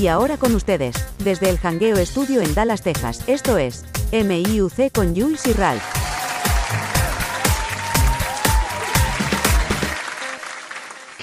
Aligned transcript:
Y 0.00 0.08
ahora 0.08 0.38
con 0.38 0.54
ustedes, 0.54 0.96
desde 1.18 1.50
el 1.50 1.58
Hangueo 1.58 1.98
Estudio 1.98 2.40
en 2.40 2.54
Dallas, 2.54 2.80
Texas, 2.80 3.22
esto 3.26 3.58
es 3.58 3.84
MIUC 4.12 4.90
con 4.94 5.14
Jules 5.14 5.46
y 5.46 5.52
Ralph. 5.52 5.99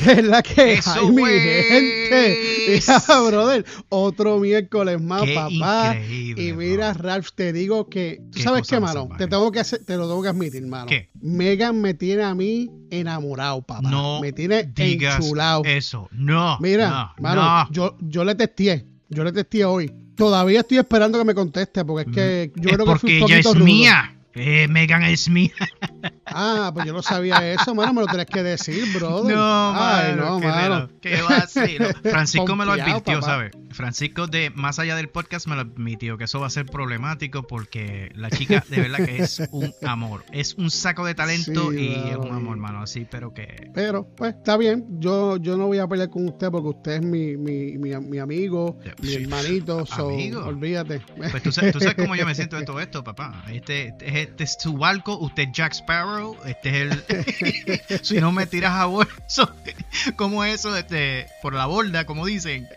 ¿Qué 0.07 0.19
es 0.19 0.23
la 0.25 0.41
que 0.41 0.73
Eso 0.73 0.91
hay, 0.91 1.11
mi 1.11 1.23
es. 1.23 1.67
gente? 1.67 2.37
Mira, 2.69 3.21
brother, 3.29 3.65
otro 3.89 4.39
miércoles 4.39 5.01
más, 5.01 5.23
Qué 5.23 5.33
papá. 5.35 5.95
Y 6.09 6.53
mira, 6.53 6.93
bro. 6.93 7.03
Ralph, 7.03 7.29
te 7.35 7.53
digo 7.53 7.89
que, 7.89 8.21
¿tú 8.31 8.38
Qué 8.38 8.43
sabes 8.43 8.67
qué, 8.67 8.79
mano? 8.79 9.09
Te 9.17 9.27
tengo 9.27 9.51
que 9.51 9.59
hacer, 9.59 9.84
te 9.85 9.95
lo 9.98 10.07
tengo 10.07 10.21
que 10.21 10.29
admitir, 10.29 10.65
mano. 10.65 10.85
¿Qué? 10.88 11.09
Megan 11.21 11.79
me 11.81 11.93
tiene 11.93 12.23
a 12.23 12.34
mí 12.35 12.70
enamorado, 12.89 13.62
papá. 13.62 13.89
No 13.89 14.21
me 14.21 14.31
tiene 14.31 14.63
digas 14.63 15.17
enchulado. 15.20 15.63
eso. 15.65 16.07
No. 16.12 16.57
Mira, 16.59 16.89
no, 16.89 17.23
mano, 17.23 17.41
no. 17.43 17.71
yo, 17.71 17.98
yo 18.01 18.23
le 18.23 18.35
testé, 18.35 18.85
yo 19.09 19.23
le 19.23 19.31
testé 19.31 19.65
hoy. 19.65 19.91
Todavía 20.15 20.62
estoy 20.62 20.79
esperando 20.79 21.20
que 21.20 21.26
me 21.26 21.35
conteste, 21.35 21.85
porque 21.85 22.09
es 22.09 22.15
que 22.15 22.51
yo 22.59 22.70
es 22.70 22.76
creo 22.76 22.85
que 22.87 22.99
fui 22.99 23.20
porque 23.20 23.23
un 23.23 23.31
ella 23.31 23.35
poquito 23.35 23.49
es 23.49 23.55
rudo. 23.55 23.65
mía. 23.65 24.13
Eh, 24.34 24.67
Megan 24.67 25.03
es 25.03 25.29
mía. 25.29 25.51
Ah, 26.25 26.71
pues 26.73 26.85
yo 26.85 26.93
no 26.93 27.01
sabía 27.01 27.51
eso, 27.53 27.73
mano, 27.73 27.93
me 27.93 28.01
lo 28.01 28.07
tenés 28.07 28.25
que 28.25 28.43
decir, 28.43 28.93
brother. 28.93 29.35
No, 29.35 29.69
Ay, 29.71 30.15
mano, 30.15 30.25
no, 30.25 30.39
qué 30.41 30.47
mano. 30.47 30.89
¿Qué 31.01 31.21
va 31.21 31.35
a 31.35 31.37
hacer? 31.39 31.95
Francisco 32.03 32.55
me 32.55 32.65
lo 32.65 32.73
advirtió. 32.73 33.21
¿sabes? 33.21 33.51
Francisco 33.71 34.27
de 34.27 34.49
más 34.51 34.79
allá 34.79 34.95
del 34.95 35.09
podcast 35.09 35.47
me 35.47 35.55
lo 35.55 35.61
admitió 35.61 36.17
que 36.17 36.25
eso 36.25 36.39
va 36.39 36.47
a 36.47 36.49
ser 36.49 36.65
problemático 36.65 37.43
porque 37.43 38.11
la 38.15 38.29
chica 38.29 38.63
de 38.70 38.81
verdad 38.81 39.05
que 39.05 39.17
es 39.17 39.41
un 39.51 39.73
amor. 39.85 40.23
Es 40.31 40.55
un 40.55 40.70
saco 40.70 41.05
de 41.05 41.15
talento 41.15 41.71
Sí, 41.71 41.77
y 41.79 42.09
es 42.09 42.17
mano, 42.17 42.29
un 42.29 42.35
amor, 42.35 42.57
mano, 42.57 42.82
así, 42.82 43.07
pero 43.09 43.34
que 43.34 43.70
Pero, 43.73 44.07
pues, 44.15 44.35
está 44.35 44.57
bien. 44.57 44.85
Yo, 44.99 45.37
yo 45.37 45.57
no 45.57 45.67
voy 45.67 45.79
a 45.79 45.87
pelear 45.87 46.09
con 46.09 46.27
usted 46.27 46.49
porque 46.49 46.70
usted 46.70 46.91
es 46.93 47.01
mi, 47.01 47.37
mi, 47.37 47.77
mi, 47.77 47.95
mi 47.95 48.20
amigo, 48.20 48.77
mi 49.01 49.13
hermanito. 49.13 49.85
So, 49.85 50.09
Amigo. 50.09 50.45
olvídate. 50.45 51.01
Pues 51.32 51.43
tú 51.43 51.51
sabes, 51.51 51.73
tú 51.73 51.79
sabes 51.79 51.95
cómo 51.98 52.15
yo 52.15 52.26
me 52.26 52.35
siento 52.35 52.57
de 52.57 52.65
todo 52.65 52.79
esto, 52.79 53.04
papá. 53.04 53.43
Este, 53.49 53.87
este, 53.87 54.21
este 54.21 54.43
es 54.43 54.57
tu 54.57 54.77
barco, 54.77 55.17
usted 55.20 55.43
es 55.43 55.49
Jack 55.54 55.73
Sparrow, 55.91 56.35
este 56.46 56.70
es 56.70 56.91
el... 56.91 58.02
si 58.04 58.20
no 58.20 58.34
me 58.34 58.46
tiras 58.46 58.74
a 58.74 58.85
bolso, 58.88 59.49
como 60.18 60.44
eso, 60.44 60.76
este, 60.76 61.27
por 61.41 61.54
la 61.54 61.66
borda, 61.66 62.05
como 62.05 62.26
dicen, 62.26 62.68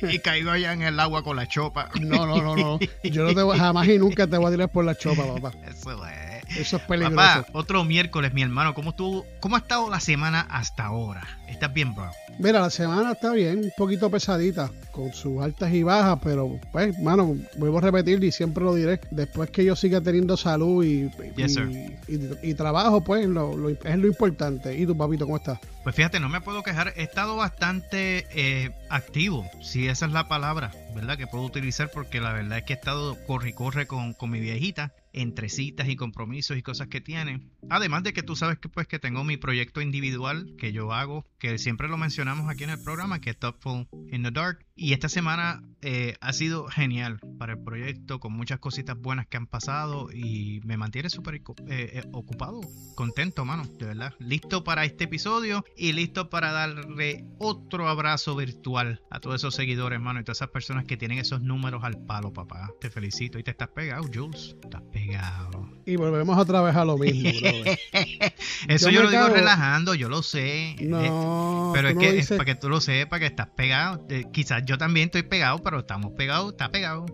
y, 0.00 0.06
y- 0.06 0.14
y 0.14 0.18
caigo 0.20 0.50
allá 0.50 0.72
en 0.72 0.80
el 0.80 0.98
agua 0.98 1.22
con 1.22 1.36
la 1.36 1.46
chopa. 1.46 1.90
No, 2.00 2.26
no, 2.26 2.40
no, 2.40 2.56
no. 2.56 2.78
Yo 3.04 3.24
no 3.24 3.34
te 3.34 3.42
voy, 3.42 3.58
jamás 3.58 3.86
y 3.88 3.98
nunca 3.98 4.26
te 4.26 4.38
voy 4.38 4.46
a 4.46 4.50
tirar 4.50 4.68
por 4.70 4.84
la 4.86 4.94
chopa, 4.96 5.26
papá. 5.34 5.52
Eso 5.68 6.06
es. 6.06 6.31
Eso 6.56 6.76
es 6.76 6.82
peligroso. 6.82 7.16
Papá, 7.16 7.46
otro 7.52 7.84
miércoles, 7.84 8.32
mi 8.34 8.42
hermano, 8.42 8.74
¿cómo 8.74 8.90
estuvo, 8.90 9.26
cómo 9.40 9.56
ha 9.56 9.60
estado 9.60 9.88
la 9.90 10.00
semana 10.00 10.46
hasta 10.50 10.84
ahora? 10.86 11.22
¿Estás 11.48 11.72
bien, 11.72 11.94
bro? 11.94 12.10
Mira, 12.38 12.60
la 12.60 12.70
semana 12.70 13.12
está 13.12 13.32
bien, 13.32 13.58
un 13.58 13.72
poquito 13.76 14.10
pesadita, 14.10 14.70
con 14.90 15.12
sus 15.12 15.40
altas 15.42 15.72
y 15.72 15.82
bajas, 15.82 16.18
pero, 16.22 16.58
pues, 16.72 16.98
mano, 16.98 17.36
vuelvo 17.56 17.78
a 17.78 17.82
repetir 17.82 18.22
y 18.24 18.32
siempre 18.32 18.64
lo 18.64 18.74
diré. 18.74 19.00
Después 19.10 19.50
que 19.50 19.64
yo 19.64 19.76
siga 19.76 20.00
teniendo 20.00 20.36
salud 20.36 20.84
y, 20.84 21.04
y, 21.04 21.10
Yes, 21.36 21.54
sir. 21.54 21.68
y- 22.08 22.50
y 22.50 22.54
trabajo, 22.54 23.02
pues, 23.02 23.26
lo, 23.26 23.56
lo- 23.56 23.68
es 23.70 23.98
lo 23.98 24.06
importante. 24.06 24.76
¿Y 24.76 24.86
tu 24.86 24.96
papito 24.96 25.24
cómo 25.26 25.36
estás? 25.36 25.58
Pues 25.82 25.94
fíjate, 25.94 26.20
no 26.20 26.28
me 26.28 26.40
puedo 26.40 26.62
quejar. 26.62 26.92
He 26.96 27.02
estado 27.02 27.36
bastante 27.36 28.26
eh, 28.34 28.70
activo, 28.88 29.44
si 29.62 29.88
esa 29.88 30.06
es 30.06 30.12
la 30.12 30.28
palabra, 30.28 30.70
¿verdad? 30.94 31.16
Que 31.18 31.26
puedo 31.26 31.44
utilizar 31.44 31.90
porque 31.92 32.20
la 32.20 32.32
verdad 32.32 32.58
es 32.58 32.64
que 32.64 32.72
he 32.72 32.76
estado 32.76 33.16
corre 33.26 33.50
y 33.50 33.52
corre 33.52 33.86
con, 33.86 34.12
con 34.14 34.30
mi 34.30 34.40
viejita 34.40 34.92
entre 35.12 35.48
citas 35.48 35.88
y 35.88 35.96
compromisos 35.96 36.56
y 36.56 36.62
cosas 36.62 36.88
que 36.88 37.00
tiene. 37.00 37.40
Además 37.68 38.02
de 38.02 38.12
que 38.12 38.22
tú 38.22 38.36
sabes 38.36 38.58
que 38.58 38.68
pues 38.68 38.86
que 38.86 38.98
tengo 38.98 39.24
mi 39.24 39.36
proyecto 39.36 39.80
individual 39.80 40.54
que 40.58 40.72
yo 40.72 40.92
hago, 40.92 41.26
que 41.42 41.58
siempre 41.58 41.88
lo 41.88 41.96
mencionamos 41.98 42.48
aquí 42.48 42.62
en 42.62 42.70
el 42.70 42.80
programa, 42.80 43.20
que 43.20 43.30
es 43.30 43.36
Thoughtful 43.36 43.88
in 44.12 44.22
the 44.22 44.30
Dark. 44.30 44.64
Y 44.76 44.92
esta 44.92 45.08
semana 45.08 45.60
eh, 45.82 46.14
ha 46.20 46.32
sido 46.32 46.68
genial 46.68 47.18
para 47.36 47.54
el 47.54 47.58
proyecto, 47.58 48.20
con 48.20 48.32
muchas 48.32 48.60
cositas 48.60 48.96
buenas 48.96 49.26
que 49.26 49.38
han 49.38 49.48
pasado 49.48 50.08
y 50.12 50.60
me 50.64 50.76
mantiene 50.76 51.10
súper 51.10 51.34
eh, 51.34 51.40
eh, 51.68 52.02
ocupado, 52.12 52.60
contento, 52.94 53.44
mano, 53.44 53.64
de 53.78 53.86
verdad. 53.86 54.14
Listo 54.20 54.62
para 54.62 54.84
este 54.84 55.04
episodio 55.04 55.64
y 55.76 55.92
listo 55.94 56.30
para 56.30 56.52
darle 56.52 57.24
otro 57.38 57.88
abrazo 57.88 58.36
virtual 58.36 59.02
a 59.10 59.18
todos 59.18 59.36
esos 59.40 59.56
seguidores, 59.56 60.00
mano, 60.00 60.20
y 60.20 60.24
todas 60.24 60.38
esas 60.38 60.50
personas 60.50 60.84
que 60.84 60.96
tienen 60.96 61.18
esos 61.18 61.42
números 61.42 61.82
al 61.82 61.98
palo, 62.06 62.32
papá. 62.32 62.70
Te 62.80 62.88
felicito 62.88 63.40
y 63.40 63.42
te 63.42 63.50
estás 63.50 63.68
pegado, 63.70 64.04
Jules. 64.14 64.54
Estás 64.62 64.82
pegado. 64.92 65.68
Y 65.86 65.96
volvemos 65.96 66.38
otra 66.38 66.62
vez 66.62 66.76
a 66.76 66.84
lo 66.84 66.96
mismo. 66.96 67.28
Eso 68.68 68.88
Yo 68.90 68.96
yo, 68.96 69.02
lo 69.02 69.10
digo 69.10 69.22
cago- 69.24 69.34
relajando, 69.34 69.94
yo 69.94 70.08
lo 70.08 70.22
sé. 70.22 70.76
Eh, 70.78 70.88
No, 71.32 71.70
pero 71.72 71.88
es 71.88 71.96
que 71.96 72.18
es 72.18 72.28
para 72.28 72.44
que 72.44 72.54
tú 72.54 72.68
lo 72.68 72.80
sepas 72.80 73.20
que 73.20 73.26
estás 73.26 73.48
pegado. 73.48 74.04
Eh, 74.08 74.24
quizás 74.32 74.62
yo 74.64 74.78
también 74.78 75.06
estoy 75.06 75.22
pegado, 75.22 75.58
pero 75.58 75.80
estamos 75.80 76.12
pegados, 76.16 76.52
está 76.52 76.68
pegado. 76.70 77.06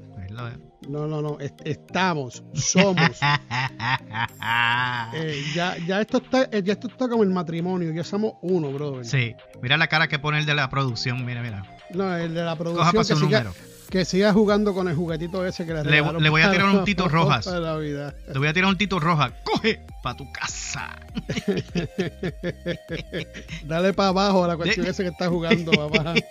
No, 0.89 1.07
no, 1.09 1.21
no, 1.21 1.39
est- 1.41 1.61
estamos, 1.65 2.43
somos. 2.55 3.11
Eh, 5.15 5.43
ya, 5.55 5.77
ya, 5.87 6.01
esto 6.01 6.19
está, 6.19 6.45
eh, 6.53 6.63
ya 6.63 6.75
esto 6.75 6.89
está 6.89 7.09
como 7.09 7.23
el 7.23 7.31
matrimonio, 7.31 7.93
ya 7.93 8.05
somos 8.05 8.35
uno, 8.43 8.71
brother. 8.73 9.05
sí, 9.05 9.35
mira 9.63 9.77
la 9.77 9.87
cara 9.89 10.07
que 10.09 10.19
pone 10.19 10.39
el 10.39 10.47
de 10.47 10.55
la 10.55 10.69
producción, 10.69 11.25
mira, 11.25 11.43
mira. 11.43 11.63
No, 11.95 12.15
el 12.17 12.35
de 12.35 12.43
la 12.43 12.57
Coja 12.57 12.59
producción 12.59 12.93
para 12.93 13.05
su 13.05 13.17
siga, 13.17 13.39
número. 13.45 13.53
que 13.55 13.78
siga 14.05 14.33
jugando 14.33 14.75
con 14.75 14.89
el 14.89 14.95
juguetito 14.95 15.45
ese 15.47 15.65
que 15.67 15.75
le 15.75 15.85
Le- 15.85 16.21
le 16.21 16.29
voy 16.31 16.43
a 16.43 16.51
tirar 16.51 16.69
un 16.69 16.85
Tito 16.85 17.09
Rojas. 17.09 17.45
Te 17.45 18.39
voy 18.39 18.49
a 18.49 18.53
tirar 18.53 18.71
un 18.71 18.77
tito 18.77 18.99
roja. 19.01 19.33
Coge 19.45 19.81
para 20.03 20.17
tu 20.17 20.31
casa. 20.33 20.99
Dale 23.65 23.93
para 23.95 24.09
abajo 24.11 24.45
a 24.45 24.49
la 24.49 24.57
cuestión 24.57 24.87
esa 24.87 25.03
que 25.03 25.09
está 25.11 25.29
jugando, 25.29 25.73
papá. 25.73 26.15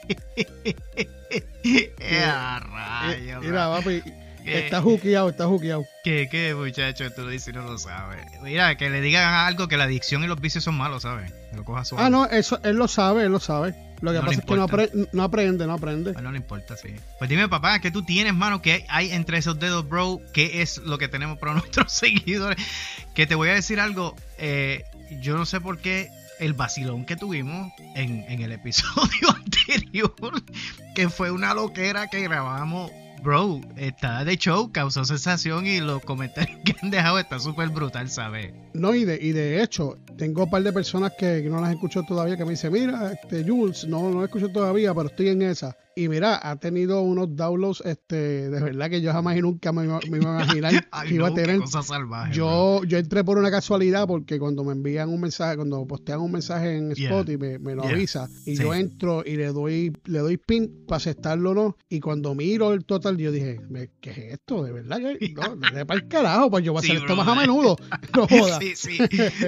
Eh, 1.99 3.35
Mira, 3.41 3.69
papi, 3.69 4.01
está 4.45 4.81
juqueado, 4.81 5.27
está 5.29 5.45
juqueado. 5.45 5.83
¿Qué, 6.05 6.29
qué, 6.31 6.55
muchacho? 6.55 7.11
Tú 7.11 7.23
lo 7.23 7.29
dices 7.29 7.49
y 7.49 7.51
no 7.57 7.63
lo 7.63 7.77
sabes. 7.77 8.25
Mira, 8.41 8.77
que 8.77 8.89
le 8.89 9.01
digan 9.01 9.33
algo 9.33 9.67
que 9.67 9.75
la 9.75 9.83
adicción 9.83 10.23
y 10.23 10.27
los 10.27 10.39
vicios 10.39 10.63
son 10.63 10.75
malos, 10.75 11.03
¿sabes? 11.03 11.33
Que 11.51 11.57
lo 11.57 11.65
coja 11.65 11.83
suave. 11.83 12.05
Ah, 12.05 12.09
no, 12.09 12.25
eso, 12.27 12.59
él 12.63 12.77
lo 12.77 12.87
sabe, 12.87 13.23
él 13.23 13.31
lo 13.33 13.41
sabe. 13.41 13.75
Lo 14.01 14.11
que 14.11 14.17
No 14.19 14.25
pasa 14.25 14.39
es 14.39 14.45
que 14.45 14.55
no, 14.55 14.63
importa. 14.63 14.83
apre- 14.93 15.09
no 15.11 15.23
aprende, 15.23 15.65
no 15.67 15.73
aprende. 15.73 16.13
Pues 16.13 16.23
no 16.23 16.31
le 16.31 16.37
importa, 16.37 16.77
sí. 16.77 16.89
Pues 17.17 17.29
dime, 17.29 17.49
papá, 17.49 17.79
¿qué 17.79 17.89
tú 17.91 18.03
tienes, 18.03 18.33
mano? 18.33 18.61
¿Qué 18.61 18.85
hay 18.89 19.11
entre 19.11 19.37
esos 19.39 19.59
dedos, 19.59 19.87
bro? 19.89 20.21
¿Qué 20.33 20.61
es 20.61 20.77
lo 20.77 20.97
que 20.97 21.07
tenemos 21.07 21.37
para 21.39 21.53
nuestros 21.55 21.91
seguidores? 21.91 22.57
Que 23.15 23.25
te 23.25 23.35
voy 23.35 23.49
a 23.49 23.53
decir 23.53 23.79
algo. 23.79 24.15
eh, 24.37 24.83
yo 25.21 25.37
no 25.37 25.45
sé 25.45 25.61
por 25.61 25.79
qué 25.79 26.09
el 26.39 26.53
vacilón 26.53 27.05
que 27.05 27.15
tuvimos 27.15 27.71
en, 27.95 28.23
en 28.29 28.41
el 28.41 28.51
episodio 28.51 29.29
anterior, 29.35 30.13
que 30.93 31.09
fue 31.09 31.31
una 31.31 31.53
loquera 31.55 32.07
que 32.07 32.21
grabamos. 32.21 32.91
Bro, 33.23 33.61
está 33.75 34.23
de 34.23 34.37
show, 34.37 34.71
causó 34.71 35.03
sensación 35.03 35.65
y 35.65 35.79
los 35.79 36.03
comentarios 36.03 36.59
que 36.65 36.75
han 36.81 36.91
dejado 36.91 37.19
está 37.19 37.39
súper 37.39 37.69
brutal, 37.69 38.09
¿sabes? 38.09 38.53
No, 38.73 38.93
y 38.93 39.05
de, 39.05 39.17
y 39.21 39.31
de 39.31 39.61
hecho, 39.61 39.97
tengo 40.17 40.43
un 40.43 40.49
par 40.49 40.63
de 40.63 40.71
personas 40.71 41.13
que, 41.17 41.41
no 41.43 41.59
las 41.59 41.71
escucho 41.71 42.03
todavía 42.03 42.37
que 42.37 42.45
me 42.45 42.51
dicen, 42.51 42.71
mira, 42.71 43.13
este 43.13 43.43
Jules, 43.43 43.87
no, 43.87 44.09
no 44.09 44.19
la 44.19 44.25
escucho 44.25 44.49
todavía, 44.49 44.93
pero 44.93 45.07
estoy 45.07 45.29
en 45.29 45.41
esa. 45.41 45.75
Y 45.97 46.09
mira, 46.09 46.39
ha 46.47 46.57
tenido 46.57 47.01
unos 47.01 47.35
downloads, 47.35 47.81
este, 47.83 48.49
de 48.51 48.61
verdad 48.61 48.89
que 48.89 49.01
yo 49.01 49.11
jamás 49.11 49.35
y 49.35 49.41
nunca 49.41 49.71
me, 49.71 49.87
me 49.87 50.17
iba 50.17 50.39
a 50.39 50.43
imaginar 50.43 50.87
Ay, 50.91 51.09
que 51.09 51.15
iba 51.15 51.27
no, 51.27 51.33
a 51.33 51.35
tener. 51.35 51.59
salvaje. 51.67 52.33
Yo, 52.33 52.83
yo 52.83 52.97
entré 52.99 53.23
por 53.23 53.37
una 53.39 53.49
casualidad 53.49 54.05
porque 54.07 54.37
cuando 54.37 54.63
me 54.63 54.73
envían 54.73 55.09
un 55.09 55.19
mensaje, 55.21 55.55
cuando 55.55 55.85
postean 55.87 56.19
un 56.21 56.31
mensaje 56.31 56.77
en 56.77 56.93
Yeah. 56.93 57.09
Spotify, 57.09 57.37
me, 57.37 57.59
me 57.59 57.75
lo 57.75 57.81
Yeah. 57.83 57.91
avisa. 57.93 58.29
Y 58.45 58.55
Sí. 58.57 58.63
yo 58.63 58.73
entro 58.75 59.23
y 59.25 59.35
le 59.37 59.47
doy, 59.47 59.91
le 60.05 60.19
doy 60.19 60.37
pin 60.37 60.85
para 60.87 60.97
aceptarlo 60.97 61.51
o 61.51 61.53
no. 61.55 61.77
Y 61.89 61.99
cuando 61.99 62.35
miro 62.35 62.73
el 62.73 62.85
total, 62.85 63.17
yo 63.17 63.31
dije, 63.31 63.59
"Me- 63.69 63.89
¿qué 63.99 64.11
es 64.11 64.17
esto? 64.33 64.63
De 64.63 64.71
verdad 64.71 64.97
que 64.97 65.33
no, 65.33 65.55
de 65.55 65.85
para 65.85 65.99
el 65.99 66.07
carajo, 66.07 66.51
pues 66.51 66.63
yo 66.63 66.73
voy 66.73 66.79
a 66.79 66.83
Sí, 66.83 66.91
hacer 66.91 67.01
esto 67.01 67.15
más 67.15 67.27
a 67.27 67.33
menudo. 67.35 67.75
No 68.15 68.27
jodas. 68.27 68.59
Sí, 68.59 68.75
sí, 68.75 68.97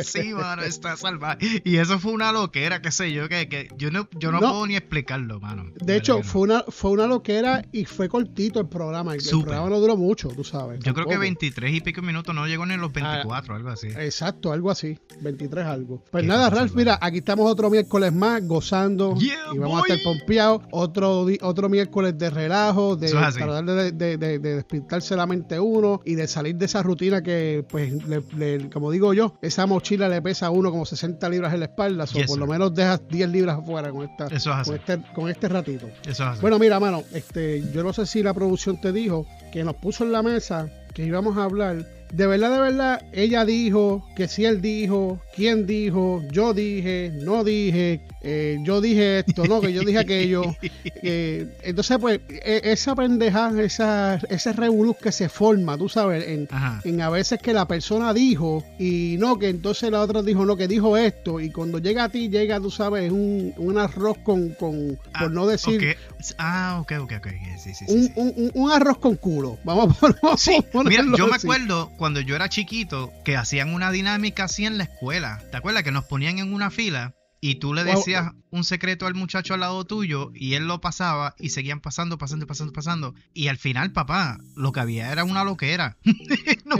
sí, 0.03 0.33
mano, 0.33 0.63
está 0.63 0.95
salvaje. 0.97 1.61
Y 1.63 1.77
eso 1.77 1.99
fue 1.99 2.11
una 2.11 2.31
loquera, 2.31 2.81
qué 2.81 2.91
sé 2.91 3.11
yo, 3.11 3.29
que, 3.29 3.47
que 3.49 3.67
yo 3.77 3.91
no, 3.91 4.07
yo 4.19 4.31
no, 4.31 4.39
No. 4.39 4.49
puedo 4.49 4.67
ni 4.67 4.75
explicarlo, 4.75 5.39
mano. 5.39 5.65
De 5.81 5.95
hecho, 5.95 6.13
verdad 6.15 6.21
que 6.23 6.27
no. 6.27 6.31
Fue 6.39 6.43
una, 6.43 6.63
fue 6.67 6.91
una 6.91 7.05
loquera 7.07 7.63
y 7.71 7.85
fue 7.85 8.07
cortito 8.07 8.59
el 8.59 8.67
programa. 8.67 9.13
El, 9.13 9.21
programa 9.21 9.69
no 9.69 9.79
duró 9.79 9.97
mucho, 9.97 10.29
tú 10.29 10.43
sabes. 10.43 10.79
Yo 10.79 10.93
creo 10.93 11.05
que 11.05 11.11
tampoco. 11.15 11.19
23 11.19 11.73
y 11.73 11.81
pico 11.81 12.01
minutos 12.01 12.33
no 12.33 12.47
llegó 12.47 12.65
ni 12.65 12.77
los 12.77 12.89
Ah, 12.95 13.17
24, 13.23 13.55
algo 13.55 13.69
así. 13.69 13.87
Exacto, 13.87 14.51
algo 14.51 14.71
así. 14.71 14.97
23 15.21 15.65
algo. 15.65 16.03
Pues 16.11 16.23
nada, 16.25 16.49
Ralph, 16.49 16.73
mira, 16.75 16.97
aquí 17.01 17.17
estamos 17.19 17.51
otro 17.51 17.69
miércoles 17.69 18.13
más 18.13 18.45
gozando 18.47 19.15
Yeah, 19.15 19.35
y 19.53 19.57
vamos 19.57 19.81
boy. 19.81 19.91
a 19.91 19.95
estar 19.95 20.13
pompeados. 20.13 20.61
Otro, 20.71 21.25
otro 21.41 21.69
miércoles 21.69 22.17
de 22.17 22.29
relajo, 22.29 22.95
de 22.95 23.07
es 23.07 23.11
tratar 23.11 23.65
de, 23.65 23.91
de, 23.91 24.17
de- 24.17 24.39
de 24.39 24.55
despistarse 24.55 25.15
la 25.15 25.25
mente 25.25 25.59
uno 25.59 26.01
y 26.05 26.15
de 26.15 26.27
salir 26.27 26.55
de 26.55 26.65
esa 26.65 26.81
rutina 26.83 27.21
que, 27.21 27.65
pues, 27.69 27.91
le- 28.07 28.23
le- 28.37 28.69
como 28.69 28.91
digo 28.91 29.13
yo, 29.13 29.33
esa 29.41 29.65
mochila 29.65 30.07
le 30.09 30.21
pesa 30.21 30.47
a 30.47 30.49
uno 30.51 30.71
como 30.71 30.85
60 30.85 31.27
libras 31.29 31.53
en 31.53 31.59
la 31.61 31.65
espalda, 31.65 32.03
o 32.05 32.07
Yes, 32.07 32.27
por 32.27 32.37
lo 32.39 32.47
menos 32.47 32.73
dejas 32.73 33.01
10 33.09 33.29
libras 33.29 33.57
afuera 33.59 33.91
con, 33.91 34.03
esta, 34.03 34.27
Eso 34.27 34.51
es 34.51 34.55
así. 34.57 34.69
con, 34.71 34.79
este, 34.79 35.13
con 35.13 35.29
este 35.29 35.49
ratito. 35.49 35.87
Eso 36.07 36.23
es 36.23 36.28
Bueno, 36.41 36.59
mira, 36.59 36.79
mano, 36.79 37.03
este, 37.13 37.63
yo 37.71 37.83
no 37.83 37.93
sé 37.93 38.05
si 38.05 38.23
la 38.23 38.33
producción 38.33 38.79
te 38.79 38.91
dijo 38.91 39.25
que 39.51 39.63
nos 39.63 39.75
puso 39.75 40.03
en 40.03 40.11
la 40.11 40.21
mesa 40.21 40.69
que 40.93 41.05
íbamos 41.05 41.37
a 41.37 41.43
hablar. 41.43 41.85
De 42.11 42.25
verdad, 42.25 42.51
de 42.51 42.59
verdad, 42.59 43.01
ella 43.11 43.45
dijo, 43.45 44.03
que 44.15 44.27
si 44.27 44.45
él 44.45 44.61
dijo, 44.61 45.21
quién 45.35 45.65
dijo, 45.65 46.23
yo 46.31 46.53
dije, 46.53 47.11
no 47.21 47.43
dije, 47.43 48.01
eh, 48.21 48.57
yo 48.63 48.81
dije 48.81 49.19
esto, 49.19 49.45
no, 49.45 49.61
que 49.61 49.71
yo 49.71 49.81
dije 49.81 49.99
aquello. 49.99 50.43
Eh, 51.01 51.47
entonces, 51.63 51.97
pues, 51.99 52.19
e, 52.27 52.61
esa 52.65 52.93
pendeja, 52.93 53.51
esa, 53.61 54.15
ese 54.29 54.51
revolú 54.51 54.95
que 55.01 55.13
se 55.13 55.29
forma, 55.29 55.77
tú 55.77 55.87
sabes, 55.87 56.27
en, 56.27 56.47
en, 56.83 57.01
a 57.01 57.09
veces 57.09 57.39
que 57.39 57.53
la 57.53 57.67
persona 57.67 58.13
dijo 58.13 58.65
y 58.77 59.15
no, 59.17 59.39
que 59.39 59.47
entonces 59.47 59.89
la 59.91 60.01
otra 60.01 60.21
dijo 60.21 60.45
no, 60.45 60.57
que 60.57 60.67
dijo 60.67 60.97
esto. 60.97 61.39
Y 61.39 61.51
cuando 61.51 61.79
llega 61.79 62.05
a 62.05 62.09
ti, 62.09 62.27
llega, 62.27 62.59
tú 62.59 62.69
sabes, 62.69 63.11
un, 63.11 63.53
un 63.55 63.77
arroz 63.77 64.17
con, 64.19 64.49
con 64.49 64.97
por 64.97 65.11
ah, 65.13 65.29
no 65.29 65.47
decir. 65.47 65.95
Ah, 66.37 66.79
ok, 66.81 66.93
ok, 67.01 67.13
ok. 67.17 67.27
Sí, 67.57 67.73
sí, 67.73 67.85
un, 67.87 68.11
un, 68.15 68.51
un, 68.53 68.71
arroz 68.71 68.97
con 68.97 69.15
culo. 69.15 69.57
Vamos 69.63 69.95
a 70.03 70.83
Mira, 70.83 71.03
yo 71.17 71.27
me 71.27 71.35
acuerdo 71.35 71.91
cuando 71.99 72.21
yo 72.21 72.35
era 72.35 72.47
chiquito 72.47 73.11
que 73.25 73.35
hacían 73.35 73.73
una 73.73 73.91
dinámica 73.91 74.45
así 74.45 74.65
en 74.65 74.77
la 74.77 74.85
escuela. 74.85 75.43
¿Te 75.51 75.57
acuerdas 75.57 75.83
que 75.83 75.91
nos 75.91 76.05
ponían 76.05 76.39
en 76.39 76.53
una 76.53 76.71
fila? 76.71 77.13
y 77.41 77.55
tú 77.55 77.73
le 77.73 77.83
decías 77.83 78.33
un 78.51 78.63
secreto 78.63 79.05
al 79.05 79.15
muchacho 79.15 79.53
al 79.53 79.61
lado 79.61 79.85
tuyo 79.85 80.31
y 80.33 80.55
él 80.55 80.67
lo 80.67 80.81
pasaba 80.81 81.35
y 81.39 81.49
seguían 81.49 81.79
pasando, 81.79 82.17
pasando, 82.17 82.47
pasando, 82.47 82.73
pasando. 82.73 83.15
Y 83.33 83.47
al 83.47 83.57
final, 83.57 83.91
papá, 83.91 84.39
lo 84.55 84.71
que 84.71 84.79
había 84.79 85.11
era 85.11 85.23
una 85.23 85.43
loquera. 85.43 85.97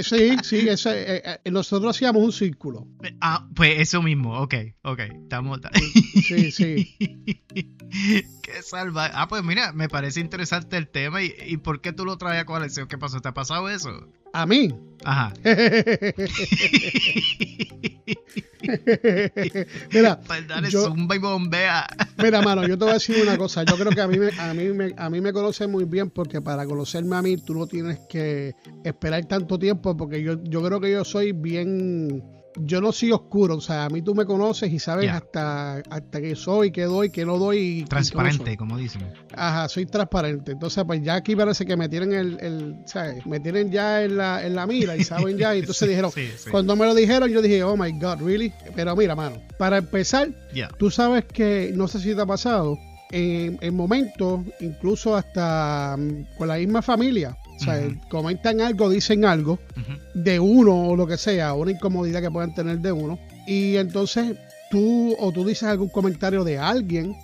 Sí, 0.03 0.37
sí, 0.43 0.67
eh, 0.67 1.39
eh, 1.43 1.51
nosotros 1.51 1.95
hacíamos 1.95 2.23
un 2.23 2.31
círculo. 2.31 2.87
Ah, 3.21 3.47
pues 3.55 3.79
eso 3.79 4.01
mismo, 4.01 4.39
ok, 4.39 4.55
ok, 4.83 4.99
estamos... 5.23 5.59
Sí, 6.23 6.51
sí. 6.51 6.95
Qué 8.43 8.61
salva. 8.63 9.09
Ah, 9.13 9.27
pues 9.27 9.43
mira, 9.43 9.73
me 9.73 9.89
parece 9.89 10.19
interesante 10.19 10.77
el 10.77 10.87
tema 10.87 11.23
y, 11.23 11.33
y 11.47 11.57
¿por 11.57 11.81
qué 11.81 11.91
tú 11.91 12.05
lo 12.05 12.17
traes 12.17 12.41
a 12.41 12.45
coalición? 12.45 12.87
¿Qué 12.87 12.97
pasó? 12.97 13.19
¿Te 13.19 13.29
ha 13.29 13.33
pasado 13.33 13.69
eso? 13.69 13.89
A 14.33 14.45
mí. 14.45 14.73
Ajá. 15.05 15.33
mira, 19.93 20.19
dale 20.47 20.69
zumba 20.69 21.15
y 21.15 21.19
bombea. 21.19 21.87
mira, 22.17 22.41
mano, 22.41 22.67
yo 22.67 22.77
te 22.77 22.83
voy 22.83 22.91
a 22.91 22.95
decir 22.95 23.15
una 23.21 23.37
cosa. 23.37 23.63
Yo 23.63 23.77
creo 23.77 23.91
que 23.91 24.01
a 24.01 24.07
mí, 24.07 24.19
me, 24.19 24.29
a, 24.37 24.53
mí 24.53 24.65
me, 24.73 24.93
a 24.97 25.09
mí 25.09 25.21
me 25.21 25.31
conoce 25.31 25.67
muy 25.67 25.85
bien 25.85 26.09
porque 26.09 26.41
para 26.41 26.65
conocerme 26.65 27.15
a 27.15 27.21
mí 27.21 27.37
tú 27.37 27.53
no 27.53 27.65
tienes 27.65 27.99
que 28.09 28.55
esperar 28.83 29.25
tanto 29.25 29.57
tiempo 29.57 29.95
porque 29.95 30.21
yo, 30.21 30.43
yo 30.43 30.61
creo 30.61 30.81
que 30.81 30.91
yo 30.91 31.05
soy 31.05 31.31
bien 31.31 32.21
yo 32.61 32.81
no 32.81 32.91
soy 32.91 33.11
oscuro, 33.11 33.55
o 33.55 33.61
sea, 33.61 33.85
a 33.85 33.89
mí 33.89 34.01
tú 34.01 34.15
me 34.15 34.25
conoces 34.25 34.71
y 34.71 34.79
sabes 34.79 35.09
hasta, 35.11 35.77
hasta 35.89 36.21
qué 36.21 36.35
soy, 36.35 36.71
qué 36.71 36.83
doy, 36.83 37.09
qué 37.09 37.25
no 37.25 37.37
doy. 37.37 37.85
Transparente, 37.87 38.57
como 38.57 38.77
dicen. 38.77 39.11
Ajá, 39.35 39.69
soy 39.69 39.85
transparente. 39.85 40.53
Entonces, 40.53 40.83
pues 40.85 41.01
ya 41.01 41.15
aquí 41.15 41.35
parece 41.35 41.65
que 41.65 41.75
me 41.77 41.89
tienen 41.89 42.13
el, 42.13 42.39
el 42.39 42.75
¿sabes? 42.85 43.25
Me 43.25 43.39
tienen 43.39 43.71
ya 43.71 44.03
en 44.03 44.17
la, 44.17 44.45
en 44.45 44.55
la 44.55 44.65
mira 44.67 44.95
y 44.95 45.03
saben 45.03 45.37
ya. 45.37 45.55
Y 45.55 45.59
entonces 45.59 45.87
dijeron, 45.87 46.11
cuando 46.51 46.75
me 46.75 46.85
lo 46.85 46.95
dijeron, 46.95 47.29
yo 47.29 47.41
dije, 47.41 47.63
oh 47.63 47.77
my 47.77 47.91
God, 47.93 48.21
really? 48.21 48.53
Pero 48.75 48.95
mira, 48.95 49.15
mano, 49.15 49.41
para 49.57 49.77
empezar, 49.77 50.29
tú 50.77 50.91
sabes 50.91 51.25
que, 51.25 51.71
no 51.75 51.87
sé 51.87 51.99
si 51.99 52.15
te 52.15 52.21
ha 52.21 52.25
pasado, 52.25 52.77
en, 53.11 53.57
en 53.61 53.75
momentos, 53.75 54.41
incluso 54.59 55.15
hasta 55.15 55.95
mm, 55.97 56.37
con 56.37 56.47
la 56.47 56.57
misma 56.57 56.81
familia, 56.81 57.35
o 57.59 57.63
sea, 57.63 57.81
comentan 58.09 58.61
algo, 58.61 58.89
dicen 58.89 59.25
algo 59.25 59.59
de 60.13 60.39
uno 60.39 60.87
o 60.87 60.95
lo 60.95 61.07
que 61.07 61.17
sea, 61.17 61.53
una 61.53 61.71
incomodidad 61.71 62.21
que 62.21 62.31
puedan 62.31 62.53
tener 62.53 62.79
de 62.79 62.91
uno. 62.91 63.19
Y 63.45 63.75
entonces 63.75 64.37
tú 64.69 65.15
o 65.19 65.31
tú 65.31 65.45
dices 65.45 65.63
algún 65.63 65.89
comentario 65.89 66.43
de 66.43 66.57
alguien 66.57 67.15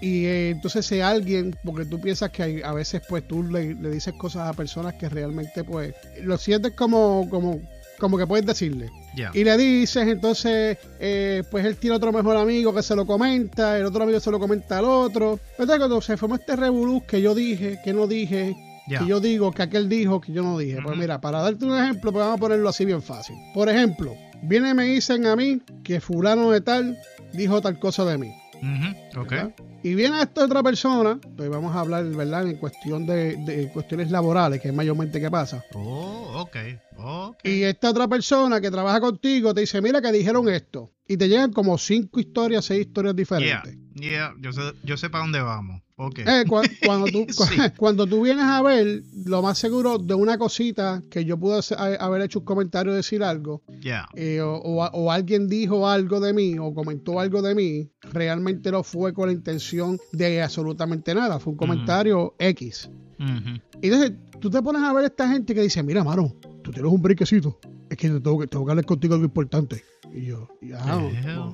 y 0.00 0.26
eh, 0.26 0.50
entonces 0.50 0.84
ese 0.84 1.02
alguien, 1.02 1.56
porque 1.64 1.84
tú 1.84 2.00
piensas 2.00 2.30
que 2.30 2.62
a 2.64 2.72
veces 2.72 3.02
pues 3.08 3.26
tú 3.26 3.42
le, 3.42 3.74
dices 3.74 4.14
cosas 4.14 4.48
a 4.48 4.52
personas 4.52 4.94
que 4.94 5.08
realmente 5.08 5.64
pues 5.64 5.94
lo 6.22 6.36
sientes 6.38 6.72
como, 6.72 7.28
como, 7.30 7.60
como 7.98 8.18
que 8.18 8.26
puedes 8.26 8.46
decirle. 8.46 8.90
Y 9.34 9.44
le 9.44 9.56
dices, 9.56 10.08
entonces, 10.08 10.78
eh, 10.98 11.42
pues 11.50 11.64
él 11.64 11.76
tiene 11.76 11.96
otro 11.96 12.12
mejor 12.12 12.36
amigo 12.36 12.74
que 12.74 12.82
se 12.82 12.96
lo 12.96 13.06
comenta, 13.06 13.78
el 13.78 13.84
otro 13.84 14.02
amigo 14.02 14.20
se 14.20 14.30
lo 14.30 14.38
comenta 14.38 14.78
al 14.78 14.86
otro. 14.86 15.38
Entonces 15.52 15.78
cuando 15.78 16.00
se 16.00 16.16
formó 16.16 16.34
este 16.34 16.56
revolú 16.56 17.04
que 17.06 17.20
yo 17.20 17.34
dije, 17.34 17.78
que 17.84 17.92
no 17.92 18.06
dije, 18.06 18.56
que 18.88 19.06
yo 19.06 19.20
digo, 19.20 19.52
que 19.52 19.62
aquel 19.62 19.88
dijo, 19.88 20.20
que 20.20 20.32
yo 20.32 20.42
no 20.42 20.58
dije. 20.58 20.78
Pues 20.82 20.96
mira, 20.96 21.20
para 21.20 21.40
darte 21.40 21.64
un 21.64 21.76
ejemplo, 21.76 22.12
pues 22.12 22.24
vamos 22.24 22.38
a 22.38 22.40
ponerlo 22.40 22.68
así 22.68 22.84
bien 22.84 23.02
fácil. 23.02 23.36
Por 23.54 23.68
ejemplo, 23.68 24.14
viene 24.42 24.70
y 24.70 24.74
me 24.74 24.84
dicen 24.84 25.26
a 25.26 25.36
mí 25.36 25.60
que 25.84 26.00
fulano 26.00 26.50
de 26.50 26.60
tal 26.60 26.98
dijo 27.32 27.60
tal 27.60 27.78
cosa 27.78 28.04
de 28.04 28.18
mí. 28.18 28.32
Y 29.82 29.94
viene 29.96 30.22
esta 30.22 30.44
otra 30.44 30.62
persona, 30.62 31.18
pues 31.36 31.50
vamos 31.50 31.74
a 31.74 31.80
hablar, 31.80 32.04
¿verdad? 32.04 32.46
En 32.46 32.56
cuestión 32.56 33.04
de, 33.04 33.68
cuestiones 33.72 34.10
laborales, 34.10 34.60
que 34.60 34.68
es 34.68 34.74
mayormente 34.74 35.20
que 35.20 35.30
pasa. 35.30 35.64
Oh, 35.74 36.42
ok. 36.42 36.56
Y 37.42 37.62
esta 37.62 37.90
otra 37.90 38.06
persona 38.06 38.60
que 38.60 38.70
trabaja 38.70 39.00
contigo 39.00 39.52
te 39.52 39.62
dice, 39.62 39.82
mira 39.82 40.00
que 40.00 40.12
dijeron 40.12 40.48
esto. 40.48 40.92
Y 41.08 41.16
te 41.16 41.28
llegan 41.28 41.52
como 41.52 41.76
cinco 41.76 42.20
historias, 42.20 42.64
seis 42.64 42.86
historias 42.86 43.16
diferentes. 43.16 43.76
Yeah, 43.94 44.34
yo 44.40 44.52
sé, 44.52 44.62
yo 44.84 44.96
sé 44.96 45.10
para 45.10 45.24
dónde 45.24 45.40
vamos. 45.40 45.82
Okay. 46.04 46.24
Eh, 46.26 46.44
cuando, 46.46 47.06
tú, 47.06 47.26
cuando 47.76 48.06
tú 48.06 48.22
vienes 48.22 48.44
a 48.44 48.60
ver, 48.62 49.04
lo 49.24 49.40
más 49.40 49.58
seguro 49.58 49.98
de 49.98 50.14
una 50.14 50.36
cosita 50.36 51.02
que 51.08 51.24
yo 51.24 51.38
pude 51.38 51.60
haber 51.76 52.22
hecho 52.22 52.40
un 52.40 52.44
comentario, 52.44 52.92
decir 52.92 53.22
algo, 53.22 53.62
eh, 54.14 54.40
o, 54.42 55.12
alguien 55.12 55.46
dijo 55.46 55.88
algo 55.88 56.18
de 56.18 56.32
mí 56.32 56.58
o 56.58 56.74
comentó 56.74 57.20
algo 57.20 57.40
de 57.40 57.54
mí, 57.54 57.90
realmente 58.12 58.72
no 58.72 58.82
fue 58.82 59.12
con 59.12 59.26
la 59.26 59.32
intención 59.32 59.98
de 60.12 60.42
absolutamente 60.42 61.14
nada, 61.14 61.38
fue 61.38 61.52
un 61.52 61.56
comentario 61.56 62.34
X. 62.38 62.90
Y 63.80 63.86
entonces 63.86 64.12
tú 64.40 64.50
te 64.50 64.60
pones 64.60 64.82
a 64.82 64.92
ver 64.92 65.04
a 65.04 65.06
esta 65.06 65.28
gente 65.28 65.54
que 65.54 65.62
dice, 65.62 65.82
mira, 65.84 66.02
mano, 66.02 66.34
tú 66.62 66.72
tienes 66.72 66.90
un 66.90 67.00
briquecito, 67.00 67.60
es 67.88 67.96
que 67.96 68.08
tengo 68.08 68.40
que, 68.40 68.46
tengo 68.48 68.64
que 68.64 68.72
hablar 68.72 68.84
contigo 68.84 69.14
algo 69.14 69.26
importante. 69.26 69.84
Y 70.14 70.26
yo, 70.26 70.48
ya, 70.60 70.78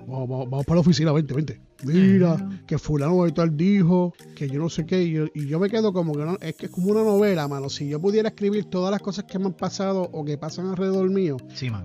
vamos, 0.07 0.49
para 0.65 0.77
la 0.77 0.81
oficina, 0.81 1.13
vente, 1.13 1.35
vente. 1.35 1.61
Mira, 1.85 2.37
que 2.67 2.77
fulano 2.77 3.25
de 3.25 3.31
tal 3.31 3.57
dijo, 3.57 4.13
que 4.35 4.49
yo 4.49 4.59
no 4.59 4.69
sé 4.69 4.85
qué. 4.85 5.31
Y 5.33 5.47
yo, 5.47 5.61
me 5.61 5.71
quedo 5.71 5.93
como 5.93 6.13
que 6.13 6.25
no, 6.25 6.37
es 6.41 6.57
que 6.57 6.67
es 6.67 6.73
como 6.73 6.89
una 6.89 7.05
novela, 7.05 7.47
mano. 7.47 7.69
Si 7.69 7.89
yo 7.89 8.01
pudiera 8.01 8.31
escribir 8.31 8.65
todas 8.65 8.91
las 8.91 9.01
cosas 9.01 9.27
que 9.27 9.39
me 9.39 9.47
han 9.47 9.53
pasado 9.53 10.03
o 10.13 10.25
que 10.25 10.37
pasan 10.39 10.67
alrededor 10.67 11.09
mío, 11.09 11.37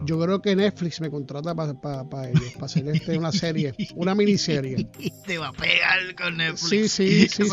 yo 0.03 0.19
creo 0.19 0.41
que 0.41 0.55
Netflix 0.55 0.99
me 0.99 1.11
contrata 1.11 1.53
para 1.53 1.79
para 1.79 2.29
ellos, 2.29 2.53
para 2.53 2.65
hacer 2.65 2.87
este, 2.89 3.17
una 3.17 3.31
serie, 3.31 3.75
una 3.95 4.15
miniserie. 4.15 4.87
Te 5.27 5.37
va 5.37 5.49
a 5.49 5.53
pegar 5.53 6.15
con 6.17 6.37
Netflix. 6.37 6.69
Sí, 6.69 6.87
sí, 6.89 7.27
sí. 7.29 7.43
sí. 7.43 7.49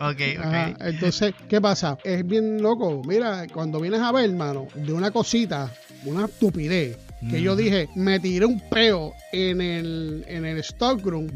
Okay, 0.00 0.36
okay. 0.36 0.74
Entonces, 0.80 1.34
¿qué 1.48 1.60
pasa? 1.60 1.96
Es 2.04 2.26
bien 2.26 2.60
loco. 2.60 3.00
Mira, 3.06 3.46
cuando 3.52 3.80
vienes 3.80 4.00
a 4.00 4.12
ver, 4.12 4.30
mano, 4.34 4.68
de 4.74 4.92
una 4.92 5.10
cosita, 5.10 5.72
una 6.04 6.26
estupidez 6.26 7.07
que 7.30 7.42
yo 7.42 7.56
dije, 7.56 7.88
me 7.94 8.20
tiré 8.20 8.46
un 8.46 8.60
peo 8.60 9.12
en 9.32 9.60
el, 9.60 10.24
en 10.28 10.44
el 10.44 10.62
stockroom. 10.62 11.28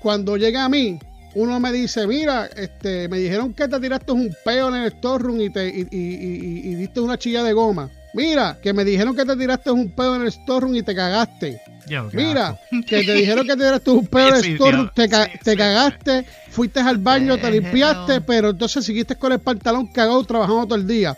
Cuando 0.00 0.36
llega 0.36 0.64
a 0.64 0.68
mí, 0.68 0.98
uno 1.34 1.60
me 1.60 1.72
dice, 1.72 2.06
mira, 2.06 2.46
este, 2.56 3.08
me 3.08 3.18
dijeron 3.18 3.52
que 3.54 3.68
te 3.68 3.80
tiraste 3.80 4.12
un 4.12 4.34
peo 4.44 4.68
en 4.68 4.82
el 4.82 4.92
stockroom 4.92 5.40
y, 5.40 5.50
te, 5.50 5.68
y, 5.68 5.86
y, 5.90 6.70
y, 6.70 6.74
diste 6.74 7.00
una 7.00 7.18
chilla 7.18 7.42
de 7.42 7.52
goma. 7.52 7.90
Mira, 8.14 8.58
que 8.62 8.72
me 8.72 8.84
dijeron 8.84 9.14
que 9.14 9.24
te 9.24 9.36
tiraste 9.36 9.70
un 9.70 9.90
peo 9.90 10.16
en 10.16 10.22
el 10.22 10.32
storeroom 10.32 10.74
y 10.74 10.82
te 10.82 10.94
cagaste. 10.94 11.60
Mira, 12.12 12.58
que 12.86 13.02
te 13.04 13.14
dijeron 13.14 13.46
que 13.46 13.52
te 13.56 13.64
tiraste 13.64 13.90
un 13.90 14.06
peo 14.06 14.28
en 14.28 14.34
el 14.34 14.54
storeroom, 14.56 14.90
te, 14.94 15.08
te 15.42 15.56
cagaste, 15.56 16.24
fuiste 16.50 16.80
al 16.80 16.98
baño, 16.98 17.36
te 17.38 17.50
limpiaste, 17.50 18.20
pero 18.20 18.50
entonces 18.50 18.84
seguiste 18.84 19.16
con 19.16 19.32
el 19.32 19.38
pantalón 19.40 19.86
cagado 19.88 20.22
trabajando 20.24 20.66
todo 20.66 20.74
el 20.76 20.86
día. 20.86 21.16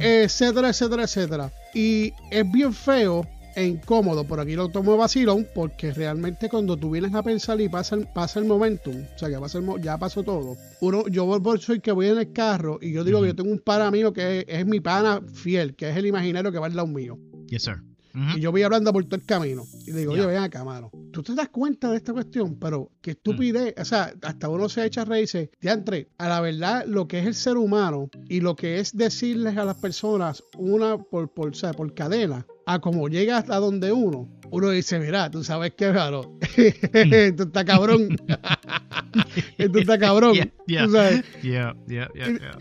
etcétera, 0.00 0.68
etcétera, 0.68 1.02
etcétera. 1.04 1.50
Y 1.74 2.12
es 2.30 2.50
bien 2.50 2.72
feo 2.74 3.26
e 3.54 3.64
incómodo, 3.64 4.24
por 4.24 4.40
aquí 4.40 4.54
lo 4.54 4.68
tomo 4.68 4.96
vacilón, 4.96 5.46
porque 5.54 5.92
realmente 5.92 6.48
cuando 6.48 6.76
tú 6.76 6.90
vienes 6.90 7.14
a 7.14 7.22
pensar 7.22 7.60
y 7.60 7.68
pasa 7.68 7.96
el, 7.96 8.06
pasa 8.06 8.38
el 8.40 8.46
momentum, 8.46 9.04
o 9.14 9.18
sea, 9.18 9.40
pasa 9.40 9.60
ya 9.80 9.98
pasó 9.98 10.22
todo, 10.22 10.56
uno, 10.80 11.06
yo 11.08 11.40
soy 11.58 11.80
que 11.80 11.92
voy 11.92 12.06
en 12.06 12.18
el 12.18 12.32
carro 12.32 12.78
y 12.80 12.92
yo 12.92 13.04
digo 13.04 13.20
que 13.20 13.28
yo 13.28 13.36
tengo 13.36 13.50
un 13.50 13.58
pana 13.58 13.90
mío 13.90 14.12
que 14.12 14.44
es, 14.48 14.66
mi 14.66 14.80
pana 14.80 15.20
fiel, 15.34 15.74
que 15.74 15.90
es 15.90 15.96
el 15.96 16.06
imaginario 16.06 16.52
que 16.52 16.58
va 16.58 16.66
al 16.66 16.76
lado 16.76 16.88
mío. 16.88 17.18
Yes, 17.48 17.64
sir. 17.64 17.91
Y 18.14 18.40
yo 18.40 18.50
voy 18.50 18.62
hablando 18.62 18.92
por 18.92 19.04
todo 19.04 19.16
el 19.16 19.26
camino. 19.26 19.64
Y 19.86 19.92
le 19.92 20.00
digo, 20.00 20.12
oye, 20.12 20.26
ven 20.26 20.38
acá, 20.38 20.64
mano. 20.64 20.90
Tú 21.12 21.22
te 21.22 21.34
das 21.34 21.48
cuenta 21.48 21.90
de 21.90 21.96
esta 21.96 22.12
cuestión, 22.12 22.56
pero 22.56 22.90
qué 23.00 23.12
estupidez. 23.12 23.74
O 23.78 23.84
sea, 23.84 24.12
hasta 24.22 24.48
uno 24.48 24.68
se 24.68 24.84
echa 24.84 25.02
a 25.02 25.04
reírse. 25.04 25.50
entre 25.60 26.08
a 26.18 26.28
la 26.28 26.40
verdad, 26.40 26.84
lo 26.86 27.08
que 27.08 27.20
es 27.20 27.26
el 27.26 27.34
ser 27.34 27.56
humano 27.56 28.10
y 28.28 28.40
lo 28.40 28.56
que 28.56 28.78
es 28.78 28.96
decirles 28.96 29.56
a 29.56 29.64
las 29.64 29.76
personas 29.76 30.42
una 30.56 30.98
por, 30.98 31.32
por, 31.32 31.50
o 31.50 31.54
sea, 31.54 31.72
por 31.72 31.94
cadena, 31.94 32.46
a 32.66 32.78
como 32.80 33.08
llega 33.08 33.38
hasta 33.38 33.56
donde 33.56 33.92
uno, 33.92 34.28
uno 34.50 34.70
dice, 34.70 34.98
mira, 34.98 35.30
tú 35.30 35.42
sabes 35.42 35.72
qué, 35.76 35.90
claro, 35.90 36.38
esto 36.56 37.42
está 37.44 37.64
cabrón. 37.64 38.16
esto 39.58 39.78
está 39.78 39.98
cabrón. 39.98 40.34
Yeah, 40.66 40.84
¿Tú 40.84 40.92
sabes? 40.92 41.24
yeah, 41.42 41.74
yeah, 41.88 42.08
yeah, 42.14 42.58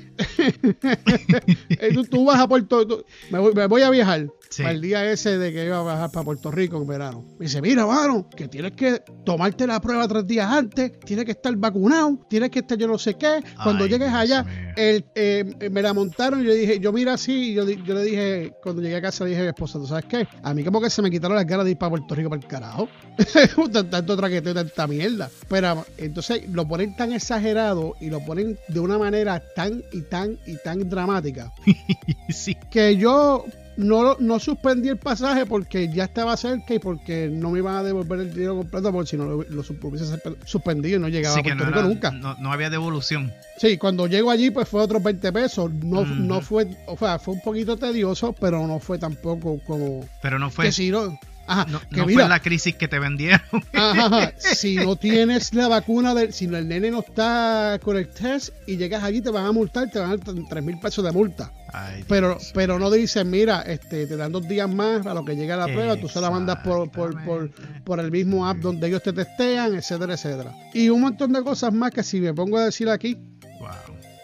tú, 1.94 2.04
tú, 2.10 2.26
vas 2.26 2.40
a 2.40 2.48
Puerto, 2.48 3.06
me, 3.30 3.40
voy, 3.40 3.54
me 3.54 3.68
voy 3.68 3.82
a 3.82 3.90
viajar 3.90 4.28
Sí. 4.52 4.64
Para 4.64 4.74
el 4.76 4.82
día 4.82 5.10
ese 5.10 5.38
de 5.38 5.54
que 5.54 5.66
iba 5.66 5.80
a 5.80 5.82
bajar 5.82 6.12
para 6.12 6.26
Puerto 6.26 6.52
Rico 6.52 6.76
en 6.76 6.86
verano. 6.86 7.24
Me 7.40 7.46
dice, 7.46 7.62
mira, 7.62 7.86
mano, 7.86 8.30
que 8.30 8.50
tienes 8.50 8.74
que 8.74 9.02
tomarte 9.24 9.66
la 9.66 9.80
prueba 9.80 10.06
tres 10.10 10.28
días 10.28 10.52
antes, 10.52 11.00
tienes 11.00 11.24
que 11.24 11.32
estar 11.32 11.56
vacunado, 11.56 12.20
tienes 12.30 12.50
que 12.50 12.60
estar 12.60 12.78
yo 12.78 12.86
no 12.88 12.98
sé 12.98 13.14
qué. 13.16 13.42
Cuando 13.64 13.86
Ay, 13.86 13.90
llegues 13.92 14.10
allá, 14.12 14.46
el, 14.76 15.06
eh, 15.16 15.70
me 15.72 15.82
la 15.82 15.94
montaron 15.94 16.42
y 16.42 16.46
yo 16.48 16.54
dije, 16.54 16.80
yo 16.82 16.92
mira 16.92 17.14
así, 17.14 17.52
y 17.52 17.54
yo, 17.54 17.64
yo 17.70 17.94
le 17.96 18.04
dije, 18.04 18.54
cuando 18.62 18.82
llegué 18.82 18.98
a 18.98 19.02
casa, 19.02 19.24
le 19.24 19.30
dije 19.30 19.42
a 19.42 19.44
mi 19.46 19.50
esposa, 19.50 19.80
¿tú 19.80 19.88
sabes 19.88 20.04
qué? 20.06 20.28
A 20.44 20.54
mí 20.54 20.66
como 20.66 20.82
que 20.82 20.90
se 20.90 21.02
me 21.02 21.10
quitaron 21.10 21.38
las 21.38 21.48
ganas 21.48 21.64
de 21.64 21.72
ir 21.72 21.78
para 21.78 21.92
Puerto 21.92 22.14
Rico 22.14 22.30
para 22.30 22.42
el 22.42 22.48
carajo. 22.48 22.90
Tan- 23.72 23.90
tanto 23.90 24.18
traqueteo, 24.18 24.54
tanta 24.54 24.86
mierda. 24.86 25.30
Pero 25.48 25.86
entonces 25.98 26.44
lo 26.50 26.68
ponen 26.68 26.94
tan 26.98 27.14
exagerado 27.14 27.96
y 28.02 28.10
lo 28.10 28.20
ponen 28.20 28.58
de 28.68 28.80
una 28.82 28.98
manera 28.98 29.42
tan 29.56 29.82
y 29.94 30.02
tan 30.02 30.38
y 30.46 30.58
tan 30.58 30.90
dramática 30.90 31.54
sí. 32.30 32.56
que 32.70 32.98
yo 32.98 33.46
no, 33.78 34.16
no 34.20 34.40
suspendí 34.40 34.90
el 34.90 34.98
pasaje 34.98 35.46
porque 35.46 35.90
ya 35.94 36.04
estaba 36.06 36.36
cerca 36.38 36.74
y 36.74 36.80
porque 36.80 37.30
no 37.32 37.52
me 37.52 37.60
iban 37.60 37.76
a 37.78 37.84
devolver 37.84 38.20
el 38.20 38.34
dinero 38.34 38.58
completo 38.58 38.92
porque 38.92 39.10
si 39.12 39.18
no 39.18 39.26
lo, 39.26 39.44
lo 39.44 39.62
hubiese 39.84 40.20
suspendido 40.46 40.98
y 40.98 41.00
no 41.02 41.08
llegaba 41.08 41.36
Sí, 41.36 41.40
a 41.40 41.44
Puerto 41.44 41.64
no, 41.64 41.70
Rico 41.70 41.80
era- 41.80 41.88
nunca. 41.88 42.12
no, 42.12 42.36
no 42.40 42.52
había 42.52 42.70
devolución. 42.70 43.34
Sí, 43.58 43.78
cuando 43.78 44.08
llego 44.08 44.32
allí 44.32 44.50
pues 44.52 44.68
fue 44.68 44.82
otros 44.82 45.02
20 45.04 45.32
pesos. 45.32 45.72
No, 45.74 46.06
no 46.06 46.42
fue, 46.42 46.68
o 46.88 46.98
sea, 46.98 47.20
fue 47.20 47.34
un 47.36 47.42
poquito 47.42 47.78
tedioso, 47.78 48.34
pero 48.34 48.66
no 48.68 48.80
fue 48.80 48.98
tampoco 49.00 49.60
como 49.66 50.08
Pero 50.22 50.40
no 50.40 50.50
fue, 50.50 50.66
que 50.66 50.72
si 50.72 50.90
no, 50.90 51.18
ajá, 51.48 51.66
no, 51.70 51.80
que 51.90 51.98
no 51.98 52.06
mira, 52.08 52.22
fue 52.22 52.30
la 52.30 52.40
crisis 52.40 52.76
que 52.76 52.88
te 52.88 52.98
vendieron. 53.00 53.42
Ajá, 53.74 54.06
ajá. 54.06 54.34
Si 54.38 54.76
no 54.76 54.96
tienes 54.98 55.54
la 55.54 55.68
vacuna, 55.68 56.14
del, 56.16 56.34
si 56.34 56.46
el 56.46 56.68
nene 56.68 56.92
no 56.92 57.00
está 57.00 57.80
con 57.84 57.98
el 57.98 58.08
test 58.10 58.50
y 58.68 58.78
llegas 58.78 59.04
allí, 59.04 59.22
te 59.22 59.30
van 59.30 59.46
a 59.46 59.52
multar, 59.52 59.90
te 59.90 60.00
van 60.00 60.12
a 60.12 60.18
dar 60.18 60.36
3 60.50 60.64
mil 60.64 60.80
pesos 60.80 61.04
de 61.06 61.12
multa. 61.12 61.52
Ay, 61.74 62.04
Pero, 62.08 62.38
pero 62.54 62.78
no 62.80 62.92
dicen, 62.92 63.30
mira, 63.30 63.62
este, 63.62 64.06
te 64.08 64.18
dan 64.18 64.32
dos 64.32 64.48
días 64.48 64.70
más 64.70 65.06
a 65.06 65.14
lo 65.14 65.24
que 65.24 65.36
llega 65.36 65.56
la 65.56 65.66
prueba, 65.68 65.96
tú 65.96 66.08
se 66.10 66.20
la 66.20 66.30
mandas 66.30 66.58
por, 66.64 66.92
por, 66.92 67.24
por, 67.24 67.50
por 67.86 68.00
el 68.00 68.12
mismo 68.12 68.46
app 68.48 68.58
donde 68.58 68.88
ellos 68.88 69.02
te 69.04 69.14
testean, 69.14 69.76
etcétera, 69.76 70.14
etcétera. 70.16 70.54
Y 70.74 70.90
un 70.90 71.02
montón 71.02 71.32
de 71.32 71.42
cosas 71.44 71.74
más 71.74 71.92
que 71.92 72.04
si 72.04 72.20
me 72.20 72.34
pongo 72.34 72.58
a 72.58 72.66
decir 72.66 72.90
aquí, 72.90 73.16
Wow. 73.60 73.70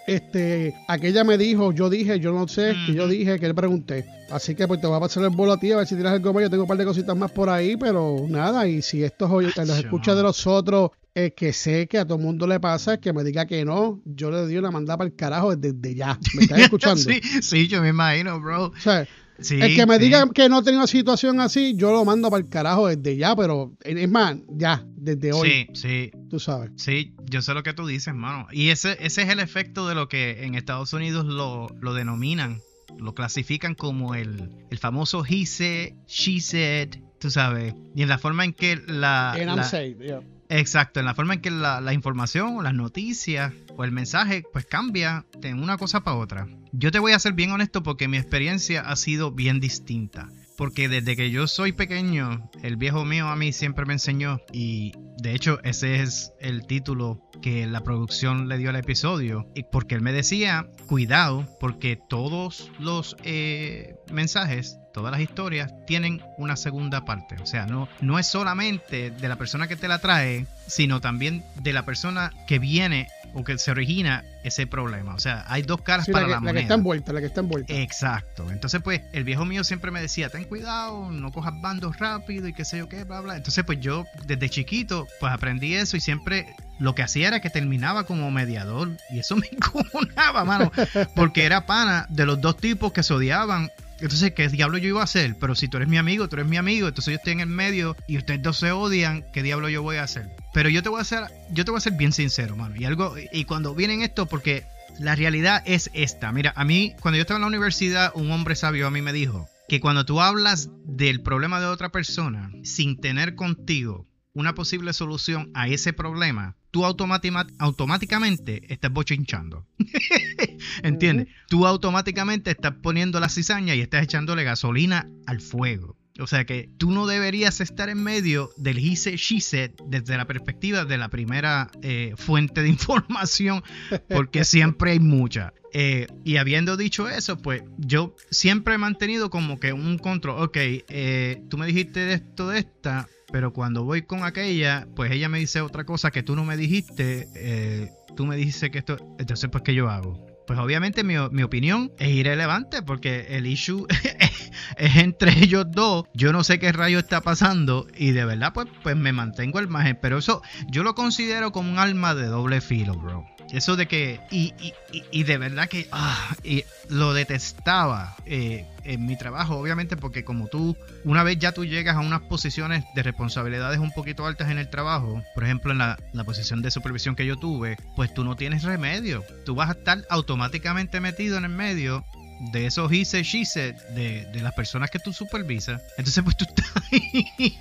este, 0.08 0.74
aquella 0.88 1.24
me 1.24 1.38
dijo, 1.38 1.72
yo 1.72 1.89
dije, 1.89 2.20
yo 2.20 2.32
no 2.34 2.48
sé, 2.48 2.75
que 2.86 2.94
yo 2.94 3.08
dije, 3.08 3.39
que 3.39 3.48
le 3.48 3.54
pregunté. 3.54 4.06
Así 4.30 4.56
que 4.56 4.68
pues 4.68 4.82
te 4.82 4.88
voy 4.88 4.98
a 4.98 5.00
pasar 5.00 5.24
el 5.24 5.30
bolo 5.30 5.54
a 5.54 5.60
ti, 5.60 5.72
a 5.72 5.77
ver 5.77 5.88
si 5.88 5.96
tiras 5.96 6.13
algo 6.13 6.34
más. 6.34 6.44
Yo 6.44 6.50
tengo 6.50 6.63
un 6.63 6.68
par 6.68 6.77
de 6.77 6.86
cositas 6.86 7.16
más 7.16 7.32
por 7.32 7.50
ahí, 7.50 7.77
pero 7.77 8.25
nada. 8.27 8.68
Y 8.68 8.82
si 8.82 9.04
estos 9.04 9.30
los 9.32 9.77
escuchas 9.77 10.18
de 10.18 10.24
los 10.24 10.46
otros, 10.48 10.92
eh, 11.19 11.33
que 11.36 11.51
sé 11.51 11.88
que 11.88 11.97
a 11.97 12.05
todo 12.05 12.17
el 12.19 12.24
mundo 12.24 12.45
le 12.45 12.59
pasa, 12.59 13.00
que 13.00 13.12
me 13.12 13.24
diga 13.24 13.47
que 13.47 13.65
no, 13.65 14.00
yo 14.05 14.29
le 14.29 14.38
doy 14.38 14.55
una 14.57 14.69
mandada 14.69 14.97
para 14.97 15.07
el 15.09 15.15
carajo 15.15 15.55
desde 15.55 15.95
ya. 15.95 16.19
¿Me 16.36 16.43
estás 16.43 16.59
escuchando? 16.59 17.01
sí, 17.01 17.19
sí, 17.41 17.67
yo 17.67 17.81
me 17.81 17.89
imagino, 17.89 18.39
bro. 18.39 18.65
O 18.67 18.79
sea, 18.79 19.07
Sí, 19.39 19.59
el 19.62 19.75
que 19.75 19.86
me 19.86 19.97
sí. 19.97 20.03
diga 20.05 20.27
que 20.33 20.50
no 20.50 20.63
tengo 20.63 20.79
una 20.79 20.88
situación 20.88 21.39
así, 21.39 21.75
yo 21.75 21.91
lo 21.91 22.03
mando 22.03 22.27
para 22.31 22.43
el 22.43 22.50
carajo 22.50 22.88
desde 22.88 23.17
ya, 23.17 23.36
pero 23.36 23.71
es 23.83 24.09
más, 24.09 24.36
ya, 24.50 24.83
desde 24.95 25.31
hoy, 25.31 25.67
Sí, 25.74 25.79
sí, 25.79 26.12
tú 26.27 26.39
sabes. 26.39 26.71
sí, 26.75 27.13
yo 27.25 27.43
sé 27.43 27.53
lo 27.53 27.62
que 27.62 27.74
tú 27.74 27.86
dices, 27.86 28.15
mano. 28.15 28.47
Y 28.51 28.69
ese, 28.69 28.97
ese 29.00 29.21
es 29.21 29.29
el 29.29 29.39
efecto 29.39 29.88
de 29.88 29.93
lo 29.93 30.07
que 30.09 30.43
en 30.43 30.55
Estados 30.55 30.91
Unidos 30.93 31.25
lo, 31.27 31.67
lo 31.79 31.93
denominan, 31.93 32.62
lo 32.97 33.13
clasifican 33.13 33.75
como 33.75 34.15
el, 34.15 34.50
el 34.71 34.77
famoso 34.79 35.24
he 35.24 35.45
said, 35.45 35.93
she 36.07 36.39
said, 36.41 36.95
tú 37.19 37.29
sabes. 37.29 37.75
Y 37.95 38.01
en 38.01 38.09
la 38.09 38.17
forma 38.17 38.43
en 38.43 38.53
que 38.53 38.81
la... 38.88 39.33
And 39.33 39.50
I'm 39.51 39.63
safe, 39.63 39.97
yeah. 40.01 40.21
Exacto, 40.50 41.00
en 41.00 41.06
la 41.06 41.13
forma 41.13 41.36
en 41.36 41.42
que 41.42 41.51
la, 41.51 41.94
información 41.94 42.58
o 42.58 42.62
las 42.62 42.74
noticias 42.74 43.54
o 43.75 43.84
el 43.84 43.92
mensaje 43.92 44.44
pues 44.54 44.66
cambia 44.66 45.25
de 45.38 45.54
una 45.54 45.77
cosa 45.77 46.01
para 46.01 46.18
otra. 46.18 46.48
Yo 46.72 46.92
te 46.92 47.00
voy 47.00 47.12
a 47.12 47.20
ser 47.20 47.34
bien 47.34 47.51
honesto 47.51 47.84
porque 47.84 48.08
mi 48.08 48.18
experiencia 48.18 48.82
ha 48.82 48.96
sido 48.96 49.32
bien 49.32 49.60
distinta. 49.60 50.30
Porque 50.58 50.90
desde 50.90 51.16
que 51.16 51.30
yo 51.30 51.48
soy 51.48 51.72
pequeño, 51.72 52.50
el 52.64 52.78
viejo 52.78 53.06
mío 53.06 53.28
a 53.28 53.36
mí 53.36 53.54
siempre 53.54 53.86
me 53.86 53.94
enseñó 53.94 54.42
y 54.52 54.92
de 55.18 55.36
hecho 55.36 55.60
ese 55.64 56.02
es 56.02 56.34
el 56.40 56.66
título 56.66 57.22
que 57.42 57.68
la 57.68 57.82
producción 57.82 58.48
le 58.48 58.58
dio 58.58 58.72
al 58.72 58.76
episodio. 58.76 59.46
Y 59.54 59.64
porque 59.64 59.96
él 59.96 60.02
me 60.02 60.12
decía, 60.12 60.68
cuidado, 60.88 61.48
porque 61.60 62.00
todos 62.10 62.72
los 62.80 63.16
eh, 63.24 63.96
mensajes 64.12 64.80
todas 64.98 65.12
las 65.12 65.22
historias 65.22 65.72
tienen 65.86 66.24
una 66.40 66.56
segunda 66.56 67.06
parte. 67.06 67.36
O 67.40 67.46
sea, 67.46 67.68
no, 67.68 67.88
no 68.02 68.18
es 68.18 68.26
solamente 68.26 69.12
de 69.12 69.30
la 69.30 69.36
persona 69.36 69.68
que 69.68 69.76
te 69.76 69.88
la 69.88 70.00
trae, 70.00 70.48
sino 70.66 71.02
también 71.02 71.44
de 71.62 71.72
la 71.72 71.86
persona 71.86 72.34
que 72.48 72.58
viene 72.58 73.08
o 73.38 73.44
que 73.44 73.58
se 73.60 73.70
origina 73.70 74.24
ese 74.44 74.65
problema. 74.65 75.13
O 75.13 75.20
sea, 75.20 75.46
hay 75.48 75.62
dos 75.62 75.82
caras 75.82 76.06
Sí, 76.06 76.12
para 76.12 76.27
la, 76.27 76.36
la, 76.36 76.39
que, 76.39 76.46
la 76.46 76.48
que 76.48 76.53
moneda. 76.53 76.62
está 76.63 76.74
envuelta, 76.74 77.13
la 77.13 77.20
que 77.20 77.25
está 77.27 77.41
envuelta. 77.41 77.74
Exacto. 77.74 78.50
Entonces, 78.51 78.82
pues, 78.84 79.01
el 79.13 79.24
viejo 79.24 79.46
mío 79.46 79.63
siempre 79.63 79.91
me 79.91 80.01
decía, 80.01 80.29
ten 80.29 80.44
cuidado, 80.46 81.12
no 81.12 81.32
cojas 81.32 81.53
bandos 81.62 81.98
rápido 82.00 82.48
y 82.48 82.53
qué 82.53 82.65
sé 82.65 82.79
yo 82.79 82.89
qué, 82.89 83.03
bla, 83.03 83.22
bla. 83.22 83.38
Entonces, 83.38 83.63
pues 83.63 83.79
yo 83.79 84.06
desde 84.25 84.50
chiquito, 84.50 85.08
pues 85.20 85.32
aprendí 85.32 85.75
eso 85.75 85.98
y 85.98 86.00
siempre 86.00 86.48
lo 86.79 86.96
que 86.96 87.03
hacía 87.03 87.27
era 87.27 87.39
que 87.41 87.50
terminaba 87.51 88.06
como 88.06 88.32
mediador. 88.32 88.89
Y 89.12 89.20
eso 89.20 89.36
me 89.38 89.48
encojonaba, 89.51 90.44
mano. 90.44 90.72
Porque 91.15 91.46
era 91.46 91.65
pana 91.67 92.08
de 92.10 92.25
los 92.25 92.41
dos 92.41 92.58
tipos 92.58 92.91
que 92.91 93.03
se 93.03 93.13
odiaban. 93.13 93.70
Entonces, 94.00 94.32
¿qué 94.34 94.48
diablo 94.48 94.77
yo 94.77 94.89
iba 94.89 95.01
a 95.01 95.06
hacer? 95.06 95.36
Pero 95.39 95.56
si 95.56 95.67
tú 95.67 95.77
eres 95.77 95.89
mi 95.89 95.98
amigo, 95.98 96.27
tú 96.27 96.36
eres 96.36 96.48
mi 96.48 96.58
amigo, 96.58 96.88
entonces 96.88 97.12
yo 97.13 97.17
estoy 97.17 97.34
en 97.34 97.39
el 97.39 97.48
medio 97.48 97.96
y 98.08 98.17
ustedes 98.17 98.41
dos 98.44 98.58
se 98.58 98.72
odian, 98.72 99.24
¿qué 99.34 99.41
diablo 99.41 99.70
yo 99.70 99.82
voy 99.82 99.98
a 99.98 100.03
hacer? 100.03 100.29
Pero 100.58 100.70
yo 100.70 100.82
te 100.82 100.90
voy 100.90 100.98
a 100.98 101.04
hacer, 101.04 101.24
yo 101.52 101.66
te 101.66 101.70
voy 101.70 101.78
a 101.78 101.82
ser 101.82 101.94
bien 101.94 102.12
sincero, 102.12 102.56
mano. 102.56 102.76
Y 102.76 102.86
algo, 102.86 103.14
y 103.32 103.44
cuando 103.44 103.76
vienen 103.76 104.02
esto, 104.02 104.26
porque 104.26 104.64
la 105.00 105.14
realidad 105.14 105.62
es 105.68 105.92
esta. 105.94 106.32
Mira, 106.32 106.52
a 106.56 106.66
mí, 106.66 106.96
cuando 107.00 107.18
yo 107.18 107.22
estaba 107.22 107.38
en 107.38 107.42
la 107.42 107.48
universidad, 107.48 108.12
un 108.16 108.32
hombre 108.32 108.56
sabio 108.56 108.88
a 108.88 108.90
mí 108.90 109.04
me 109.04 109.14
dijo 109.14 109.48
que 109.70 109.80
cuando 109.80 110.04
tú 110.04 110.20
hablas 110.20 110.72
del 110.84 111.22
problema 111.22 111.60
de 111.60 111.68
otra 111.68 111.90
persona 111.90 112.50
sin 112.64 113.00
tener 113.00 113.36
contigo 113.36 114.08
una 114.34 114.56
posible 114.56 114.94
solución 114.94 115.52
a 115.54 115.68
ese 115.68 115.94
problema, 115.94 116.56
tú 116.72 116.86
automáticamente 116.86 118.74
estás 118.74 118.92
bochinchando. 118.92 119.68
¿Entiendes? 120.82 121.28
Tú 121.50 121.68
automáticamente 121.68 122.50
estás 122.50 122.74
poniendo 122.82 123.20
la 123.20 123.30
cizaña 123.30 123.76
y 123.76 123.82
estás 123.82 124.02
echándole 124.02 124.44
gasolina 124.44 125.08
al 125.28 125.40
fuego. 125.40 125.98
O 126.19 126.27
sea 126.27 126.45
que 126.45 126.69
tú 126.77 126.91
no 126.91 127.05
deberías 127.05 127.62
estar 127.62 127.89
en 127.89 128.01
medio 128.01 128.51
del 128.57 128.77
he 128.77 128.95
said, 128.95 129.71
desde 129.88 130.17
la 130.17 130.25
perspectiva 130.25 130.86
de 130.86 130.97
la 130.97 131.09
primera 131.09 131.69
eh, 131.81 132.13
fuente 132.17 132.62
de 132.62 132.69
información, 132.77 133.63
porque 134.09 134.43
siempre 134.43 134.91
hay 134.91 135.00
mucha. 135.00 135.53
Eh, 135.74 136.07
y 136.24 136.38
habiendo 136.38 136.77
dicho 136.77 137.09
eso, 137.09 137.38
pues 137.38 137.63
yo 137.77 138.15
siempre 138.31 138.75
he 138.75 138.77
mantenido 138.77 139.29
como 139.29 139.59
que 139.59 139.74
un 139.74 139.97
control. 139.97 140.43
Ok, 140.43 140.57
eh, 140.57 141.41
tú 141.50 141.57
me 141.57 141.67
dijiste 141.67 142.13
esto, 142.13 142.50
de 142.50 142.59
esta, 142.59 143.07
pero 143.31 143.53
cuando 143.53 143.83
voy 143.83 144.03
con 144.03 144.24
aquella, 144.24 144.88
pues 144.95 145.12
ella 145.12 145.29
me 145.29 145.39
dice 145.39 145.62
otra 145.62 145.86
cosa 145.86 146.12
que 146.12 146.24
tú 146.24 146.36
no 146.36 146.45
me 146.45 146.57
dijiste. 146.57 147.27
eh, 147.36 147.89
tú 148.15 148.25
me 148.25 148.36
dices 148.36 148.69
que 148.71 148.79
esto. 148.79 148.97
Entonces, 149.19 149.50
pues, 149.50 149.63
¿qué 149.63 149.74
yo 149.74 149.89
hago? 149.89 150.26
Pues 150.48 150.58
obviamente 150.60 151.04
mi, 151.04 151.16
mi 151.32 151.44
opinión 151.44 151.92
es 152.00 152.10
irrelevante 152.10 152.82
porque 152.82 153.27
el 153.38 153.46
issue 153.46 153.86
es 154.77 154.96
entre 154.96 155.32
ellos 155.44 155.66
dos. 155.70 156.06
Yo 156.13 156.32
no 156.32 156.44
sé 156.44 156.58
qué 156.58 156.72
rayo 156.72 157.00
está 157.00 157.20
pasando 157.22 157.86
y 157.96 158.12
de 158.12 158.25
verdad 158.25 158.54
pues, 158.54 158.68
pues 158.82 158.96
me 158.96 159.12
mantengo 159.12 159.60
al 159.60 159.68
margen. 159.68 160.00
Pero 160.01 160.18
eso 160.18 160.42
yo 160.70 160.84
lo 160.84 160.96
considero 160.96 161.51
como 161.51 161.70
un 161.70 161.80
alma 161.80 162.16
de 162.16 162.27
doble 162.27 162.62
filo, 162.62 162.96
bro. 162.96 163.25
Eso 163.51 163.75
de 163.75 163.88
que... 163.88 164.20
Y, 164.30 164.54
y, 164.60 164.74
y- 165.12 165.24
de 165.24 165.38
verdad 165.38 165.70
que... 165.70 165.88
ah, 165.92 166.36
y 166.44 166.63
lo 166.89 167.13
detestaba 167.13 168.16
eh, 168.25 168.66
en 168.84 169.06
mi 169.06 169.18
trabajo, 169.18 169.58
obviamente 169.58 169.98
porque 169.98 170.24
como 170.24 170.48
tú, 170.48 170.75
una 171.04 171.24
vez 171.24 171.38
ya 171.39 171.51
tú 171.54 171.66
llegas 171.66 171.96
a 171.96 172.00
unas 172.00 172.22
posiciones 172.22 172.84
de 172.96 173.04
responsabilidades 173.04 173.80
un 173.80 173.92
poquito 173.92 174.25
altas 174.25 174.50
en 174.50 174.58
el 174.58 174.70
trabajo, 174.70 175.22
por 175.34 175.44
ejemplo 175.44 175.72
en 175.72 175.77
la, 175.80 175.98
la 176.13 176.24
posición 176.24 176.62
de 176.62 176.72
supervisión 176.72 177.16
que 177.16 177.25
yo 177.25 177.38
tuve, 177.38 177.77
pues 177.96 178.13
tú 178.13 178.24
no 178.24 178.36
tienes 178.36 178.63
remedio. 178.63 179.24
Tú 179.46 179.56
vas 179.56 179.70
a 179.70 179.74
estar 179.74 180.04
automáticamente 180.10 181.00
metido 181.00 181.38
en 181.38 181.46
el 181.46 181.51
medio 181.51 182.06
de 182.39 182.65
esos 182.67 182.91
he 182.91 183.03
said, 183.06 183.24
she 183.24 183.46
said 183.46 183.75
de, 183.96 184.25
de 184.32 184.41
las 184.41 184.53
personas 184.53 184.89
que 184.91 185.00
tú 185.00 185.12
supervisas. 185.13 185.82
Entonces, 185.98 186.24
pues 186.24 186.38
tú 186.38 186.46
estás 186.46 186.72
ahí, 186.91 187.56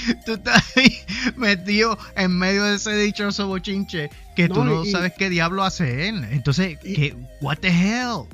tú 0.26 0.34
estás 0.34 0.62
ahí 0.76 0.96
metido 1.36 1.98
en 2.16 2.32
medio 2.38 2.64
de 2.64 2.76
ese 2.76 2.94
dichoso 2.96 3.46
bochinche 3.48 4.10
que 4.36 4.48
tú 4.48 4.64
No, 4.64 4.76
no 4.76 4.84
y- 4.84 4.90
sabes 4.90 5.12
qué 5.16 5.28
diablo 5.30 5.64
hace 5.64 6.08
él. 6.08 6.24
Entonces, 6.30 6.78
Y- 6.84 6.94
¿qué? 6.94 7.16
What 7.40 7.58
the 7.58 7.68
hell? 7.68 8.24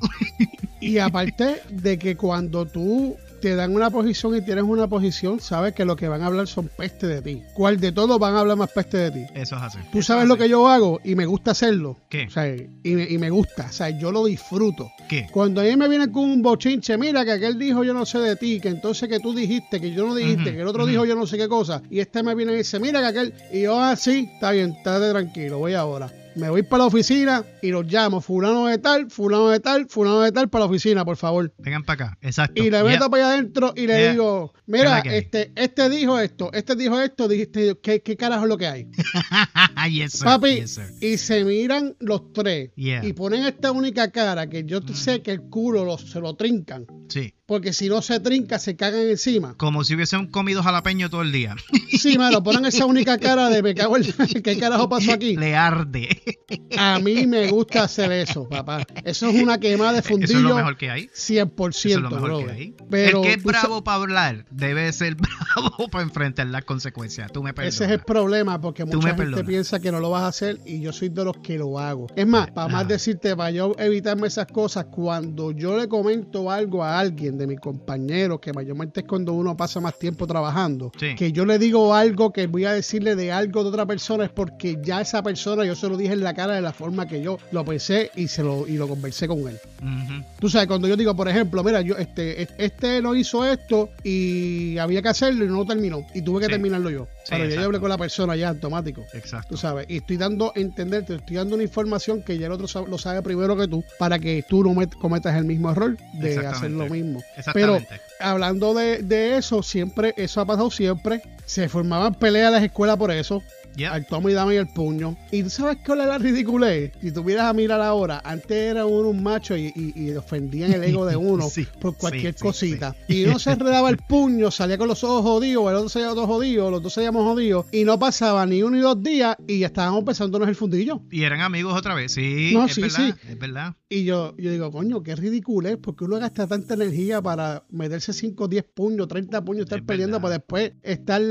Y 0.79 0.99
aparte 0.99 1.61
de 1.69 1.97
que 1.97 2.15
cuando 2.15 2.65
tú 2.67 3.17
te 3.39 3.55
dan 3.55 3.75
una 3.75 3.89
posición 3.89 4.35
y 4.35 4.41
tienes 4.41 4.63
una 4.63 4.87
posición, 4.87 5.39
sabes 5.39 5.73
que 5.73 5.85
lo 5.85 5.95
que 5.95 6.07
van 6.07 6.21
a 6.21 6.27
hablar 6.27 6.47
son 6.47 6.69
peste 6.75 7.07
de 7.07 7.21
ti. 7.21 7.43
¿Cuál 7.53 7.79
de 7.79 7.91
todos 7.91 8.19
van 8.19 8.35
a 8.35 8.39
hablar 8.39 8.57
más 8.57 8.71
peste 8.71 8.97
de 8.97 9.11
ti? 9.11 9.25
Eso 9.33 9.55
es 9.55 9.61
así. 9.61 9.79
Tú 9.91 10.01
sabes 10.01 10.23
es 10.23 10.29
lo 10.29 10.37
que 10.37 10.49
yo 10.49 10.67
hago 10.67 10.99
y 11.03 11.15
me 11.15 11.25
gusta 11.25 11.51
hacerlo. 11.51 11.97
¿Qué? 12.09 12.25
O 12.27 12.29
sea, 12.29 12.47
y 12.55 12.95
me, 12.95 13.03
y 13.03 13.17
me 13.17 13.29
gusta. 13.29 13.67
O 13.69 13.71
sea, 13.71 13.89
yo 13.89 14.11
lo 14.11 14.25
disfruto. 14.25 14.89
¿Qué? 15.07 15.27
Cuando 15.31 15.61
a 15.61 15.63
mí 15.63 15.75
me 15.75 15.87
vienen 15.87 16.11
con 16.11 16.23
un 16.23 16.41
bochinche, 16.41 16.97
mira 16.97 17.23
que 17.23 17.31
aquel 17.31 17.57
dijo 17.57 17.83
yo 17.83 17.93
no 17.93 18.05
sé 18.05 18.19
de 18.19 18.35
ti, 18.35 18.59
que 18.59 18.69
entonces 18.69 19.07
que 19.09 19.19
tú 19.19 19.33
dijiste, 19.33 19.79
que 19.79 19.91
yo 19.91 20.05
no 20.05 20.15
dijiste, 20.15 20.53
que 20.53 20.61
el 20.61 20.67
otro 20.67 20.85
dijo 20.85 21.05
yo 21.05 21.15
no 21.15 21.27
sé 21.27 21.37
qué 21.37 21.47
cosa, 21.47 21.81
y 21.89 21.99
este 21.99 22.23
me 22.23 22.35
viene 22.35 22.53
y 22.53 22.57
dice, 22.57 22.79
mira 22.79 22.99
que 22.99 23.07
aquel, 23.07 23.33
y 23.51 23.61
yo 23.61 23.79
así, 23.79 24.29
está 24.33 24.51
bien, 24.51 24.71
estate 24.71 25.09
tranquilo, 25.11 25.59
voy 25.59 25.73
ahora. 25.73 26.11
Me 26.37 26.49
voy 26.49 26.63
para 26.63 26.83
la 26.83 26.87
oficina 26.87 27.43
y 27.61 27.69
los 27.71 27.85
llamo, 27.85 28.21
fulano 28.21 28.67
de 28.67 28.77
tal, 28.77 29.09
fulano 29.09 29.49
de 29.49 29.59
tal, 29.59 29.87
fulano 29.89 30.21
de 30.21 30.31
tal, 30.31 30.49
para 30.49 30.65
la 30.65 30.69
oficina, 30.69 31.03
por 31.03 31.17
favor. 31.17 31.53
Vengan 31.57 31.83
para 31.83 32.05
acá, 32.07 32.17
exacto. 32.21 32.61
Y 32.63 32.69
le 32.69 32.83
meto 32.83 32.99
Yeah. 32.99 33.09
para 33.09 33.23
allá 33.25 33.33
adentro 33.33 33.73
y 33.75 33.87
le 33.87 33.97
Yeah. 33.99 34.11
digo, 34.11 34.53
¿Qué 34.53 34.59
es 34.59 34.63
mira, 34.67 34.99
este, 34.99 35.51
este 35.55 35.89
dijo 35.89 36.19
esto, 36.19 36.49
este 36.53 36.75
dijo 36.75 36.99
esto, 37.01 37.27
dijiste, 37.27 37.77
¿qué, 37.81 38.01
qué 38.01 38.15
carajo 38.15 38.43
es 38.43 38.49
lo 38.49 38.57
que 38.57 38.67
hay? 38.67 38.87
yes, 39.91 40.13
sir. 40.13 40.25
Papi, 40.25 40.55
Yes, 40.61 40.71
sir. 40.75 40.85
y 41.01 41.17
se 41.17 41.43
miran 41.43 41.95
los 41.99 42.31
tres 42.33 42.71
Yeah. 42.75 43.05
y 43.05 43.13
ponen 43.13 43.43
esta 43.45 43.71
única 43.71 44.11
cara 44.11 44.47
que 44.49 44.63
yo 44.65 44.79
sé 44.93 45.21
que 45.21 45.31
el 45.31 45.41
culo 45.49 45.83
lo- 45.85 45.97
se 45.97 46.19
lo 46.19 46.35
trincan. 46.35 46.85
Sí. 47.09 47.33
Porque 47.47 47.71
si 47.71 47.87
no 47.87 48.01
se 48.01 48.19
trinca, 48.19 48.59
se 48.59 48.75
cagan 48.75 49.07
encima. 49.07 49.55
Como 49.55 49.85
si 49.85 49.95
hubiesen 49.95 50.27
comido 50.27 50.61
jalapeño 50.61 51.09
todo 51.09 51.21
el 51.21 51.31
día. 51.31 51.55
Sí, 51.97 52.17
mano, 52.17 52.43
ponen 52.43 52.65
esa 52.65 52.85
única 52.85 53.17
cara 53.17 53.47
de 53.49 53.63
me 53.63 53.73
cago 53.73 53.95
en 53.95 54.03
¿Qué 54.43 54.59
carajo 54.59 54.89
pasó 54.89 55.13
aquí? 55.13 55.37
Le 55.37 55.55
arde. 55.55 56.09
A 56.77 56.99
mí 56.99 57.25
me 57.25 57.49
gusta 57.49 57.85
hacer 57.85 58.11
eso, 58.11 58.49
papá. 58.49 58.85
Eso 59.05 59.29
es 59.29 59.41
una 59.41 59.61
quemada 59.61 59.93
de 59.93 59.99
Eso 59.99 60.09
es 60.09 60.19
lo 60.19 60.27
fundillo 60.27 60.55
mejor 60.55 60.75
que 60.75 60.91
hay. 60.91 61.07
100%, 61.07 61.69
Eso 61.69 61.87
es 61.87 61.95
lo 61.95 62.11
mejor 62.11 62.45
que 62.45 62.51
hay. 62.51 62.75
Pero 62.89 63.19
el 63.19 63.23
que 63.23 63.33
es 63.35 63.43
bravo 63.43 63.81
para 63.81 63.95
hablar 63.95 64.45
debe 64.51 64.91
ser 64.91 65.15
bravo 65.15 65.87
para 65.89 66.03
enfrentar 66.03 66.47
las 66.47 66.65
consecuencias. 66.65 67.31
Tú 67.31 67.43
me 67.43 67.53
perdonas. 67.53 67.75
Ese 67.75 67.85
es 67.85 67.91
el 67.91 68.01
problema, 68.01 68.59
porque 68.59 68.83
mucha 68.83 69.07
gente 69.07 69.23
perdonas. 69.23 69.47
piensa 69.47 69.79
que 69.79 69.89
no 69.93 70.01
lo 70.01 70.09
vas 70.09 70.23
a 70.23 70.27
hacer 70.27 70.59
y 70.65 70.81
yo 70.81 70.91
soy 70.91 71.07
de 71.07 71.23
los 71.23 71.37
que 71.37 71.57
lo 71.57 71.79
hago. 71.79 72.07
Es 72.13 72.27
más, 72.27 72.51
para 72.51 72.67
más 72.67 72.87
decirte, 72.89 73.37
para 73.37 73.51
yo 73.51 73.73
evitarme 73.79 74.27
esas 74.27 74.47
cosas, 74.47 74.87
cuando 74.91 75.51
yo 75.51 75.77
le 75.77 75.87
comento 75.87 76.51
algo 76.51 76.83
a 76.83 76.99
alguien 76.99 77.36
de 77.37 77.47
mis 77.47 77.59
compañeros, 77.59 78.39
que 78.39 78.53
mayormente 78.53 79.01
es 79.01 79.05
cuando 79.05 79.33
uno 79.33 79.55
pasa 79.55 79.79
más 79.79 79.97
tiempo 79.97 80.25
trabajando, 80.27 80.91
Sí. 80.99 81.15
que 81.15 81.31
yo 81.31 81.45
le 81.45 81.59
digo 81.59 81.93
algo 81.93 82.31
que 82.33 82.47
voy 82.47 82.65
a 82.65 82.73
decirle 82.73 83.15
de 83.15 83.31
algo 83.31 83.63
de 83.63 83.69
otra 83.69 83.85
persona, 83.85 84.25
es 84.25 84.29
porque 84.31 84.77
ya 84.83 85.01
esa 85.01 85.21
persona 85.23 85.65
yo 85.65 85.75
se 85.75 85.87
lo 85.89 85.97
dije 85.97 86.13
en 86.13 86.23
la 86.23 86.33
cara 86.33 86.53
de 86.55 86.61
la 86.61 86.73
forma 86.73 87.07
que 87.07 87.21
yo 87.21 87.37
lo 87.51 87.63
pensé 87.65 88.11
y 88.15 88.27
se 88.27 88.43
lo, 88.43 88.67
y 88.67 88.77
lo 88.77 88.87
conversé 88.87 89.27
con 89.27 89.39
él. 89.47 89.57
Ujú. 89.81 90.23
Tú 90.39 90.49
sabes, 90.49 90.67
cuando 90.67 90.87
yo 90.87 90.95
digo, 90.97 91.15
por 91.15 91.27
ejemplo, 91.29 91.63
mira, 91.63 91.81
yo 91.81 91.95
este 91.97 92.47
este 92.57 93.01
no 93.01 93.15
hizo 93.15 93.45
esto 93.45 93.89
y 94.03 94.77
había 94.77 95.01
que 95.01 95.09
hacerlo 95.09 95.45
y 95.45 95.47
no 95.47 95.55
lo 95.57 95.65
terminó. 95.65 96.05
Y 96.13 96.21
tuve 96.21 96.39
que 96.39 96.45
Sí. 96.47 96.51
terminarlo 96.51 96.89
yo. 96.89 97.07
Sí, 97.23 97.31
Pero 97.31 97.45
ya 97.49 97.55
yo 97.55 97.65
hablé 97.65 97.79
con 97.79 97.89
la 97.89 97.97
persona 97.97 98.35
ya 98.35 98.49
automático. 98.49 99.03
Exacto. 99.13 99.49
Tú 99.49 99.57
sabes, 99.57 99.85
y 99.89 99.97
estoy 99.97 100.17
dando 100.17 100.53
a 100.55 100.59
entender, 100.59 101.05
te 101.05 101.15
estoy 101.15 101.35
dando 101.37 101.55
una 101.55 101.63
información 101.63 102.21
que 102.23 102.37
ya 102.37 102.47
el 102.47 102.53
otro 102.53 102.67
sabe- 102.67 102.87
lo 102.89 102.97
sabe 102.97 103.21
primero 103.21 103.55
que 103.57 103.67
tú, 103.67 103.83
para 103.99 104.17
que 104.17 104.43
tú 104.47 104.63
no 104.63 104.71
met- 104.73 104.97
cometas 104.97 105.35
el 105.35 105.43
mismo 105.45 105.69
error 105.71 105.97
de 106.13 106.37
hacer 106.47 106.71
lo 106.71 106.87
mismo. 106.89 107.21
Pero 107.53 107.79
hablando 108.19 108.73
de, 108.73 109.03
de 109.03 109.37
eso, 109.37 109.63
siempre, 109.63 110.13
eso 110.17 110.41
ha 110.41 110.45
pasado 110.45 110.71
siempre. 110.71 111.21
Se 111.45 111.69
formaban 111.69 112.15
peleas 112.15 112.47
en 112.47 112.53
las 112.53 112.63
escuelas 112.63 112.97
por 112.97 113.11
eso. 113.11 113.43
Yeah. 113.77 113.93
Al 113.93 114.05
toma 114.07 114.31
y 114.31 114.33
dame 114.33 114.55
y 114.55 114.57
el 114.57 114.67
puño. 114.67 115.15
Y 115.31 115.43
tú 115.43 115.49
sabes 115.49 115.77
cuál 115.85 116.01
es 116.01 116.07
la 116.07 116.17
ridiculez. 116.17 116.91
Si 117.01 117.11
tuvieras 117.11 117.45
a 117.45 117.53
mirar 117.53 117.79
ahora, 117.81 118.21
antes 118.25 118.51
era 118.51 118.85
uno 118.85 119.09
un 119.09 119.21
macho 119.23 119.55
y, 119.55 119.71
y, 119.75 119.93
y 119.95 120.15
ofendían 120.15 120.73
el 120.73 120.83
ego 120.83 121.05
de 121.05 121.15
uno 121.15 121.47
Sí, 121.49 121.67
por 121.79 121.95
cualquier 121.95 122.33
sí, 122.33 122.39
sí, 122.39 122.43
cosita. 122.43 122.95
Y 123.07 123.25
uno 123.25 123.37
se 123.39 123.51
enredaba 123.53 123.89
el 123.89 123.97
puño, 123.97 124.49
salía 124.51 124.77
con 124.77 124.87
los 124.87 125.03
ojos 125.03 125.21
jodidos, 125.21 125.69
el 125.69 125.75
otro 125.75 125.89
salía 125.89 126.07
con 126.09 126.15
los 126.17 126.23
ojos 126.25 126.35
jodidos, 126.37 126.71
los 126.71 126.81
dos 126.83 126.93
salíamos 126.93 127.23
jodidos. 127.23 127.65
Y 127.71 127.83
no 127.83 127.99
pasaba 127.99 128.45
ni 128.45 128.63
uno 128.63 128.75
ni 128.75 128.81
dos 128.81 129.01
días 129.03 129.35
y 129.47 129.59
ya 129.59 129.67
estábamos 129.67 130.03
pensándonos 130.03 130.47
el 130.49 130.55
fundillo. 130.55 131.01
Y 131.11 131.23
eran 131.23 131.41
amigos 131.41 131.77
otra 131.77 131.93
vez. 131.93 132.11
Sí, 132.13 132.51
No, 132.53 132.65
es 132.65 132.73
sí, 132.73 132.81
verdad. 132.81 132.97
sí. 133.21 133.29
Es 133.29 133.37
verdad. 133.39 133.75
Y 133.89 134.03
yo, 134.03 134.35
yo 134.37 134.51
digo, 134.51 134.69
coño, 134.71 135.01
qué 135.03 135.15
ridiculez, 135.15 135.77
porque 135.81 136.03
uno 136.03 136.17
gasta 136.19 136.45
tanta 136.47 136.73
energía 136.73 137.21
para 137.21 137.63
meterse 137.69 138.11
5, 138.11 138.47
10 138.47 138.65
puños, 138.73 139.07
30 139.07 139.45
puños, 139.45 139.63
estar 139.63 139.79
Es 139.79 139.85
peleando 139.85 140.19
para 140.19 140.33
después 140.39 140.73
estar, 140.83 141.21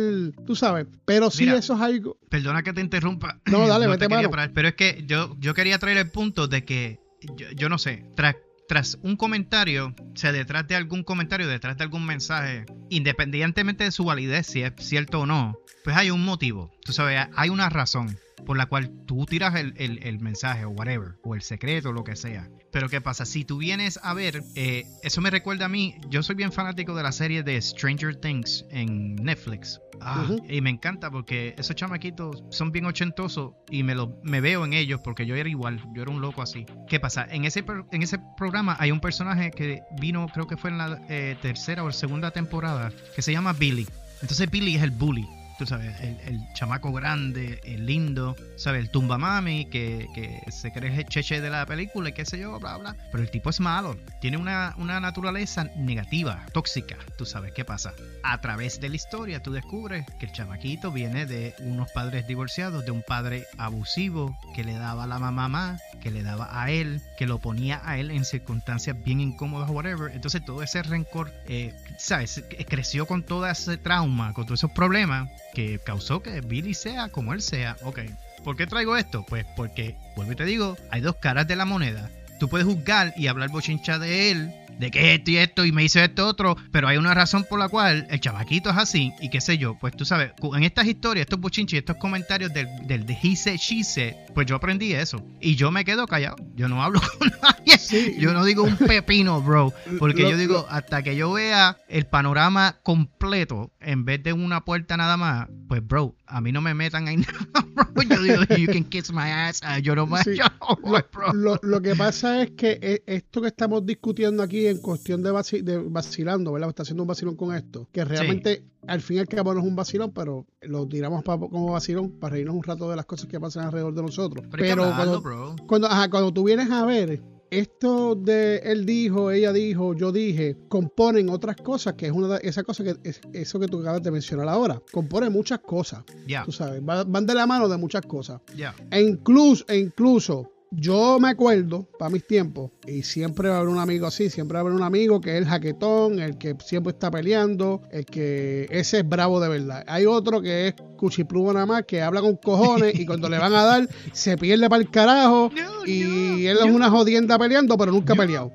tú 0.47 0.55
sabes. 0.55 0.87
Pero 1.05 1.31
sí, 1.31 1.45
Mira, 1.45 1.59
eso 1.59 1.75
es 1.75 1.81
algo. 1.81 2.17
Perdona 2.37 2.63
que 2.63 2.75
te 2.75 2.83
interrumpa. 2.83 3.41
No, 3.47 3.67
dale, 3.67 3.87
te 3.87 3.89
mete 3.89 4.05
quería 4.05 4.17
mano. 4.19 4.31
parar, 4.31 4.53
pero 4.53 4.69
es 4.69 4.75
que 4.75 5.05
yo, 5.07 5.35
yo 5.39 5.55
quería 5.55 5.79
traer 5.79 5.97
el 5.97 6.11
punto 6.11 6.49
de 6.49 6.67
que, 6.67 7.01
yo, 7.35 7.51
yo 7.53 7.71
no 7.71 7.79
sé, 7.79 8.05
tras, 8.15 8.37
tras 8.69 8.99
un 9.01 9.17
comentario, 9.17 9.95
o 9.99 10.17
sea, 10.17 10.33
detrás 10.33 10.69
de 10.69 10.77
algún 10.77 11.03
comentario, 11.03 11.49
detrás 11.49 11.79
de 11.79 11.85
algún 11.85 12.05
mensaje, 12.05 12.67
independientemente 12.91 13.85
de 13.85 13.91
su 13.91 14.05
validez, 14.05 14.49
si 14.49 14.63
es 14.63 14.75
cierto 14.77 15.21
o 15.21 15.27
no, 15.27 15.59
pues 15.83 15.97
hay 15.97 16.11
un 16.11 16.27
motivo. 16.27 16.71
Tú 16.85 16.93
sabes, 16.93 17.27
hay 17.35 17.49
una 17.49 17.71
razón 17.71 18.19
por 18.45 18.57
la 18.57 18.67
cual 18.67 18.91
tú 19.07 19.25
tiras 19.27 19.55
el, 19.55 19.73
el- 19.77 20.03
el 20.03 20.21
mensaje 20.21 20.65
o 20.65 20.71
whatever, 20.71 21.15
o 21.23 21.35
el 21.35 21.43
secreto, 21.43 21.89
o 21.89 21.93
lo 21.93 22.05
que 22.05 22.17
sea. 22.17 22.49
Pero 22.71 22.89
¿qué 22.89 23.01
pasa? 23.01 23.25
Si 23.25 23.45
tú 23.45 23.59
vienes 23.59 23.99
a 24.03 24.13
ver, 24.13 24.43
eh, 24.55 24.85
eso 25.03 25.21
me 25.23 25.31
recuerda 25.31 25.65
a 25.65 25.69
mí, 25.69 25.95
yo 26.11 26.23
soy 26.23 26.35
bien 26.37 26.53
fanático 26.53 26.95
de 26.95 27.03
la 27.03 27.13
serie 27.13 27.43
de 27.43 27.61
Stranger 27.63 28.17
Things 28.17 28.65
en 28.71 29.15
Netflix. 29.17 29.81
Ah. 30.01 30.29
Y 30.49 30.61
me 30.61 30.69
encanta 30.69 31.11
porque 31.11 31.55
esos 31.57 31.75
chamaquitos 31.75 32.45
son 32.51 32.71
bien 32.73 32.85
ochentosos 32.85 33.55
y 33.71 33.83
me, 33.83 33.95
lo, 33.95 34.19
me 34.23 34.43
veo 34.43 34.65
en 34.67 34.75
ellos 34.75 35.01
porque 35.03 35.25
yo 35.25 35.35
era 35.37 35.49
igual, 35.49 35.83
yo 35.95 36.03
era 36.03 36.11
un 36.11 36.21
loco 36.21 36.43
así. 36.43 36.67
¿Qué 36.87 37.01
pasa? 37.01 37.27
En 37.31 37.47
ese, 37.47 37.65
en 37.93 38.03
ese 38.03 38.19
programa 38.37 38.77
hay 38.79 38.91
un 38.93 39.01
personaje 39.01 39.51
que 39.51 39.81
vino, 39.99 40.27
creo 40.35 40.47
que 40.47 40.59
fue 40.59 40.69
en 40.71 40.77
la 40.79 41.01
eh, 41.09 41.37
tercera 41.41 41.83
o 41.83 41.91
segunda 41.93 42.31
temporada, 42.31 42.93
que 43.15 43.23
se 43.23 43.33
llama 43.33 43.55
Billy. 43.55 43.87
Entonces 44.21 44.51
Billy 44.51 44.77
es 44.77 44.83
el 44.83 44.91
bully. 44.91 45.27
Tú 45.59 45.67
sabes, 45.67 45.99
el, 46.01 46.19
el 46.27 46.41
chamaco 46.53 46.93
grande, 46.93 47.61
el 47.65 47.87
lindo, 47.87 48.37
¿sabes? 48.57 48.83
El 48.83 48.91
tumbamami 48.91 49.67
que, 49.67 50.07
que 50.15 50.41
se 50.51 50.71
cree 50.73 50.95
el 50.95 51.07
cheche 51.07 51.41
de 51.41 51.49
la 51.49 51.65
película 51.65 52.11
y 52.11 52.13
qué 52.13 52.25
sé 52.27 52.39
yo, 52.39 52.59
bla, 52.59 52.77
bla. 52.77 52.97
Pero 53.11 53.23
el 53.23 53.31
tipo 53.31 53.51
es 53.51 53.61
malo. 53.61 53.97
Tiene 54.21 54.37
una, 54.37 54.75
una 54.77 55.01
naturaleza 55.01 55.65
negativa, 55.77 56.45
tóxica. 56.53 56.97
¿Tú 57.17 57.25
sabes 57.25 57.53
qué 57.53 57.65
pasa? 57.65 57.95
A 58.23 58.41
través 58.41 58.81
de 58.81 58.91
la 58.91 58.97
historia 58.97 59.43
tú 59.43 59.53
descubres 59.53 60.05
que 60.19 60.27
el 60.27 60.33
chamaquito 60.33 60.93
viene 60.93 61.27
de 61.27 61.55
unos 61.61 61.91
padres 61.93 62.27
divorciados, 62.27 62.85
de 62.85 62.91
un 62.91 63.03
padre 63.03 63.47
abusivo 63.57 64.37
que 64.55 64.65
le 64.65 64.75
daba 64.75 65.05
a 65.05 65.07
la 65.07 65.19
mamá 65.19 65.49
más, 65.49 65.81
que 66.03 66.11
le 66.11 66.23
daba 66.23 66.63
a 66.63 66.71
él, 66.71 67.01
que 67.17 67.27
lo 67.27 67.39
ponía 67.39 67.81
a 67.85 67.99
él 67.99 68.11
en 68.11 68.25
circunstancias 68.25 68.97
bien 69.03 69.21
incómodas, 69.21 69.71
whatever. 69.71 70.13
Entonces 70.13 70.45
todo 70.45 70.63
ese 70.63 70.83
rencor, 70.83 71.33
eh, 71.47 71.75
¿sabes? 71.99 72.45
Creció 72.69 73.07
con 73.07 73.23
todo 73.23 73.47
ese 73.47 73.79
trauma, 73.79 74.33
con 74.33 74.45
todos 74.45 74.61
esos 74.61 74.71
problemas 74.71 75.29
que 75.57 75.79
causó 75.79 76.23
que 76.23 76.43
Billy 76.43 76.75
sea 76.75 77.09
como 77.09 77.33
él 77.33 77.41
sea. 77.41 77.79
Ok, 77.83 78.01
¿por 78.45 78.59
qué 78.59 78.67
traigo 78.67 78.95
esto? 78.95 79.25
Pues 79.27 79.47
porque, 79.57 79.97
vuelvo 80.15 80.33
y 80.33 80.37
te 80.37 80.45
digo, 80.45 80.77
hay 80.91 81.01
dos 81.01 81.17
caras 81.17 81.49
de 81.49 81.57
la 81.57 81.65
moneda. 81.65 82.11
Tú 82.39 82.51
puedes 82.51 82.67
juzgar 82.67 83.15
y 83.17 83.29
hablar 83.29 83.49
bochincha 83.49 83.99
de 83.99 84.31
él, 84.31 84.55
de 84.79 84.91
que 84.91 85.15
esto 85.15 85.31
y 85.31 85.37
esto 85.39 85.65
y 85.65 85.73
me 85.73 85.85
hizo 85.85 86.01
esto 86.01 86.27
otro, 86.27 86.57
pero 86.71 86.89
hay 86.89 86.97
una 86.97 87.15
razón 87.15 87.45
por 87.49 87.59
la 87.59 87.69
cual 87.69 88.07
el 88.11 88.21
chamaquito 88.21 88.71
es 88.71 88.77
así 88.77 89.13
y 89.21 89.31
qué 89.31 89.41
sé 89.41 89.59
yo. 89.59 89.77
Pues 89.79 89.97
tú 89.97 90.05
sabes, 90.05 90.33
en 90.55 90.63
estas 90.63 90.87
historias, 90.87 91.23
estos 91.25 91.41
bochinches 91.41 91.75
y 91.75 91.79
estos 91.79 91.97
comentarios 91.97 92.53
del, 92.53 92.67
del 92.87 93.07
de 93.07 93.17
he 93.23 93.37
said, 93.37 93.57
she 93.59 93.83
said, 93.85 94.15
pues 94.35 94.47
yo 94.47 94.57
aprendí 94.57 94.93
eso. 94.93 95.25
Y 95.41 95.57
yo 95.57 95.71
me 95.71 95.85
quedo 95.85 96.07
callado. 96.07 96.37
Yo 96.55 96.69
no 96.69 96.83
hablo 96.83 97.01
con 97.19 97.31
nadie. 97.43 97.79
Sí. 97.79 98.17
Yo 98.19 98.33
no 98.33 98.45
digo 98.45 98.63
un 98.65 98.77
pepino, 98.77 99.41
bro. 99.43 99.73
Porque 99.99 100.23
Lo- 100.23 100.31
yo 100.31 100.37
digo, 100.37 100.67
hasta 100.69 101.03
que 101.03 101.17
yo 101.17 101.33
vea 101.33 101.77
el 101.89 102.07
panorama 102.07 102.79
completo 102.83 103.73
en 103.81 104.05
vez 104.05 104.23
de 104.23 104.33
una 104.33 104.65
puerta 104.65 104.97
nada 104.97 105.17
más, 105.17 105.49
pues, 105.69 105.87
bro, 105.87 106.15
a 106.27 106.41
mí 106.41 106.53
no 106.53 106.61
me 106.61 106.75
metan 106.75 107.09
ahí. 107.09 107.17
bro. 107.75 107.87
Yo 108.03 108.23
digo, 108.23 108.43
you 108.57 108.67
can 108.73 108.85
kiss 108.85 109.11
my 109.13 109.31
ass. 109.31 109.61
Ah, 109.63 109.79
Yo 109.79 109.95
no 109.95 110.07
me. 110.07 110.23
Sí. 110.23 110.35
yo 110.37 110.45
no 110.61 110.77
bro. 111.13 111.33
Lo, 111.33 111.59
lo 111.63 111.81
que 111.81 111.95
pasa 111.95 112.43
es 112.43 112.51
que 112.53 112.79
e- 112.83 113.03
esto 113.07 113.41
que 113.41 113.49
estamos 113.49 113.85
discutiendo 113.87 114.43
aquí 114.43 114.66
en 114.67 114.79
cuestión 114.79 115.23
de, 115.23 115.31
vaci- 115.33 115.63
de 115.63 115.79
vacilando, 115.79 116.53
¿verdad? 116.53 116.69
Está 116.71 116.83
haciendo 116.83 117.03
un 117.03 117.09
vacilón 117.09 117.37
con 117.37 117.55
esto, 117.55 117.89
que 117.93 118.05
realmente 118.05 118.63
al 118.87 119.01
fin 119.01 119.17
y 119.17 119.21
al 119.21 119.29
cabo 119.29 119.53
no 119.55 119.61
es 119.61 119.67
un 119.67 119.77
vacilón, 119.77 120.13
pero 120.13 120.47
lo 120.63 120.87
tiramos 120.87 121.23
pa- 121.25 121.39
como 121.39 121.73
vacilón 121.73 122.11
para 122.13 122.33
reírnos 122.33 122.55
un 122.57 122.63
rato 122.63 122.89
de 122.91 122.97
las 122.97 123.07
cosas 123.07 123.27
que 123.29 123.39
pasan 123.41 123.65
alrededor 123.67 123.95
de 123.95 124.03
nosotros. 124.03 124.47
Pero 124.51 124.83
cuando, 124.95 125.21
bro. 125.21 125.57
cuando, 125.67 125.87
ajá, 125.89 126.09
cuando 126.11 126.33
tú 126.33 126.45
vienes 126.45 126.71
a 126.71 126.85
ver 126.85 127.21
esto 127.49 128.17
de 128.17 128.57
él 128.59 128.85
dijo, 128.85 129.31
ella 129.31 129.53
dijo, 129.53 129.95
yo 129.95 130.11
dije, 130.11 130.57
componen 130.69 131.29
otras 131.29 131.55
cosas, 131.57 131.95
que 131.95 132.07
es 132.07 132.13
una 132.13 132.27
de 132.39 132.41
esas 132.49 132.65
cosas 132.65 132.85
que 132.87 133.09
es, 133.09 133.21
eso 133.33 133.61
que 133.61 133.69
tú 133.69 133.81
acabas 133.81 134.03
de 134.03 134.11
mencionar 134.11 134.49
ahora. 134.49 134.83
Componen 134.93 135.33
muchas 135.33 135.61
cosas, 135.61 136.03
Ya, 136.27 136.45
tú 136.45 136.51
sabes, 136.51 136.83
va- 136.83 137.05
van 137.05 137.25
de 137.25 137.35
la 137.35 137.47
mano 137.47 137.69
de 137.69 137.77
muchas 137.77 138.03
cosas. 138.03 138.41
ya. 138.57 138.75
E 138.91 139.01
incluso, 139.01 139.65
e 139.69 139.79
incluso, 139.79 140.51
yo 140.79 141.19
me 141.19 141.31
acuerdo, 141.31 141.89
para 141.99 142.11
mis 142.11 142.27
tiempos, 142.27 142.71
y 142.87 143.03
siempre 143.03 143.49
va 143.49 143.57
a 143.57 143.59
haber 143.61 143.71
un 143.71 143.79
amigo 143.79 144.07
así, 144.07 144.29
siempre 144.29 144.57
va 144.57 144.61
a 144.61 144.63
haber 144.63 144.75
un 144.75 144.83
amigo 144.83 145.23
que 145.23 145.31
es 145.31 145.37
el 145.39 145.47
jaquetón, 145.47 146.21
el 146.21 146.37
que 146.37 146.55
siempre 146.63 146.93
está 146.93 147.11
peleando, 147.11 147.81
el 147.91 148.05
que 148.05 148.67
ese 148.71 148.99
es 148.99 149.09
bravo 149.09 149.41
de 149.41 149.49
verdad. 149.49 149.85
Hay 149.87 150.05
otro 150.05 150.43
que 150.43 150.69
es 150.69 150.75
cuchiplumo 150.99 151.53
nada 151.55 151.65
más, 151.65 151.85
que 151.85 152.03
habla 152.03 152.21
con 152.21 152.37
cojones 152.37 152.99
y 152.99 153.07
cuando 153.07 153.29
le 153.31 153.39
van 153.39 153.55
a 153.55 153.65
dar, 153.65 153.89
se 154.13 154.37
pierde 154.37 154.69
para 154.69 154.83
el 154.83 154.91
carajo. 154.91 155.51
No, 155.55 155.87
Y 155.87 156.01
no, 156.03 156.51
él 156.51 156.59
es 156.59 156.65
una 156.65 156.91
jodienda 156.91 157.39
peleando, 157.39 157.79
pero 157.79 157.91
nunca 157.91 158.13
ha 158.13 158.17
peleado. 158.17 158.53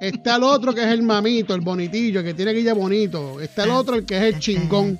Está 0.00 0.36
el 0.36 0.42
otro 0.42 0.74
que 0.74 0.82
es 0.82 0.88
el 0.88 1.02
mamito, 1.02 1.54
el 1.54 1.60
bonitillo, 1.60 2.20
el 2.20 2.26
que 2.26 2.34
tiene 2.34 2.52
guilla 2.52 2.74
bonito. 2.74 3.40
Está 3.40 3.64
el 3.64 3.70
otro, 3.70 3.94
el 3.94 4.04
que 4.04 4.16
es 4.16 4.34
el 4.34 4.40
chingón. 4.40 4.98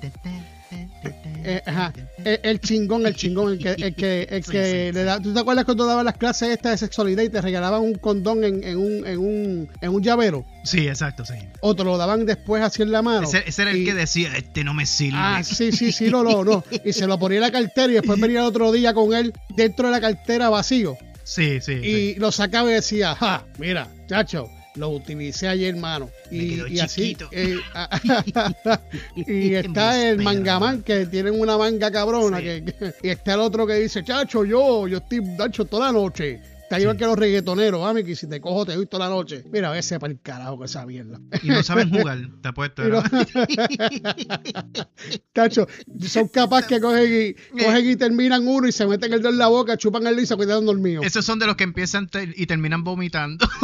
Eh, 1.45 1.61
ajá. 1.65 1.91
El, 2.23 2.39
el 2.43 2.59
chingón, 2.61 3.05
el 3.05 3.15
chingón, 3.15 3.51
el 3.53 3.59
que, 3.59 3.71
el 3.71 3.95
que, 3.95 4.27
el 4.29 4.43
que 4.45 4.91
le 4.93 5.03
da. 5.03 5.19
¿Tú 5.19 5.33
te 5.33 5.39
acuerdas 5.41 5.65
cuando 5.65 5.85
daban 5.85 6.05
las 6.05 6.15
clases 6.17 6.49
estas 6.49 6.71
de 6.73 6.77
sexualidad 6.77 7.23
y 7.23 7.29
te 7.29 7.41
regalaban 7.41 7.81
un 7.81 7.95
condón 7.95 8.43
en, 8.45 8.63
en 8.63 8.77
un, 8.77 9.05
en 9.05 9.17
un, 9.19 9.69
en 9.81 9.89
un 9.89 10.01
llavero? 10.01 10.45
Sí, 10.63 10.87
exacto, 10.87 11.25
sí. 11.25 11.33
O 11.59 11.75
te 11.75 11.83
lo 11.83 11.97
daban 11.97 12.25
después 12.25 12.63
así 12.63 12.81
en 12.81 12.91
la 12.93 13.01
mano. 13.01 13.27
Ese, 13.27 13.43
ese 13.45 13.61
era 13.63 13.71
el 13.71 13.77
Y- 13.81 13.85
que 13.85 13.93
decía, 13.93 14.35
este 14.37 14.63
no 14.63 14.73
me 14.73 14.85
sirve. 14.85 15.17
Ah, 15.19 15.43
sí, 15.43 15.71
sí, 15.73 15.91
sí, 15.91 16.09
no, 16.09 16.23
no, 16.23 16.43
no. 16.45 16.63
Y 16.85 16.93
se 16.93 17.07
lo 17.07 17.19
ponía 17.19 17.39
en 17.39 17.43
la 17.43 17.51
cartera 17.51 17.87
y 17.91 17.95
después 17.95 18.19
venía 18.19 18.39
el 18.39 18.45
otro 18.45 18.71
día 18.71 18.93
con 18.93 19.13
él 19.13 19.33
dentro 19.55 19.87
de 19.87 19.91
la 19.91 19.99
cartera 20.01 20.49
vacío. 20.49 20.95
sí, 21.25 21.59
sí. 21.59 21.79
sí. 21.81 21.87
Y 21.87 22.15
lo 22.15 22.31
sacaba 22.31 22.69
y 22.71 22.75
decía, 22.75 23.15
ja, 23.15 23.45
mira, 23.57 23.89
chacho, 24.07 24.49
lo 24.75 24.89
utilicé 24.89 25.47
ayer, 25.47 25.75
hermano. 25.75 26.09
Y, 26.31 26.61
y 26.73 26.79
así. 26.79 27.15
eh, 27.31 27.57
y 29.15 29.53
está 29.53 30.09
el 30.09 30.17
mangamán 30.19 30.81
que 30.83 31.05
tienen 31.05 31.39
una 31.39 31.57
manga 31.57 31.91
cabrona. 31.91 32.37
Sí. 32.39 32.43
Que, 32.43 32.63
que- 32.65 32.93
y 33.03 33.09
está 33.09 33.33
el 33.35 33.41
otro 33.41 33.67
que 33.67 33.75
dice, 33.75 34.03
chacho, 34.03 34.43
yo, 34.45 34.87
yo 34.87 34.97
estoy 34.97 35.19
dacho 35.37 35.65
toda 35.65 35.87
la 35.87 35.91
noche. 35.93 36.41
Está 36.73 36.81
igual 36.81 36.95
Sí. 36.95 36.99
que 36.99 37.05
los 37.05 37.19
reggaetoneros, 37.19 37.81
mami, 37.81 38.03
que 38.03 38.15
si 38.15 38.27
te 38.27 38.41
cojo 38.41 38.65
te 38.65 38.73
doy 38.75 38.87
toda 38.87 39.07
la 39.07 39.13
noche. 39.13 39.43
Mira, 39.51 39.69
a 39.69 39.73
veces 39.73 39.99
para 39.99 40.11
el 40.11 40.19
carajo 40.19 40.57
que 40.57 40.65
esa 40.65 40.83
mierda. 40.87 41.19
Y 41.43 41.49
no 41.49 41.61
saben 41.61 41.91
jugar, 41.91 42.17
te 42.41 42.47
apuesto. 42.49 42.83
No- 42.83 43.03
son 46.07 46.27
capaces 46.29 46.67
que 46.67 46.79
cogen 46.81 47.11
y, 47.11 47.33
cogen 47.63 47.89
y 47.91 47.95
terminan 47.95 48.47
uno 48.47 48.67
y 48.67 48.71
se 48.71 48.85
meten 48.87 49.13
el 49.13 49.19
dedo 49.19 49.29
en 49.29 49.37
la 49.37 49.47
boca, 49.47 49.77
chupan 49.77 50.07
el 50.07 50.15
dedo 50.15 50.23
y 50.23 50.27
se 50.27 50.35
quedan 50.37 50.65
dormidos. 50.65 51.05
Esos 51.05 51.23
son 51.25 51.37
de 51.39 51.45
los 51.45 51.55
que 51.55 51.63
empiezan 51.63 52.09
y 52.35 52.45
terminan 52.47 52.83
vomitando. 52.83 53.47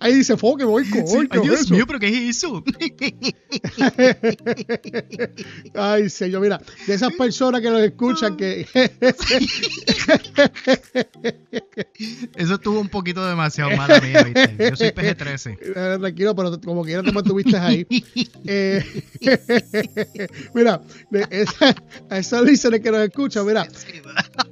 Ahí 0.00 0.14
dice, 0.14 0.36
fo, 0.36 0.56
que 0.56 0.64
voy, 0.64 0.88
¿qué 0.90 1.00
es 1.00 1.12
Dios 1.42 1.60
eso? 1.62 1.74
mío, 1.74 1.84
pero 1.86 1.98
¿qué 1.98 2.08
es 2.08 2.36
eso? 2.36 2.62
Ay, 5.74 6.08
señor, 6.10 6.42
mira, 6.42 6.60
de 6.86 6.94
esas 6.94 7.12
personas 7.14 7.60
que 7.60 7.70
nos 7.70 7.80
escuchan 7.82 8.36
que 8.36 8.66
Eso 12.36 12.54
estuvo 12.54 12.80
un 12.80 12.88
poquito 12.88 13.24
demasiado 13.26 13.70
mala 13.76 14.00
mía, 14.00 14.22
¿viste? 14.24 14.56
Yo 14.70 14.76
soy 14.76 14.88
PG-13. 14.88 15.58
Eh, 15.60 15.96
tranquilo, 16.00 16.34
pero 16.34 16.60
como 16.60 16.84
quiera 16.84 17.02
te 17.02 17.12
mantuviste 17.12 17.56
ahí. 17.56 17.86
Eh, 18.44 18.84
mira, 20.52 20.80
de 21.10 21.26
esa- 21.30 21.76
a 22.10 22.18
esos 22.18 22.42
listeners 22.44 22.82
que 22.82 22.90
nos 22.90 23.00
escuchan, 23.02 23.46
mira, 23.46 23.66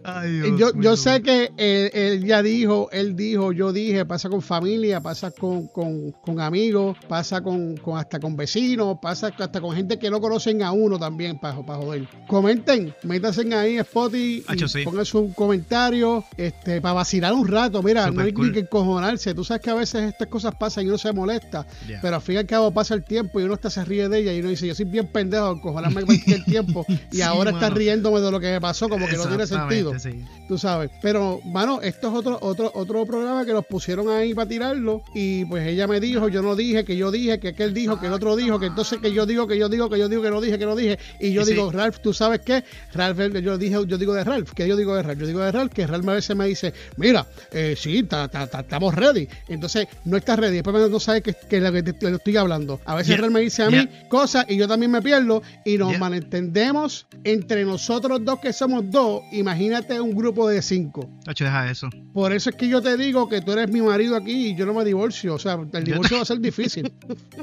Ay, 0.04 0.40
Dios 0.40 0.58
yo, 0.74 0.80
yo 0.80 0.96
sé 0.96 1.22
que 1.22 1.50
él, 1.56 1.90
él 1.92 2.24
ya 2.24 2.40
dijo, 2.42 2.88
él 2.92 3.16
dijo, 3.16 3.52
yo 3.52 3.72
dije, 3.72 4.04
pasa 4.06 4.28
con 4.28 4.39
familia, 4.40 5.00
pasa 5.00 5.30
con, 5.30 5.66
con, 5.68 6.12
con 6.12 6.40
amigos, 6.40 6.96
pasa 7.08 7.40
con, 7.42 7.76
con 7.76 7.98
hasta 7.98 8.18
con 8.20 8.36
vecinos, 8.36 8.98
pasa 9.00 9.32
hasta 9.38 9.60
con 9.60 9.74
gente 9.74 9.98
que 9.98 10.10
no 10.10 10.20
conocen 10.20 10.62
a 10.62 10.72
uno 10.72 10.98
también, 10.98 11.38
para 11.38 11.54
joder. 11.54 12.06
Comenten, 12.26 12.94
métanse 13.02 13.42
ahí 13.54 13.74
en 13.74 13.80
Spotify 13.80 14.44
Hacho, 14.46 14.66
y 14.66 14.68
sí. 14.68 14.82
pongan 14.84 15.04
su 15.04 15.32
comentario 15.34 16.24
este, 16.36 16.80
para 16.80 16.94
vacilar 16.94 17.32
un 17.32 17.46
rato. 17.48 17.82
Mira, 17.82 18.02
no 18.06 18.12
Super 18.12 18.26
hay 18.26 18.32
cool. 18.32 18.46
ni 18.48 18.52
que 18.52 18.60
encojonarse. 18.60 19.34
Tú 19.34 19.44
sabes 19.44 19.62
que 19.62 19.70
a 19.70 19.74
veces 19.74 20.02
estas 20.02 20.28
cosas 20.28 20.54
pasan 20.54 20.84
y 20.84 20.88
uno 20.88 20.98
se 20.98 21.12
molesta, 21.12 21.66
pero 22.02 22.16
al 22.16 22.22
fin 22.22 22.36
y 22.36 22.38
al 22.38 22.46
cabo 22.46 22.70
pasa 22.70 22.94
el 22.94 23.04
tiempo 23.04 23.40
y 23.40 23.44
uno 23.44 23.54
hasta 23.54 23.70
se 23.70 23.84
ríe 23.84 24.08
de 24.08 24.18
ella 24.18 24.32
y 24.32 24.40
uno 24.40 24.48
dice, 24.50 24.66
yo 24.66 24.74
soy 24.74 24.84
bien 24.86 25.06
pendejo, 25.08 25.52
encojonarme 25.52 26.04
cualquier 26.04 26.44
tiempo 26.44 26.84
y 27.12 27.16
Sí, 27.16 27.22
ahora 27.22 27.50
está 27.50 27.66
mano. 27.66 27.76
riéndome 27.76 28.20
de 28.20 28.30
lo 28.30 28.40
que 28.40 28.50
me 28.52 28.60
pasó, 28.60 28.88
como 28.88 29.06
que 29.06 29.16
no 29.16 29.26
tiene 29.26 29.46
sentido 29.46 29.98
sí. 29.98 30.24
tú 30.48 30.58
sabes. 30.58 30.90
Pero, 31.02 31.40
mano, 31.44 31.80
esto 31.82 32.08
es 32.08 32.14
otro, 32.14 32.38
otro, 32.40 32.70
otro 32.74 33.04
programa 33.06 33.44
que 33.44 33.52
nos 33.52 33.64
pusieron 33.66 34.08
ahí 34.08 34.29
para 34.34 34.48
tirarlo. 34.48 35.02
Y 35.14 35.44
pues 35.46 35.66
ella 35.66 35.86
me 35.86 36.00
dijo, 36.00 36.28
yo 36.28 36.42
no 36.42 36.56
dije, 36.56 36.84
que 36.84 36.96
yo 36.96 37.10
dije, 37.10 37.38
que 37.40 37.48
aquel 37.48 37.74
dijo, 37.74 37.98
que 38.00 38.06
el 38.06 38.12
otro 38.12 38.36
dijo, 38.36 38.58
que 38.58 38.66
entonces 38.66 38.98
que 39.00 39.12
yo 39.12 39.26
digo, 39.26 39.46
que 39.46 39.58
yo 39.58 39.68
digo, 39.68 39.88
que 39.90 39.98
yo 39.98 40.08
digo, 40.08 40.22
que 40.22 40.30
no 40.30 40.40
dije, 40.40 40.58
que 40.58 40.66
no 40.66 40.76
dije. 40.76 40.98
Y 41.20 41.32
yo 41.32 41.44
sí. 41.44 41.52
digo, 41.52 41.70
Ralph, 41.72 41.98
¿tú 42.02 42.12
sabes 42.12 42.40
qué? 42.40 42.64
Ralph, 42.92 43.18
yo 43.42 43.58
dije, 43.58 43.76
yo 43.86 43.98
digo 43.98 44.14
de 44.14 44.24
Ralph, 44.24 44.52
que 44.52 44.66
yo 44.68 44.76
digo 44.76 44.94
de 44.94 45.02
Ralph, 45.02 45.18
yo 45.20 45.26
digo 45.26 45.40
de 45.40 45.52
Ralph, 45.52 45.72
que 45.72 45.86
Ralph 45.86 46.08
a 46.08 46.12
veces 46.14 46.36
me 46.36 46.46
dice, 46.46 46.72
mira, 46.96 47.26
eh, 47.52 47.74
sí, 47.76 48.02
ta- 48.04 48.28
ta- 48.28 48.46
ta- 48.46 48.60
estamos 48.60 48.94
ready. 48.94 49.28
Entonces, 49.48 49.86
no 50.04 50.16
estás 50.16 50.38
ready. 50.38 50.54
Después 50.56 50.90
no 50.90 51.00
sabes 51.00 51.22
que, 51.22 51.34
que 51.48 51.60
lo 51.60 51.72
que 51.72 51.82
te, 51.82 51.92
te 51.92 52.10
estoy 52.10 52.36
hablando. 52.36 52.80
A 52.84 52.94
veces 52.94 53.08
Yeah. 53.10 53.22
Ralph 53.22 53.32
me 53.34 53.40
dice 53.40 53.62
a 53.62 53.70
mí 53.70 53.76
Yeah. 53.78 54.08
cosas 54.08 54.46
y 54.48 54.56
yo 54.56 54.68
también 54.68 54.90
me 54.92 55.02
pierdo 55.02 55.42
y 55.64 55.76
nos 55.78 55.90
Yeah. 55.90 55.98
malentendemos 55.98 57.06
entre 57.24 57.64
nosotros 57.64 58.24
dos 58.24 58.40
que 58.40 58.52
somos 58.52 58.90
dos. 58.90 59.22
Imagínate 59.32 60.00
un 60.00 60.14
grupo 60.14 60.48
de 60.48 60.62
cinco. 60.62 61.08
Tacho, 61.24 61.44
deja 61.44 61.70
eso. 61.70 61.88
Por 62.12 62.32
eso 62.32 62.50
es 62.50 62.56
que 62.56 62.68
yo 62.68 62.80
te 62.82 62.96
digo 62.96 63.28
que 63.28 63.40
tú 63.40 63.52
eres 63.52 63.70
mi 63.70 63.80
marido 63.82 64.16
aquí 64.20 64.48
y 64.48 64.54
yo 64.54 64.66
no 64.66 64.74
me 64.74 64.84
divorcio. 64.84 65.34
O 65.34 65.38
sea, 65.38 65.58
el 65.72 65.84
divorcio 65.84 66.16
va 66.16 66.22
a 66.22 66.26
ser 66.26 66.40
difícil. 66.40 66.92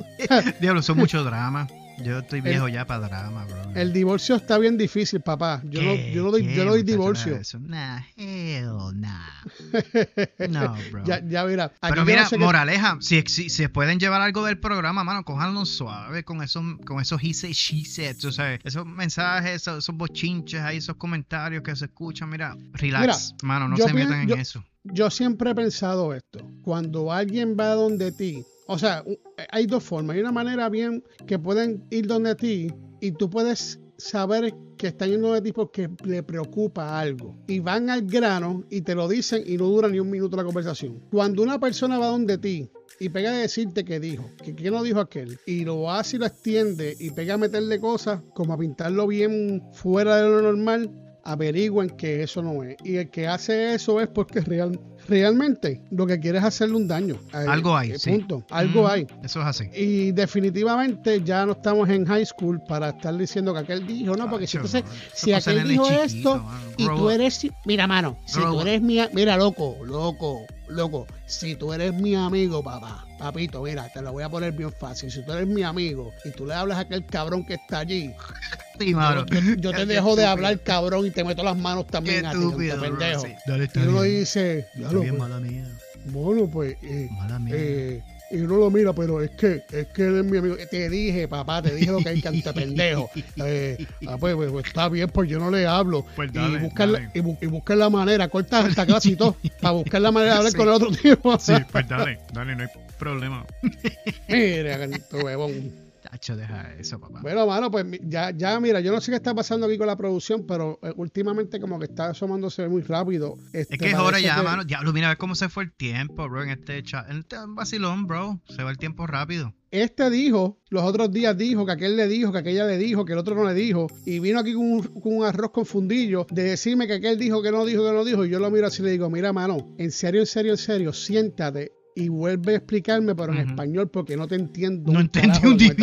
Diablo, 0.61 0.81
eso 0.81 0.91
es 0.93 0.97
mucho 0.97 1.23
drama. 1.23 1.67
Yo 2.03 2.19
estoy 2.19 2.41
viejo 2.41 2.67
ya 2.67 2.85
para 2.85 3.07
drama, 3.07 3.45
bro. 3.45 3.57
El 3.75 3.91
divorcio 3.91 4.35
está 4.35 4.57
bien 4.59 4.77
difícil, 4.77 5.21
papá. 5.21 5.61
Yo 5.65 5.81
no, 5.81 5.95
yo 5.95 6.23
no 6.23 6.31
doy, 6.31 6.43
¿Qué, 6.45 6.55
yo 6.55 6.65
no 6.65 6.71
doy 6.71 6.83
divorcio. 6.83 7.39
Nah, 7.59 7.99
hell 8.15 8.71
nah. 8.93 9.25
No, 10.49 10.75
bro. 10.91 11.03
Ya, 11.05 11.21
ya 11.27 11.43
mira. 11.45 11.71
Pero 11.81 12.05
mira, 12.05 12.23
no 12.23 12.29
sé 12.29 12.37
qué- 12.37 12.43
moraleja, 12.43 12.97
si, 13.01 13.21
si 13.27 13.49
se 13.49 13.69
pueden 13.69 13.99
llevar 13.99 14.21
algo 14.21 14.45
del 14.45 14.59
programa, 14.59 15.03
mano, 15.03 15.23
cójanlo 15.23 15.65
suave 15.65 16.23
con 16.23 16.41
esos, 16.43 16.63
con 16.85 17.01
esos 17.01 17.21
he 17.23 17.33
said, 17.33 17.53
she 17.53 17.83
said, 17.83 18.15
tú 18.17 18.31
sabes, 18.31 18.59
esos 18.63 18.85
mensajes, 18.85 19.55
esos, 19.55 19.79
esos 19.79 19.95
bochinches 19.95 20.61
ahí, 20.61 20.77
esos 20.77 20.95
comentarios 20.97 21.63
que 21.63 21.75
se 21.75 21.85
escuchan, 21.85 22.29
mira, 22.29 22.55
relax, 22.73 23.33
mano, 23.43 23.67
no 23.67 23.77
se 23.77 23.91
metan 23.93 24.21
en 24.21 24.27
yo- 24.29 24.35
eso. 24.35 24.63
Yo 24.83 25.09
siempre 25.09 25.51
he 25.51 25.55
pensado 25.55 26.13
esto. 26.13 26.39
Cuando 26.63 27.11
alguien 27.11 27.57
va 27.59 27.69
donde 27.73 28.11
ti, 28.13 28.45
o 28.67 28.77
sea, 28.77 29.03
u- 29.05 29.17
hay 29.51 29.65
dos 29.65 29.83
formas. 29.83 30.15
Hay 30.15 30.21
una 30.21 30.31
manera 30.31 30.69
bien 30.69 31.03
que 31.25 31.39
pueden 31.39 31.83
ir 31.89 32.07
donde 32.07 32.35
ti 32.35 32.71
y 33.01 33.11
tú 33.11 33.29
puedes 33.29 33.79
saber 33.97 34.53
que 34.77 34.87
están 34.87 35.09
yendo 35.09 35.27
donde 35.29 35.41
ti 35.41 35.51
porque 35.51 35.89
le 36.03 36.21
preocupa 36.23 36.99
algo. 36.99 37.35
Y 37.47 37.59
van 37.59 37.89
al 37.89 38.03
grano 38.03 38.63
y 38.69 38.81
te 38.81 38.93
lo 38.95 39.07
dicen 39.07 39.43
y 39.45 39.57
no 39.57 39.65
dura 39.65 39.87
ni 39.87 39.99
un 39.99 40.09
minuto 40.09 40.37
la 40.37 40.43
conversación. 40.43 41.01
Cuando 41.11 41.41
una 41.41 41.59
persona 41.59 41.97
va 41.97 42.07
donde 42.07 42.37
ti 42.37 42.69
y 42.99 43.09
pega 43.09 43.31
a 43.31 43.33
decirte 43.37 43.83
que 43.85 43.99
dijo, 43.99 44.29
que 44.43 44.55
qué 44.55 44.69
no 44.71 44.81
dijo 44.83 44.99
aquel, 44.99 45.37
y 45.45 45.65
lo 45.65 45.91
hace 45.91 46.15
y 46.15 46.19
lo 46.19 46.25
extiende 46.25 46.95
y 46.99 47.11
pega 47.11 47.35
a 47.35 47.37
meterle 47.37 47.79
cosas 47.79 48.21
como 48.33 48.53
a 48.53 48.57
pintarlo 48.57 49.07
bien 49.07 49.63
fuera 49.73 50.17
de 50.17 50.29
lo 50.29 50.41
normal, 50.41 50.89
averigüen 51.27 51.89
que 51.89 52.23
eso 52.23 52.41
no 52.41 52.63
es. 52.63 52.77
Y 52.83 52.95
el 52.95 53.09
que 53.09 53.27
hace 53.27 53.73
eso 53.75 53.99
es 53.99 54.07
porque 54.07 54.39
real, 54.41 54.79
realmente 55.07 55.81
lo 55.91 56.07
que 56.07 56.19
quiere 56.19 56.37
es 56.37 56.43
hacerle 56.43 56.77
un 56.77 56.87
daño. 56.87 57.19
Eh, 57.33 57.45
Algo 57.47 57.75
hay, 57.75 57.91
eh, 57.91 57.99
sí. 57.99 58.11
Punto. 58.11 58.43
Algo 58.49 58.83
Mm, 58.83 58.87
hay. 58.87 59.07
Eso 59.23 59.41
es 59.41 59.45
así. 59.45 59.65
Y 59.75 60.11
definitivamente 60.13 61.21
ya 61.23 61.45
no 61.45 61.51
estamos 61.51 61.89
en 61.89 62.05
high 62.05 62.25
school 62.25 62.61
para 62.67 62.89
estar 62.89 63.15
diciendo 63.15 63.53
que 63.53 63.59
aquel 63.59 63.85
dijo, 63.85 64.15
no, 64.15 64.29
porque 64.29 64.47
si 64.47 64.57
entonces, 64.57 64.83
si 65.13 65.33
aquel 65.33 65.59
el 65.59 65.67
dijo 65.67 65.83
chiquito, 65.85 66.05
esto 66.05 66.43
mano. 66.43 66.61
y 66.77 66.85
tú 66.85 67.09
eres, 67.09 67.47
mira, 67.65 67.87
mano, 67.87 68.17
si 68.25 68.39
tú 68.39 68.61
eres 68.61 68.81
mi, 68.81 68.99
mira, 69.13 69.35
loco, 69.35 69.77
loco, 69.85 70.45
loco, 70.69 71.07
si 71.25 71.55
tú 71.55 71.73
eres 71.73 71.93
mi 71.93 72.15
amigo, 72.15 72.63
papá, 72.63 73.05
papito, 73.17 73.61
mira, 73.63 73.89
te 73.89 74.01
lo 74.01 74.11
voy 74.11 74.23
a 74.23 74.29
poner 74.29 74.51
bien 74.53 74.71
fácil, 74.71 75.11
si 75.11 75.23
tú 75.23 75.31
eres 75.31 75.47
mi 75.47 75.63
amigo 75.63 76.13
y 76.23 76.31
tú 76.31 76.45
le 76.45 76.53
hablas 76.53 76.77
a 76.77 76.81
aquel 76.81 77.05
cabrón 77.05 77.45
que 77.45 77.55
está 77.55 77.79
allí, 77.79 78.13
Sí, 78.79 78.93
mano. 78.93 79.25
yo, 79.25 79.39
yo 79.57 79.71
te 79.71 79.77
Qué 79.85 79.85
dejo 79.87 80.15
de 80.15 80.25
hablar, 80.25 80.61
cabrón, 80.61 81.07
y 81.07 81.11
te 81.11 81.23
meto 81.23 81.41
las 81.43 81.57
manos 81.57 81.85
Qué 81.85 81.91
también 81.93 82.25
a 82.27 82.31
ti, 82.33 82.37
estúpido, 82.43 82.79
pendejo. 82.79 83.21
sí. 83.25 83.35
Dale, 83.45 83.69
Y 83.73 83.79
uno 83.79 84.01
bien. 84.03 84.19
dice, 84.19 84.57
Está 84.59 84.77
"Diablo, 84.77 85.01
bien, 85.01 85.17
pues, 85.17 85.29
mala 85.29 85.39
mía. 85.39 85.67
bueno, 86.05 86.47
pues, 86.47 86.77
eh, 86.83 87.07
Mala 87.11 87.39
mía. 87.39 87.55
eh, 87.57 88.03
y 88.29 88.37
uno 88.37 88.57
lo 88.57 88.69
mira, 88.71 88.93
pero 88.93 89.21
es 89.21 89.31
que, 89.31 89.63
es 89.71 89.87
que 89.87 90.03
él 90.07 90.17
es 90.19 90.25
mi 90.25 90.37
amigo. 90.37 90.55
Te 90.69 90.89
dije, 90.89 91.27
papá, 91.27 91.61
te 91.61 91.73
dije 91.73 91.91
lo 91.91 91.99
que 91.99 92.09
hay 92.09 92.21
que 92.21 92.53
pendejo. 92.53 93.09
Eh, 93.45 93.77
ah, 94.07 94.17
pues, 94.19 94.35
pues, 94.35 94.51
pues, 94.51 94.65
está 94.65 94.89
bien, 94.89 95.09
pues 95.09 95.29
yo 95.29 95.39
no 95.39 95.49
le 95.51 95.65
hablo. 95.67 96.05
Pues 96.15 96.29
y, 96.31 96.33
dale, 96.33 96.57
buscar, 96.59 96.91
dale. 96.91 97.09
y, 97.13 97.19
bu- 97.19 97.37
y 97.41 97.45
buscar 97.45 97.77
la 97.77 97.89
manera, 97.89 98.27
corta 98.27 98.67
esta 98.67 98.85
clase 98.85 99.09
y 99.11 99.15
todo, 99.15 99.35
para 99.61 99.71
buscar 99.73 100.01
la 100.01 100.11
manera 100.11 100.33
de 100.33 100.37
hablar 100.39 100.51
Sí. 100.51 100.57
con 100.57 100.67
el 100.67 100.73
otro 100.73 100.91
tipo. 100.91 101.39
Sí, 101.39 101.53
pues 101.71 101.87
dale, 101.87 102.19
dale, 102.33 102.55
no 102.55 102.63
hay 102.63 102.69
problema. 102.97 103.45
Mira, 104.27 104.79
canto 104.79 105.17
huevón. 105.17 105.86
Tacho, 106.09 106.35
deja 106.35 106.73
eso, 106.75 106.99
papá. 106.99 107.19
Bueno, 107.21 107.45
mano, 107.47 107.69
pues 107.69 107.85
ya, 108.03 108.31
ya, 108.31 108.59
mira, 108.59 108.79
yo 108.79 108.91
no 108.91 109.01
sé 109.01 109.11
qué 109.11 109.17
está 109.17 109.33
pasando 109.35 109.65
aquí 109.67 109.77
con 109.77 109.87
la 109.87 109.95
producción, 109.97 110.45
pero 110.47 110.79
eh, 110.83 110.93
últimamente 110.95 111.59
como 111.59 111.79
que 111.79 111.85
está 111.85 112.09
asomándose 112.11 112.67
muy 112.69 112.81
rápido. 112.81 113.37
Este, 113.53 113.75
Es 113.75 113.79
que 113.81 113.89
es 113.89 113.95
hora 113.95 114.19
ya, 114.19 114.37
que- 114.37 114.43
mano. 114.43 114.63
Diablo, 114.63 114.93
mira 114.93 115.07
a 115.07 115.09
ver 115.11 115.17
cómo 115.17 115.35
se 115.35 115.49
fue 115.49 115.63
el 115.65 115.73
tiempo, 115.73 116.27
bro, 116.29 116.43
en 116.43 116.49
este 116.51 116.81
chat. 116.83 117.09
En 117.09 117.19
este 117.19 117.35
vacilón, 117.49 118.07
bro. 118.07 118.41
Se 118.47 118.63
va 118.63 118.71
el 118.71 118.77
tiempo 118.77 119.05
rápido. 119.07 119.53
Este 119.69 120.09
dijo, 120.09 120.61
los 120.69 120.83
otros 120.83 121.11
días 121.11 121.37
dijo, 121.37 121.65
que 121.65 121.73
aquel 121.73 121.97
le 121.97 122.07
dijo, 122.07 122.31
que 122.31 122.37
aquella 122.37 122.65
le 122.65 122.77
dijo, 122.77 123.03
que 123.03 123.11
el 123.13 123.19
otro 123.19 123.35
no 123.35 123.43
le 123.43 123.53
dijo, 123.53 123.87
y 124.05 124.19
vino 124.19 124.39
aquí 124.39 124.53
con 124.53 124.63
un, 124.71 124.81
con 124.81 125.17
un 125.17 125.25
arroz 125.25 125.51
confundillo 125.51 126.25
de 126.31 126.43
decirme 126.43 126.87
que 126.87 126.93
aquel 126.93 127.17
dijo, 127.19 127.41
que 127.41 127.51
no 127.51 127.65
dijo, 127.65 127.83
que 127.85 127.91
no 127.91 128.05
dijo, 128.05 128.23
y 128.25 128.29
yo 128.29 128.39
lo 128.39 128.49
miro 128.49 128.67
así 128.67 128.81
y 128.81 128.85
le 128.85 128.91
digo, 128.91 129.09
mira, 129.09 129.33
mano, 129.33 129.75
en 129.77 129.91
serio, 129.91 130.21
en 130.21 130.25
serio, 130.27 130.53
en 130.53 130.57
serio, 130.57 130.93
siéntate 130.93 131.73
y 131.99 132.09
vuelve 132.09 132.53
a 132.53 132.57
explicarme, 132.57 133.15
pero 133.15 133.33
en 133.33 133.39
español, 133.39 133.89
porque 133.89 134.15
no 134.15 134.27
te 134.27 134.35
entiendo. 134.35 134.91
No 134.91 134.99
entendí 134.99 135.47
un 135.47 135.57
día. 135.57 135.73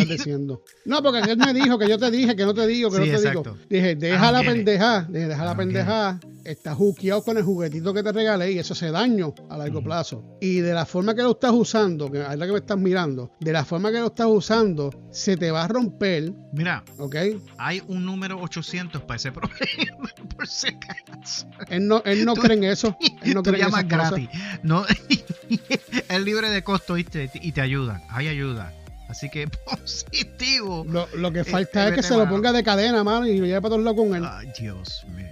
No, 0.85 1.03
porque 1.03 1.19
aquel 1.19 1.37
me 1.37 1.53
dijo 1.53 1.77
que 1.77 1.89
yo 1.89 1.97
te 1.97 2.09
dije, 2.09 2.37
que 2.37 2.45
no 2.45 2.53
te 2.53 2.65
digo, 2.67 2.89
que 2.89 2.95
Sí, 2.95 3.01
no 3.01 3.05
te 3.05 3.11
exacto. 3.15 3.41
digo. 3.43 3.57
Dije, 3.69 3.95
deja 3.95 4.29
I 4.29 4.31
la 4.31 4.39
pendeja, 4.43 5.07
dije, 5.09 5.27
deja 5.27 5.43
la 5.45 5.51
it. 5.51 5.57
pendeja, 5.57 6.19
estás 6.45 6.75
juqueado 6.77 7.23
con 7.23 7.37
el 7.37 7.43
juguetito 7.43 7.93
que 7.93 8.03
te 8.03 8.11
regalé 8.11 8.51
y 8.51 8.59
eso 8.59 8.73
hace 8.73 8.91
daño 8.91 9.33
a 9.49 9.57
largo 9.57 9.81
plazo. 9.83 10.23
Y 10.39 10.59
de 10.59 10.73
la 10.73 10.85
forma 10.85 11.13
que 11.15 11.21
lo 11.23 11.31
estás 11.31 11.51
usando, 11.51 12.11
que 12.11 12.21
es 12.21 12.37
la 12.37 12.45
que 12.45 12.51
me 12.51 12.59
estás 12.59 12.77
mirando, 12.77 13.31
de 13.39 13.51
la 13.51 13.65
forma 13.65 13.91
que 13.91 13.99
lo 13.99 14.07
estás 14.07 14.27
usando, 14.27 14.91
se 15.11 15.35
te 15.37 15.51
va 15.51 15.63
a 15.63 15.67
romper. 15.67 16.31
Mira, 16.53 16.83
¿ok? 16.97 17.15
hay 17.57 17.81
un 17.87 18.05
número 18.05 18.39
800 18.41 19.01
para 19.03 19.17
ese 19.17 19.31
problema, 19.33 20.09
por 20.35 20.47
si 20.47 20.67
acaso. 20.69 21.47
Él 21.69 21.87
no, 21.87 22.01
él 22.05 22.23
no 22.25 22.33
Tú- 22.35 22.41
cree 22.41 22.57
en 22.57 22.63
eso. 22.65 22.95
Él 23.23 23.33
no 23.33 23.43
Tú 23.43 23.49
cree 23.51 23.61
en 23.63 23.67
llamas 23.67 23.83
cosas. 23.85 24.11
gratis. 24.11 24.29
No, 24.63 24.85
es 26.09 26.21
libre 26.21 26.49
de 26.49 26.63
costo 26.63 26.93
¿viste? 26.95 27.29
y 27.33 27.51
te 27.51 27.61
ayudan. 27.61 28.01
Hay 28.09 28.27
ayuda. 28.27 28.71
Así 29.07 29.29
que 29.29 29.47
positivo. 29.47 30.83
Lo, 30.89 31.07
lo 31.15 31.31
que 31.31 31.43
falta 31.43 31.83
Este, 31.87 31.89
es 31.89 31.95
que 32.07 32.13
se 32.13 32.17
lo 32.17 32.27
ponga 32.27 32.51
de 32.51 32.63
cadena, 32.63 33.03
mano, 33.03 33.27
y 33.27 33.37
lo 33.37 33.45
lleve 33.45 33.61
para 33.61 33.69
todos 33.75 33.83
lados 33.83 33.99
con 33.99 34.15
él. 34.15 34.23
Ay, 34.27 34.47
Dios 34.59 35.05
mío. 35.15 35.24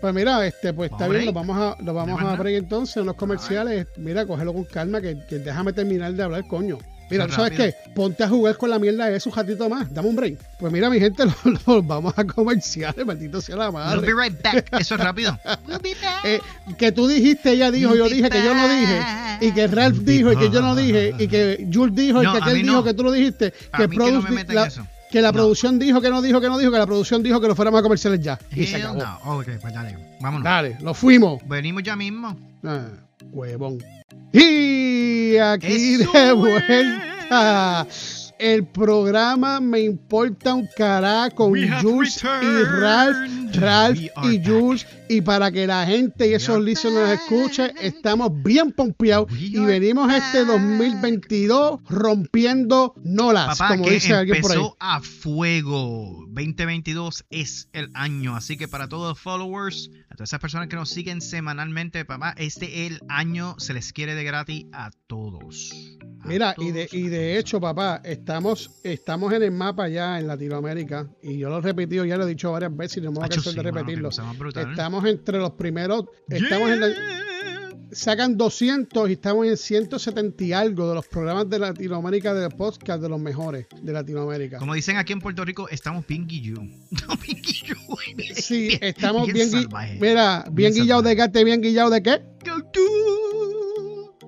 Pues 0.00 0.14
mira, 0.14 0.46
este, 0.46 0.72
pues 0.72 0.90
está 0.92 1.08
bien, 1.08 1.24
lo 1.26 1.32
vamos 1.32 1.56
a, 1.58 1.82
lo 1.82 1.92
vamos 1.94 2.20
¿De 2.22 2.28
a 2.28 2.36
break 2.36 2.56
entonces 2.56 2.96
en 2.98 3.06
los 3.06 3.16
comerciales. 3.16 3.86
Mira, 3.96 4.26
cógelo 4.26 4.52
con 4.52 4.64
calma, 4.64 5.00
que, 5.00 5.18
que 5.28 5.38
déjame 5.38 5.72
terminar 5.72 6.12
de 6.14 6.22
hablar, 6.22 6.46
coño. 6.46 6.78
Mira, 7.10 7.26
¿tú 7.26 7.32
¿sabes 7.32 7.52
qué? 7.52 7.74
Ponte 7.94 8.22
a 8.22 8.28
jugar 8.28 8.58
con 8.58 8.68
la 8.68 8.78
mierda 8.78 9.06
de 9.06 9.16
eso 9.16 9.30
un 9.30 9.34
ratito 9.36 9.66
más. 9.70 9.92
Dame 9.94 10.08
un 10.10 10.14
break. 10.16 10.38
Pues 10.60 10.70
mira, 10.70 10.90
mi 10.90 11.00
gente, 11.00 11.24
lo, 11.44 11.52
lo 11.66 11.82
vamos 11.82 12.12
a 12.16 12.24
comerciales, 12.24 13.04
maldito 13.06 13.40
sea 13.40 13.56
la 13.56 13.70
We'll 13.70 13.82
madre. 13.82 14.00
be 14.14 14.22
right 14.22 14.42
back. 14.42 14.68
Eso 14.78 14.94
es 14.94 15.00
rápido. 15.00 15.38
We'll 15.66 15.78
be 15.80 15.94
back. 15.94 16.24
Eh, 16.24 16.40
que 16.76 16.92
tú 16.92 17.08
dijiste, 17.08 17.52
ella 17.52 17.70
dijo, 17.70 17.94
You'll 17.94 18.10
yo 18.10 18.14
dije 18.14 18.28
que 18.28 18.44
yo 18.44 18.54
no 18.54 18.68
dije, 18.68 19.00
y 19.40 19.52
que 19.52 19.66
Ralph 19.68 19.98
dijo, 20.00 20.32
y 20.32 20.36
que 20.36 20.50
yo 20.50 20.60
no 20.60 20.76
dije, 20.76 21.14
y 21.18 21.28
que 21.28 21.66
Jules 21.72 21.94
dijo, 21.96 22.22
No, 22.22 22.28
y 22.30 22.32
que 22.32 22.44
aquel 22.44 22.62
dijo 22.62 22.84
que 22.84 22.92
tú 22.94 23.02
lo 23.04 23.10
dijiste, 23.12 23.54
A 23.72 23.78
que, 23.78 23.88
mí 23.88 23.96
que 23.96 24.12
no 24.12 24.20
me 24.22 24.30
metan 24.30 24.54
la- 24.54 24.66
eso. 24.66 24.86
Que 25.10 25.20
la 25.22 25.28
No. 25.28 25.34
producción 25.34 25.78
dijo 25.78 26.00
que 26.00 26.10
no 26.10 26.20
dijo, 26.22 26.40
que 26.40 26.48
no 26.48 26.58
dijo, 26.58 26.70
que 26.70 26.78
la 26.78 26.86
producción 26.86 27.22
dijo 27.22 27.40
que 27.40 27.48
lo 27.48 27.54
fuéramos 27.56 27.80
a 27.80 27.82
comerciales 27.82 28.20
ya. 28.20 28.38
Y 28.54 28.66
se 28.66 28.76
acabó. 28.76 28.98
no. 28.98 29.18
Ok, 29.38 29.48
pues 29.60 29.72
dale. 29.74 29.96
Vámonos. 30.20 30.44
Dale, 30.44 30.76
lo 30.80 30.94
fuimos. 30.94 31.40
Venimos 31.48 31.82
ya 31.82 31.96
mismo. 31.96 32.36
Ah, 32.64 32.86
huevón. 33.32 33.78
Y 34.32 35.36
aquí 35.36 35.94
Eso 35.94 36.12
de 36.12 36.62
es. 36.68 38.17
El 38.38 38.66
programa 38.66 39.60
me 39.60 39.80
importa 39.80 40.54
un 40.54 40.68
cará 40.76 41.30
con 41.30 41.52
Jules 41.82 42.22
y. 42.22 42.62
Ralph, 42.80 43.54
Ralph 43.54 43.98
y. 43.98 44.44
Jules. 44.44 44.86
Y 45.08 45.22
para 45.22 45.50
que 45.50 45.66
la 45.66 45.86
gente 45.86 46.28
y 46.28 46.34
esos 46.34 46.62
listeners 46.62 47.08
back. 47.08 47.20
escuchen, 47.20 47.72
estamos 47.80 48.30
bien 48.42 48.72
pompeados. 48.72 49.26
Y 49.38 49.58
venimos 49.58 50.12
este 50.12 50.44
back. 50.44 50.60
2022 50.60 51.80
rompiendo 51.88 52.94
nolas, 53.02 53.58
Papá, 53.58 53.74
como 53.74 53.84
que 53.84 53.92
dice 53.92 54.14
alguien 54.14 54.40
por 54.40 54.52
ahí. 54.52 54.58
a 54.78 55.00
fuego. 55.00 56.24
2022 56.28 57.24
es 57.30 57.68
el 57.72 57.90
año. 57.94 58.36
Así 58.36 58.56
que 58.56 58.68
para 58.68 58.88
todos 58.88 59.08
los 59.08 59.18
followers, 59.18 59.90
a 60.10 60.14
todas 60.14 60.30
esas 60.30 60.40
personas 60.40 60.68
que 60.68 60.76
nos 60.76 60.90
siguen 60.90 61.20
semanalmente, 61.20 62.04
papá, 62.04 62.34
este 62.36 62.86
el 62.86 63.00
año 63.08 63.56
se 63.58 63.74
les 63.74 63.92
quiere 63.92 64.14
de 64.14 64.24
gratis 64.24 64.66
a 64.72 64.90
todos. 65.06 65.72
Mira, 66.24 66.54
y 66.58 66.72
de, 66.72 66.88
y 66.92 67.08
de 67.08 67.38
hecho, 67.38 67.60
papá, 67.60 68.00
estamos, 68.04 68.70
estamos 68.82 69.32
en 69.32 69.42
el 69.44 69.50
mapa 69.52 69.88
ya 69.88 70.18
en 70.18 70.26
Latinoamérica. 70.26 71.08
Y 71.22 71.38
yo 71.38 71.48
lo 71.48 71.58
he 71.58 71.60
repetido, 71.62 72.04
ya 72.04 72.16
lo 72.16 72.24
he 72.24 72.28
dicho 72.28 72.50
varias 72.52 72.76
veces 72.76 72.98
y 72.98 73.00
no 73.02 73.12
me 73.12 73.18
voy 73.18 73.26
a 73.26 73.28
cansar 73.28 73.52
sí, 73.52 73.56
de 73.56 73.62
repetirlo. 73.62 74.10
brutal. 74.38 74.70
Estamos 74.70 75.04
entre 75.04 75.38
los 75.38 75.52
primeros, 75.52 76.04
estamos 76.28 76.70
en 76.70 76.80
la- 76.80 76.88
sacan 77.90 78.36
200 78.36 79.08
y 79.08 79.12
estamos 79.14 79.46
en 79.46 79.56
170 79.56 80.44
y 80.44 80.52
algo 80.52 80.88
de 80.90 80.94
los 80.96 81.06
programas 81.06 81.48
de 81.48 81.58
Latinoamérica 81.58 82.34
de 82.34 82.50
podcast 82.50 83.00
de 83.00 83.08
los 83.08 83.18
mejores 83.18 83.66
de 83.80 83.92
Latinoamérica. 83.94 84.58
Como 84.58 84.74
dicen 84.74 84.98
aquí 84.98 85.14
en 85.14 85.20
Puerto 85.20 85.42
Rico, 85.44 85.68
estamos 85.70 86.06
bien 86.06 86.26
guillú. 86.26 86.56
Estamos 86.92 87.20
bien 87.22 87.40
guillú. 87.42 87.76
Sí, 88.34 88.78
estamos 88.82 89.32
bien, 89.32 89.48
gui- 89.48 89.62
salvaje. 89.62 89.98
mira, 90.00 90.44
bien, 90.50 90.54
Bien 90.54 90.74
guillados 90.74 91.04
de 91.04 91.14
gate, 91.14 91.44
bien 91.44 91.60
guillados 91.62 91.92
de 91.92 92.02
qué. 92.02 92.20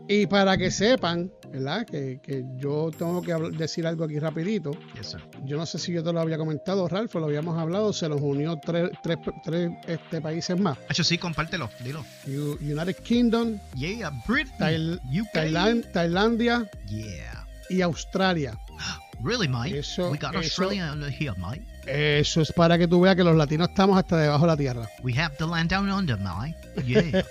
Y 0.09 0.26
para 0.26 0.57
que 0.57 0.70
sepan, 0.70 1.31
¿verdad? 1.50 1.84
Que, 1.86 2.20
que 2.22 2.44
yo 2.56 2.90
tengo 2.96 3.20
que 3.22 3.32
decir 3.56 3.86
algo 3.86 4.04
aquí 4.04 4.18
rapidito. 4.18 4.70
Yes. 4.94 5.16
Yo 5.44 5.56
no 5.56 5.66
sé 5.66 5.78
si 5.78 5.92
yo 5.92 6.02
te 6.04 6.12
lo 6.12 6.20
había 6.20 6.38
comentado, 6.38 6.86
Ralph, 6.88 7.14
lo 7.14 7.24
habíamos 7.26 7.58
hablado, 7.58 7.92
se 7.92 8.08
nos 8.08 8.20
unió 8.20 8.58
tres, 8.64 8.90
tres, 9.02 9.18
tres 9.44 9.70
este, 9.86 10.20
países 10.20 10.58
más. 10.58 10.78
Hacho, 10.88 11.04
sí, 11.04 11.18
compártelo. 11.18 11.68
Dilo. 11.84 12.04
U- 12.26 12.56
United 12.60 12.96
Kingdom, 13.02 13.58
Yeah, 13.74 14.10
Britain. 14.26 14.56
Tail- 14.58 15.00
UK. 15.20 15.32
Tailan- 15.34 15.92
Tailandia 15.92 16.68
Yeah. 16.88 17.46
y 17.68 17.80
Australia. 17.82 18.58
Really, 19.22 19.48
mate? 19.48 19.78
Eso- 19.78 20.10
we 20.10 20.16
got 20.16 20.30
eso- 20.34 20.62
Australia 20.64 20.94
here, 21.10 21.34
mate. 21.36 21.62
Eso 21.92 22.40
es 22.40 22.53
para 22.53 22.79
que 22.79 22.87
tú 22.87 23.00
veas 23.00 23.16
que 23.16 23.24
los 23.24 23.37
latinos 23.37 23.68
estamos 23.70 23.98
hasta 23.98 24.16
debajo 24.16 24.42
de 24.42 24.46
la 24.46 24.57
tierra. 24.57 24.88
We 25.03 25.18
have 25.18 25.37
the 25.38 25.46
land 25.46 25.70
down 25.70 25.90
under, 25.90 26.16
mate. 26.18 26.55
Yeah. 26.87 27.24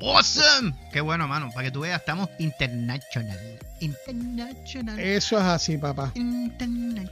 awesome. 0.00 0.74
Qué 0.92 1.00
bueno, 1.00 1.28
mano. 1.28 1.50
Para 1.52 1.66
que 1.66 1.70
tú 1.70 1.80
veas, 1.80 2.00
estamos 2.00 2.28
international. 2.38 3.38
International. 3.80 4.98
Eso 4.98 5.38
es 5.38 5.44
así, 5.44 5.78
papá. 5.78 6.12
International. 6.14 7.10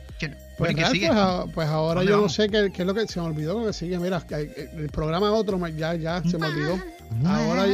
Pues, 0.58 0.74
pues, 0.74 1.10
a- 1.10 1.44
pues 1.54 1.68
ahora 1.68 2.00
¿Dónde 2.00 2.12
yo 2.12 2.20
no 2.22 2.28
sé 2.28 2.48
qué, 2.48 2.70
qué 2.72 2.82
es 2.82 2.86
lo 2.86 2.94
que 2.94 3.06
se 3.06 3.20
me 3.20 3.26
olvidó 3.26 3.60
lo 3.60 3.66
que 3.66 3.72
sigue. 3.72 3.98
Mira, 3.98 4.22
el 4.30 4.88
programa 4.90 5.30
otro 5.32 5.64
ya, 5.68 5.94
ya 5.94 6.22
se 6.22 6.38
me 6.38 6.46
olvidó. 6.46 6.80
Ahora- 7.26 7.66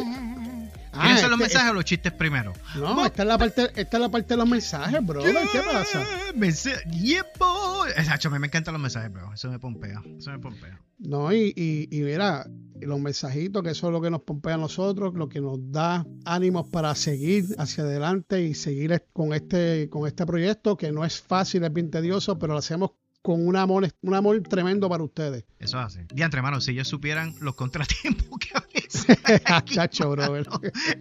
Ah, 0.93 1.01
¿Quieres 1.01 1.19
hacer 1.19 1.31
los 1.31 1.41
este- 1.41 1.55
mensajes 1.55 1.71
o 1.71 1.75
los 1.75 1.85
chistes 1.85 2.13
primero? 2.13 2.53
No, 2.77 3.07
esta 3.07 3.23
es 3.23 3.29
la 3.29 3.39
parte, 3.39 3.71
esta 3.77 3.97
es 3.97 4.01
la 4.01 4.11
parte 4.11 4.35
de 4.35 4.37
los 4.37 4.49
mensajes, 4.49 5.05
brother. 5.05 5.35
¿Qué 5.51 5.61
pasa? 5.61 6.07
Mensaje. 6.35 6.83
Yeah, 6.91 7.25
boy. 7.39 7.91
Exacto, 7.97 8.29
a 8.29 8.31
mí 8.31 8.39
me 8.39 8.47
encantan 8.47 8.75
los 8.75 8.83
mensajes, 8.83 9.11
bro. 9.13 9.33
Eso 9.33 9.51
me 9.51 9.59
pompea. 9.59 10.03
Eso 10.19 10.31
me 10.31 10.39
pompea. 10.39 10.79
No, 10.99 11.33
y, 11.33 11.53
y, 11.57 11.89
y 11.91 12.01
mira, 12.03 12.47
los 12.81 13.01
mensajitos, 13.01 13.63
que 13.63 13.71
eso 13.71 13.87
es 13.89 13.93
lo 13.93 14.01
que 14.01 14.11
nos 14.11 14.23
pompea 14.23 14.55
a 14.55 14.59
nosotros, 14.59 15.15
lo 15.15 15.29
que 15.29 15.41
nos 15.41 15.59
da 15.73 16.07
ánimos 16.25 16.69
para 16.69 16.95
seguir 16.95 17.47
hacia 17.59 17.85
adelante 17.85 18.43
y 18.43 18.55
seguir 18.55 19.05
con 19.13 19.33
este, 19.33 19.89
con 19.89 20.07
este 20.07 20.27
proyecto, 20.27 20.77
que 20.77 20.93
no 20.93 21.05
es 21.05 21.21
fácil, 21.21 21.65
es 21.65 21.73
bien 21.73 21.91
tedioso, 21.91 22.39
pero 22.39 22.53
lo 22.53 22.59
hacemos 22.59 22.93
con 23.23 23.47
un 23.47 23.57
amor, 23.57 23.89
un 24.03 24.15
amor 24.15 24.43
tremendo 24.43 24.89
para 24.89 25.03
ustedes. 25.05 25.45
Eso 25.59 25.79
es 25.81 25.87
así. 25.87 26.01
Diantre, 26.13 26.39
hermano, 26.39 26.61
si 26.61 26.73
ellos 26.73 26.89
supieran 26.89 27.35
los 27.41 27.55
contratiempos 27.55 28.27
que 28.41 28.51
a 28.57 28.61
veces. 29.07 29.43
Chacho, 29.65 30.11
brother. 30.11 30.47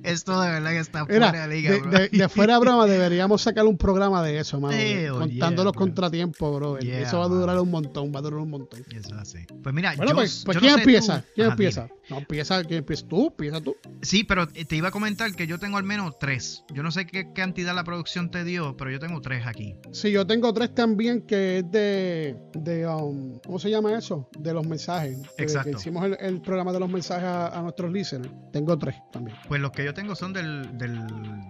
Esto 0.03 0.39
de 0.41 0.49
verdad 0.49 0.69
que 0.71 0.79
está 0.79 1.05
Mira, 1.05 1.29
fuera 1.29 1.47
de 1.47 1.55
liga, 1.55 1.71
de, 1.71 1.79
bro. 1.79 1.91
de- 1.91 2.09
de 2.09 2.29
fuera 2.29 2.59
broma, 2.59 2.85
deberíamos 2.85 3.41
sacar 3.41 3.65
un 3.65 3.77
programa 3.77 4.23
de 4.23 4.39
eso, 4.39 4.59
mano. 4.59 4.75
contando 5.11 5.29
yeah, 5.29 5.49
los 5.63 5.73
bro. 5.73 5.73
contratiempos, 5.73 6.55
bro. 6.55 6.79
Yeah, 6.79 6.99
eso 7.01 7.19
va 7.19 7.25
a 7.25 7.27
durar 7.27 7.59
un 7.59 7.69
montón, 7.71 8.11
va 8.13 8.19
a 8.19 8.21
durar 8.21 8.39
un 8.39 8.49
montón. 8.49 8.81
Eso 8.91 9.09
es 9.09 9.13
así. 9.21 9.39
Pues 9.63 9.73
mira, 9.75 9.93
Bueno, 9.95 10.11
yo, 10.11 10.15
pues, 10.15 10.43
pues 10.45 10.55
yo 10.55 10.61
no 10.61 10.65
¿quién 10.67 10.75
sé 10.75 10.81
empieza? 10.81 11.21
tú. 11.21 11.27
¿Quién 11.35 11.47
Ajá, 11.47 11.53
empieza? 11.53 11.81
dime. 11.83 11.95
No, 12.09 12.17
empieza, 12.17 12.63
¿quién 12.63 12.79
empieza? 12.79 13.07
Tú, 13.07 13.27
empieza 13.27 13.61
tú. 13.61 13.75
Sí, 14.01 14.23
pero 14.25 14.47
te 14.47 14.75
iba 14.75 14.89
a 14.89 14.91
comentar 14.91 15.33
que 15.33 15.47
yo 15.47 15.59
tengo 15.59 15.77
al 15.77 15.83
menos 15.85 16.17
tres. 16.19 16.63
Yo 16.73 16.83
no 16.83 16.91
sé 16.91 17.05
qué 17.05 17.31
cantidad 17.33 17.73
la 17.73 17.83
producción 17.85 18.29
te 18.31 18.43
dio, 18.43 18.75
pero 18.75 18.91
yo 18.91 18.99
tengo 18.99 19.21
tres 19.21 19.47
aquí. 19.47 19.75
Sí, 19.91 20.11
yo 20.11 20.27
tengo 20.27 20.53
tres 20.53 20.73
también 20.75 21.21
que 21.21 21.59
es 21.59 21.71
de, 21.71 22.35
de 22.53 22.85
um, 22.87 23.39
¿cómo 23.45 23.59
se 23.59 23.69
llama 23.69 23.97
eso? 23.97 24.27
De 24.37 24.53
los 24.53 24.65
mensajes. 24.67 25.19
Exacto. 25.37 25.71
Que 25.71 25.77
hicimos 25.77 26.03
el, 26.05 26.17
el 26.19 26.41
programa 26.41 26.73
de 26.73 26.79
los 26.81 26.89
mensajes 26.89 27.23
a, 27.23 27.47
a 27.47 27.61
nuestros 27.81 27.93
listeners. 27.93 28.29
Tengo 28.51 28.77
tres 28.77 28.95
también. 29.11 29.37
Pues 29.47 29.61
los 29.61 29.71
que 29.71 29.83
yo 29.85 29.93
tengo 29.93 30.15
son 30.15 30.33
del, 30.33 30.77
del, 30.77 30.99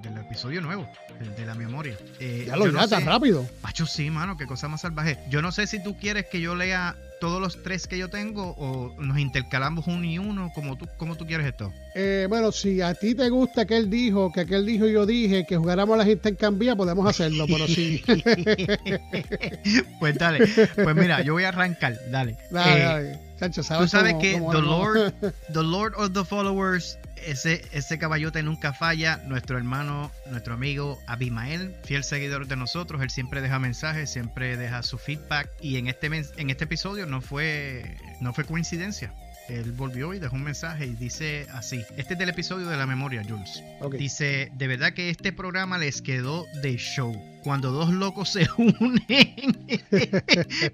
del 0.01 0.17
episodio 0.17 0.61
nuevo, 0.61 0.87
el 1.19 1.35
de 1.35 1.45
la 1.45 1.55
memoria. 1.55 1.95
Eh, 2.19 2.45
Ya 2.47 2.55
lo 2.55 2.65
ya 2.67 2.71
no 2.81 2.87
tan 2.87 3.05
rápido. 3.05 3.45
Pacho, 3.61 3.85
sí, 3.85 4.09
mano, 4.09 4.37
qué 4.37 4.45
cosa 4.45 4.67
más 4.67 4.81
salvaje. 4.81 5.17
Yo 5.29 5.41
no 5.41 5.51
sé 5.51 5.67
si 5.67 5.83
tú 5.83 5.97
quieres 5.97 6.25
que 6.31 6.41
yo 6.41 6.55
lea 6.55 6.95
todos 7.19 7.39
los 7.39 7.61
tres 7.61 7.85
que 7.87 7.99
yo 7.99 8.09
tengo 8.09 8.55
o 8.57 8.95
nos 8.99 9.19
intercalamos 9.19 9.85
uno 9.85 10.03
y 10.03 10.17
uno, 10.17 10.51
como 10.55 10.75
tú, 10.75 10.87
como 10.97 11.15
tú 11.15 11.27
quieres 11.27 11.45
esto. 11.45 11.71
Eh, 11.93 12.25
bueno, 12.27 12.51
si 12.51 12.81
a 12.81 12.95
ti 12.95 13.13
te 13.13 13.29
gusta 13.29 13.65
que 13.67 13.77
él 13.77 13.91
dijo, 13.91 14.31
que 14.31 14.41
aquel 14.41 14.65
dijo 14.65 14.87
y 14.87 14.93
yo 14.93 15.05
dije, 15.05 15.45
que 15.45 15.55
jugáramos 15.55 15.93
a 15.93 15.97
la 15.97 16.05
gente 16.05 16.29
en 16.29 16.35
cambia, 16.35 16.75
podemos 16.75 17.07
hacerlo, 17.07 17.45
pero 17.47 17.67
sí. 17.67 18.03
pues 19.99 20.17
dale, 20.17 20.47
pues 20.75 20.95
mira, 20.95 21.21
yo 21.21 21.33
voy 21.33 21.43
a 21.43 21.49
arrancar, 21.49 21.95
dale. 22.09 22.37
Dale, 22.49 22.81
Eh, 22.81 22.83
dale. 22.85 23.19
Chacho, 23.41 23.61
Tú 23.63 23.87
¿sabes 23.87 24.13
cómo- 24.13 24.21
que 24.21 24.33
cómo- 24.33 24.51
The 24.51 24.61
Lord, 24.61 25.13
The 25.53 25.63
Lord 25.63 25.93
of 25.97 26.13
the 26.13 26.23
Followers, 26.23 26.97
ese, 27.25 27.63
ese 27.71 27.97
caballote 27.97 28.43
nunca 28.43 28.71
falla. 28.73 29.17
Nuestro 29.25 29.57
hermano, 29.57 30.11
nuestro 30.29 30.53
amigo 30.53 30.99
Abimael, 31.07 31.73
fiel 31.83 32.03
seguidor 32.03 32.47
de 32.47 32.55
nosotros, 32.55 33.01
él 33.01 33.09
siempre 33.09 33.41
deja 33.41 33.57
mensajes, 33.59 34.11
siempre 34.11 34.57
deja 34.57 34.83
su 34.83 34.97
feedback. 34.97 35.49
Y 35.59 35.77
en 35.77 35.87
este 35.87 36.07
en 36.07 36.49
este 36.49 36.63
episodio 36.65 37.05
no 37.07 37.21
fue, 37.21 37.97
no 38.19 38.33
fue 38.33 38.43
coincidencia. 38.43 39.13
Él 39.49 39.71
volvió 39.73 40.13
y 40.13 40.19
dejó 40.19 40.35
un 40.35 40.43
mensaje 40.43 40.85
y 40.85 40.93
dice 40.93 41.45
así. 41.51 41.83
Este 41.97 42.13
es 42.13 42.19
del 42.19 42.29
episodio 42.29 42.67
de 42.67 42.77
la 42.77 42.85
memoria, 42.85 43.21
Jules. 43.27 43.61
Dice, 43.97 44.49
de 44.53 44.67
verdad 44.67 44.93
que 44.93 45.09
este 45.09 45.33
programa 45.33 45.77
les 45.77 46.01
quedó 46.01 46.45
de 46.61 46.77
show. 46.77 47.11
Cuando 47.43 47.71
dos 47.71 47.91
locos 47.91 48.29
se 48.29 48.47
unen. 48.57 49.67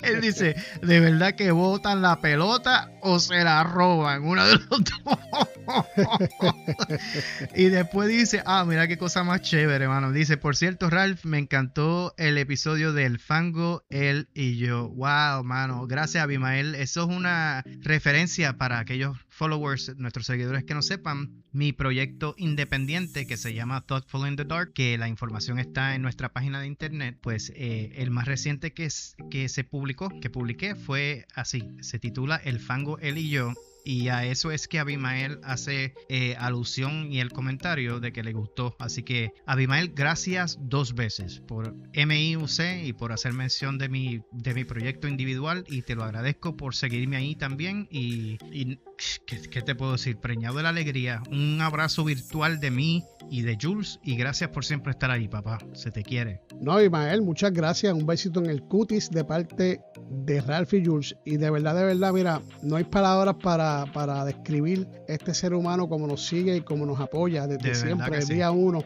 Él 0.01 0.21
dice, 0.21 0.55
de 0.81 0.99
verdad 0.99 1.35
que 1.35 1.51
botan 1.51 2.01
la 2.01 2.19
pelota 2.19 2.91
o 3.01 3.19
se 3.19 3.43
la 3.43 3.63
roban. 3.63 4.23
Uno 4.23 4.45
de 4.45 4.55
los 4.55 4.69
dos. 4.69 5.47
y 7.55 7.65
después 7.65 8.09
dice, 8.09 8.41
ah, 8.45 8.65
mira 8.65 8.87
qué 8.87 8.97
cosa 8.97 9.23
más 9.23 9.41
chévere, 9.41 9.85
hermano. 9.85 10.11
Dice, 10.11 10.37
por 10.37 10.55
cierto, 10.55 10.89
Ralph, 10.89 11.25
me 11.25 11.37
encantó 11.37 12.13
el 12.17 12.37
episodio 12.37 12.93
del 12.93 13.19
Fango, 13.19 13.85
él 13.89 14.29
y 14.33 14.57
yo. 14.57 14.89
Wow, 14.89 15.43
mano. 15.43 15.87
Gracias, 15.87 16.23
Abimael. 16.23 16.75
Eso 16.75 17.03
es 17.03 17.15
una 17.15 17.63
referencia 17.81 18.57
para 18.57 18.79
aquellos 18.79 19.17
followers, 19.29 19.95
nuestros 19.97 20.25
seguidores 20.25 20.63
que 20.63 20.73
no 20.73 20.81
sepan, 20.81 21.43
mi 21.57 21.73
proyecto 21.73 22.35
independiente 22.37 23.25
que 23.25 23.35
se 23.35 23.55
llama 23.55 23.81
Thoughtful 23.81 24.27
in 24.27 24.35
the 24.35 24.45
Dark, 24.45 24.73
que 24.73 24.95
la 24.99 25.07
información 25.07 25.57
está 25.57 25.95
en 25.95 26.03
nuestra 26.03 26.31
página 26.31 26.61
de 26.61 26.67
internet, 26.67 27.17
pues 27.19 27.51
eh, 27.55 27.93
el 27.95 28.11
más 28.11 28.27
reciente 28.27 28.73
que, 28.73 28.85
es, 28.85 29.15
que 29.31 29.49
se 29.49 29.63
publicó, 29.63 30.09
que 30.21 30.29
publiqué, 30.29 30.75
fue 30.75 31.25
así, 31.33 31.63
se 31.81 31.97
titula 31.97 32.35
El 32.35 32.59
Fango, 32.59 32.99
él 32.99 33.17
y 33.17 33.29
yo, 33.29 33.53
y 33.87 34.09
a 34.09 34.25
eso 34.25 34.51
es 34.51 34.67
que 34.67 34.79
Abimael 34.79 35.39
hace 35.43 35.93
eh, 36.09 36.35
alusión 36.37 37.11
y 37.11 37.21
el 37.21 37.31
comentario 37.31 38.01
de 38.01 38.11
que 38.11 38.21
le 38.21 38.33
gustó. 38.33 38.75
Así 38.79 39.01
que 39.01 39.31
Abimael, 39.45 39.93
gracias 39.95 40.57
dos 40.61 40.93
veces 40.93 41.39
por 41.47 41.73
MIUC 41.95 42.83
y 42.83 42.91
por 42.91 43.13
hacer 43.13 43.31
mención 43.31 43.77
de 43.77 43.87
mi, 43.87 44.19
de 44.33 44.53
mi 44.53 44.65
proyecto 44.65 45.07
individual 45.07 45.63
y 45.69 45.83
te 45.83 45.95
lo 45.95 46.03
agradezco 46.03 46.57
por 46.57 46.75
seguirme 46.75 47.15
ahí 47.15 47.35
también 47.35 47.87
y, 47.89 48.37
y 48.51 48.77
¿qué, 49.25 49.61
te 49.61 49.75
puedo 49.75 49.93
decir? 49.93 50.17
Preñado 50.17 50.57
de 50.57 50.63
la 50.63 50.69
alegría. 50.69 51.21
Un 51.29 51.59
abrazo 51.61 52.03
virtual 52.03 52.59
de 52.59 52.71
mí 52.71 53.03
y 53.29 53.41
de 53.41 53.57
Jules 53.61 53.99
y 54.03 54.15
gracias 54.15 54.49
por 54.49 54.65
siempre 54.65 54.91
estar 54.91 55.11
ahí, 55.11 55.27
papá. 55.27 55.59
Se 55.73 55.91
te 55.91 56.03
quiere. 56.03 56.41
No, 56.59 56.81
Imael, 56.81 57.21
muchas 57.21 57.51
gracias. 57.51 57.93
Un 57.93 58.05
besito 58.05 58.39
en 58.39 58.49
el 58.49 58.61
cutis 58.63 59.09
de 59.09 59.23
parte 59.23 59.81
de 60.09 60.41
Ralph 60.41 60.73
y 60.73 60.85
Jules. 60.85 61.15
Y 61.25 61.37
de 61.37 61.49
verdad, 61.49 61.75
de 61.75 61.85
verdad, 61.85 62.13
mira, 62.13 62.41
no 62.61 62.75
hay 62.75 62.83
palabras 62.83 63.35
para, 63.41 63.85
para 63.93 64.25
describir 64.25 64.87
este 65.07 65.33
ser 65.33 65.53
humano 65.53 65.87
como 65.87 66.07
nos 66.07 66.25
sigue 66.25 66.55
y 66.57 66.61
como 66.61 66.85
nos 66.85 66.99
apoya 66.99 67.47
desde 67.47 67.75
siempre, 67.75 68.19
el 68.19 68.27
día 68.27 68.51
uno. 68.51 68.83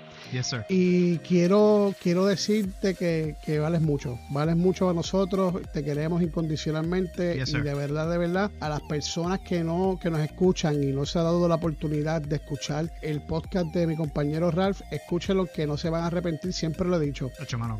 Y 0.69 1.17
quiero, 1.19 1.93
quiero 2.01 2.25
decirte 2.25 2.95
que, 2.95 3.35
que, 3.43 3.59
vales 3.59 3.81
mucho. 3.81 4.19
Vales 4.29 4.55
mucho 4.55 4.89
a 4.89 4.93
nosotros. 4.93 5.55
Te 5.73 5.83
queremos 5.83 6.21
incondicionalmente. 6.21 7.41
y 7.45 7.51
de 7.51 7.73
verdad, 7.73 8.09
de 8.09 8.17
verdad, 8.17 8.51
a 8.59 8.69
las 8.69 8.81
personas 8.81 9.39
que 9.39 9.63
no 9.63 9.99
que 10.01 10.09
nos 10.09 10.21
escuchan 10.21 10.83
y 10.83 10.87
no 10.87 11.05
se 11.05 11.19
ha 11.19 11.23
dado 11.23 11.47
la 11.47 11.55
oportunidad 11.55 12.21
de 12.21 12.35
escuchar 12.35 12.91
el 13.01 13.21
podcast 13.21 13.67
de 13.67 13.87
mi 13.87 13.95
compañero 13.95 14.51
Ralph, 14.51 14.81
escúchenlo 14.91 15.45
que 15.45 15.67
no 15.67 15.77
se 15.77 15.89
van 15.89 16.03
a 16.03 16.07
arrepentir, 16.07 16.53
siempre 16.53 16.87
lo 16.87 16.97
he 17.01 17.05
dicho. 17.05 17.31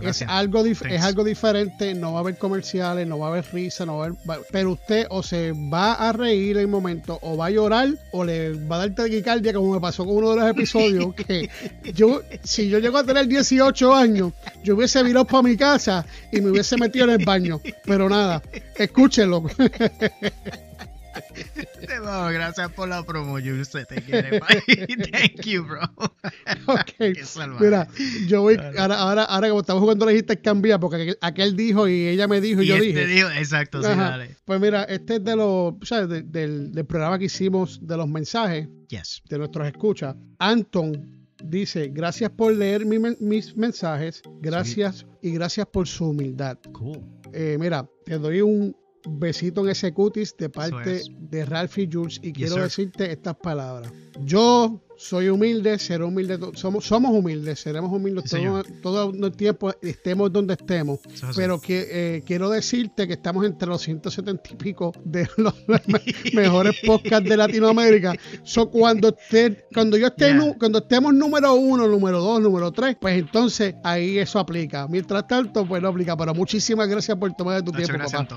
es, 0.02 0.22
algo 0.24 0.64
es 0.66 1.02
algo 1.02 1.24
diferente, 1.24 1.94
no 1.94 2.14
va 2.14 2.20
a 2.20 2.22
haber 2.22 2.38
comerciales, 2.38 3.08
no 3.08 3.20
va 3.20 3.28
a 3.28 3.30
haber 3.30 3.46
risa, 3.54 3.86
no 3.86 3.98
va 3.98 4.06
a 4.06 4.08
haber, 4.08 4.46
pero 4.52 4.72
usted 4.72 5.08
o 5.10 5.24
se 5.24 5.52
va 5.52 5.94
a 5.94 6.12
reír 6.12 6.58
en 6.58 6.64
el 6.64 6.68
momento 6.68 7.20
o 7.22 7.38
va 7.38 7.48
a 7.48 7.50
llorar 7.50 7.90
o 8.12 8.24
le 8.24 8.31
va 8.72 8.76
a 8.76 8.80
dar 8.80 8.96
taquicardia 8.96 9.54
como 9.54 9.74
me 9.74 9.80
pasó 9.80 10.06
con 10.06 10.18
uno 10.18 10.32
de 10.32 10.36
los 10.38 10.50
episodios 10.50 11.14
que 11.28 11.50
yo 11.94 12.22
si 12.44 12.70
yo 12.70 12.80
llego 12.80 12.98
a 12.98 13.04
tener 13.04 13.28
18 13.28 13.94
años, 13.94 14.34
yo 14.64 14.76
hubiese 14.76 15.04
virado 15.04 15.26
para 15.26 15.44
mi 15.44 15.58
casa 15.58 16.06
y 16.32 16.42
me 16.42 16.50
hubiese 16.50 16.78
metido 16.78 17.06
en 17.06 17.12
el 17.20 17.26
baño, 17.26 17.62
pero 17.86 18.10
nada, 18.10 18.42
escúchenlo. 18.76 19.44
gracias 22.34 22.72
por 22.74 22.90
la 22.90 23.04
promo, 23.04 23.36
usted 23.36 23.86
te 23.86 24.02
quiere. 24.02 24.40
Thank 25.12 25.46
you, 25.46 25.64
bro. 25.64 25.82
ok. 26.68 27.60
Mira, 27.60 27.88
yo 28.28 28.42
voy. 28.42 28.58
Ahora, 28.78 28.96
ahora, 28.96 29.24
ahora 29.24 29.50
como 29.50 29.62
estamos 29.62 29.82
jugando 29.82 30.06
la 30.06 30.12
lista, 30.12 30.36
cambia 30.36 30.80
porque 30.80 31.16
aquel 31.22 31.56
dijo 31.56 31.88
y 31.88 32.08
ella 32.08 32.28
me 32.28 32.42
dijo 32.42 32.62
y, 32.62 32.68
yo 32.68 32.76
este 32.76 32.88
dije. 32.88 33.06
Dijo, 33.06 33.30
exacto, 33.30 33.82
sí, 33.82 33.90
dale. 33.90 34.38
Pues 34.46 34.60
mira, 34.60 34.84
este 34.84 35.16
es 35.16 35.24
de 35.24 35.36
los, 35.36 35.76
¿sabes? 35.84 36.10
del, 36.32 36.72
del, 36.72 36.86
programa 36.86 37.18
que 37.20 37.26
hicimos 37.26 37.80
de 37.82 37.98
los 37.98 38.08
mensajes 38.08 38.68
yes. 38.88 39.22
de 39.30 39.38
nuestros 39.38 39.68
escuchas. 39.68 40.16
Anton 40.40 41.28
dice, 41.44 41.90
gracias 41.94 42.30
por 42.32 42.54
leer 42.54 42.86
mis 42.86 43.56
mensajes, 43.56 44.22
gracias 44.42 45.06
y 45.22 45.32
gracias 45.32 45.68
por 45.68 45.88
su 45.88 46.10
humildad. 46.10 46.58
Cool. 46.74 47.02
Eh, 47.34 47.58
mira, 47.60 47.90
te 48.06 48.18
doy 48.18 48.42
un, 48.42 48.76
besito 49.10 49.62
en 49.62 49.70
ese 49.70 49.94
cutis 49.94 50.36
de 50.38 50.50
parte 50.50 51.02
de 51.20 51.46
Ralph 51.46 51.78
y 51.78 51.90
Jules 51.92 52.20
y 52.22 52.34
quiero 52.34 52.56
decirte 52.56 53.12
estas 53.12 53.36
palabras. 53.36 53.92
Yo 54.22 54.82
soy 55.02 55.30
humilde, 55.30 55.80
seré 55.80 56.04
humilde, 56.04 56.38
somos, 56.54 56.86
somos 56.86 57.12
humildes, 57.12 57.60
seremos 57.60 57.92
humildes 57.92 58.32
todo, 58.84 59.12
el 59.12 59.32
tiempo, 59.32 59.74
estemos 59.82 60.32
donde 60.32 60.54
estemos. 60.54 61.00
pero 61.36 61.60
que, 61.60 61.88
eh, 61.90 62.24
quiero 62.26 62.52
decirte 62.52 63.08
que 63.08 63.14
estamos 63.14 63.44
entre 63.46 63.68
los 63.68 63.82
170 63.82 64.50
y 64.52 64.56
pico 64.56 64.94
de 65.04 65.28
los 65.38 65.56
mejores 66.34 66.76
podcasts 66.86 67.28
de 67.28 67.36
Latinoamérica. 67.36 68.14
So, 68.44 68.70
cuando, 68.70 69.18
cuando 69.74 69.98
yo 69.98 70.08
esté, 70.08 70.38
cuando 70.60 70.78
estemos 70.80 71.14
número 71.16 71.56
uno, 71.56 71.88
número 71.88 72.20
dos, 72.20 72.40
número 72.40 72.72
tres, 72.72 72.96
pues 73.02 73.18
entonces 73.18 73.74
ahí 73.84 74.20
eso 74.20 74.38
aplica. 74.38 74.88
Mientras 74.88 75.28
tanto, 75.28 75.66
pues 75.66 75.82
no 75.82 75.90
aplica. 75.90 76.16
Pero 76.16 76.36
muchísimas 76.36 76.88
gracias 76.88 77.18
por 77.18 77.34
tomar 77.34 77.64
tu 77.64 77.72
tiempo, 77.72 77.94
gracias, 77.94 78.28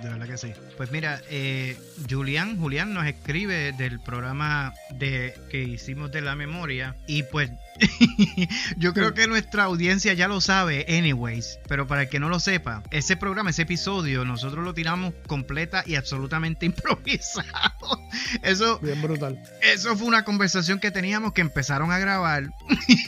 De 0.00 0.08
verdad 0.08 0.26
que 0.28 0.38
sí. 0.38 0.52
Pues 0.76 0.92
mira, 0.92 1.20
eh, 1.30 1.76
Julián, 2.08 2.58
Julián 2.60 2.94
nos 2.94 3.06
escribe 3.06 3.72
del 3.72 3.98
programa 3.98 4.72
de 4.96 5.34
que 5.50 5.64
hicimos 5.64 6.11
de 6.12 6.20
la 6.20 6.36
memoria. 6.36 6.96
Y 7.06 7.24
pues 7.24 7.50
yo 8.76 8.92
creo 8.92 9.14
que 9.14 9.26
nuestra 9.26 9.64
audiencia 9.64 10.12
ya 10.12 10.28
lo 10.28 10.40
sabe, 10.40 10.86
anyways. 10.88 11.58
Pero 11.68 11.86
para 11.86 12.02
el 12.02 12.08
que 12.08 12.20
no 12.20 12.28
lo 12.28 12.38
sepa, 12.38 12.82
ese 12.90 13.16
programa, 13.16 13.50
ese 13.50 13.62
episodio, 13.62 14.24
nosotros 14.24 14.64
lo 14.64 14.74
tiramos 14.74 15.14
completa 15.26 15.82
y 15.86 15.96
absolutamente 15.96 16.66
improvisado. 16.66 18.00
Eso. 18.42 18.78
Bien 18.80 19.00
brutal. 19.00 19.42
Eso 19.62 19.96
fue 19.96 20.06
una 20.06 20.24
conversación 20.24 20.78
que 20.78 20.90
teníamos 20.90 21.32
que 21.32 21.40
empezaron 21.40 21.90
a 21.90 21.98
grabar. 21.98 22.50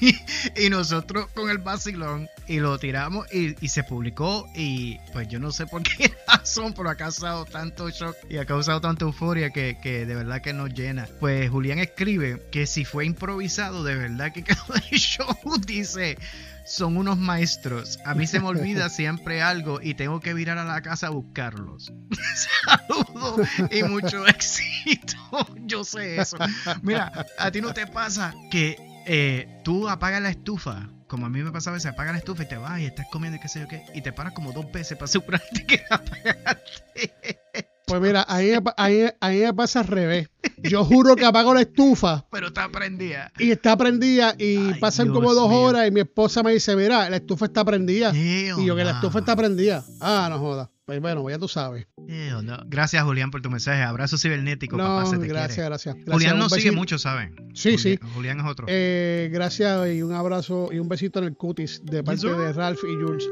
y 0.56 0.70
nosotros 0.70 1.28
con 1.34 1.50
el 1.50 1.58
vacilón. 1.58 2.28
Y 2.46 2.59
lo 2.59 2.78
tiramos 2.78 3.26
y, 3.33 3.57
y, 3.64 3.68
se 3.68 3.85
publicó. 3.85 4.46
Y 4.54 4.98
pues 5.12 5.28
yo 5.28 5.38
no 5.38 5.50
sé 5.50 5.66
por 5.66 5.83
qué 5.83 6.14
razón, 6.28 6.74
pero 6.74 6.90
ha 6.90 6.94
causado 6.94 7.44
tanto 7.44 7.88
shock 7.90 8.16
y 8.28 8.37
ha 8.38 8.44
causado 8.44 8.80
tanta 8.80 9.04
euforia 9.04 9.50
que, 9.50 9.78
que 9.83 10.07
de 10.07 10.14
verdad 10.14 10.42
que 10.42 10.52
nos 10.52 10.72
llena. 10.74 11.09
Pues 11.20 11.50
Julián 11.50 11.78
escribe 11.78 12.42
que 12.50 12.66
si 12.66 12.85
fue 12.85 13.07
improvisado, 13.07 13.85
de 13.85 13.96
verdad 13.96 14.33
que 14.33 14.44
el 14.90 14.98
show 14.98 15.26
dice, 15.66 16.18
son 16.64 16.96
unos 16.96 17.18
maestros. 17.18 17.98
A 18.04 18.14
mí 18.14 18.26
se 18.26 18.40
me 18.40 18.46
olvida 18.46 18.88
siempre 18.90 19.42
algo 19.42 19.80
y 19.80 19.94
tengo 19.94 20.20
que 20.20 20.35
virar 20.35 20.59
a 20.59 20.64
la 20.64 20.83
casa 20.83 21.09
a 21.09 21.11
buscarlos. 21.11 21.92
Saludos 22.64 23.48
y 23.70 23.83
mucho 23.85 24.26
éxito. 24.26 25.16
Yo 25.61 25.85
sé 25.85 26.20
eso. 26.20 26.37
Mira, 26.83 27.26
a 27.38 27.50
ti 27.50 27.61
no 27.61 27.72
te 27.72 27.87
pasa 27.87 28.35
que 28.50 28.76
eh, 29.07 29.61
tú 29.62 29.88
apagas 29.88 30.22
la 30.22 30.30
estufa. 30.30 30.88
Como 31.06 31.26
a 31.26 31.28
mí 31.28 31.42
me 31.42 31.52
pasa 31.52 31.70
a 31.70 31.72
veces, 31.72 31.92
apagas 31.92 32.12
la 32.12 32.18
estufa 32.18 32.42
y 32.44 32.48
te 32.48 32.56
vas 32.56 32.80
y 32.80 32.86
estás 32.86 33.06
comiendo 33.10 33.36
y 33.36 33.40
qué 33.40 33.48
sé 33.48 33.60
yo 33.60 33.68
qué. 33.68 33.84
Y 33.94 34.02
te 34.02 34.12
paras 34.12 34.32
como 34.32 34.52
dos 34.52 34.70
veces 34.72 34.96
para 34.96 35.04
asegurarte 35.04 35.66
que 35.66 35.82
la 35.90 35.96
apagaste. 35.96 37.38
Pues 37.86 38.00
mira, 38.00 38.24
ahí, 38.28 38.54
ahí, 38.78 39.06
ahí 39.20 39.40
me 39.40 39.52
pasa 39.52 39.80
al 39.80 39.86
revés. 39.86 40.30
Yo 40.56 40.84
juro 40.84 41.16
que 41.16 41.26
apago 41.26 41.52
la 41.52 41.60
estufa. 41.60 42.24
Pero 42.30 42.46
está 42.48 42.68
prendida. 42.70 43.30
Y 43.38 43.50
está 43.50 43.76
prendida 43.76 44.34
y 44.38 44.74
pasan 44.74 45.10
como 45.10 45.34
dos 45.34 45.52
horas 45.52 45.86
y 45.86 45.90
mi 45.90 46.00
esposa 46.00 46.42
me 46.42 46.52
dice, 46.52 46.74
mira, 46.76 47.10
la 47.10 47.16
estufa 47.16 47.46
está 47.46 47.64
prendida. 47.64 48.12
y 48.14 48.64
yo 48.64 48.74
que 48.74 48.84
la 48.84 48.92
estufa 48.92 49.18
está 49.18 49.36
prendida. 49.36 49.84
Ah, 50.00 50.28
no 50.30 50.38
joda. 50.38 50.70
Pues 50.87 51.01
bueno, 51.01 51.29
ya 51.31 51.38
tú 51.38 51.49
sabes. 51.49 51.87
Gracias, 52.66 53.03
Julián, 53.03 53.31
por 53.31 53.40
tu 53.40 53.51
mensaje. 53.51 53.83
Abrazo 53.83 54.18
cibernético, 54.18 54.77
no, 54.77 54.85
papá, 54.85 55.07
se 55.07 55.18
te 55.18 55.27
gracias, 55.27 55.66
gracias, 55.66 55.97
Julián 56.07 56.38
nos 56.38 56.53
sigue 56.53 56.73
mucho, 56.73 56.99
¿saben? 56.99 57.35
Sí, 57.55 57.79
sí. 57.79 57.99
Julián 58.14 58.40
es 58.40 58.47
otro. 58.47 58.66
Eh, 58.68 59.31
gracias 59.33 59.88
y 59.88 60.03
un 60.03 60.12
abrazo 60.12 60.68
y 60.73 60.79
un 60.79 60.88
besito 60.88 61.20
en 61.20 61.27
el 61.27 61.37
cutis 61.37 61.81
de 61.85 62.03
parte 62.03 62.29
de 62.29 62.53
Ralph 62.53 62.81
y 62.85 62.94
Jules. 63.03 63.25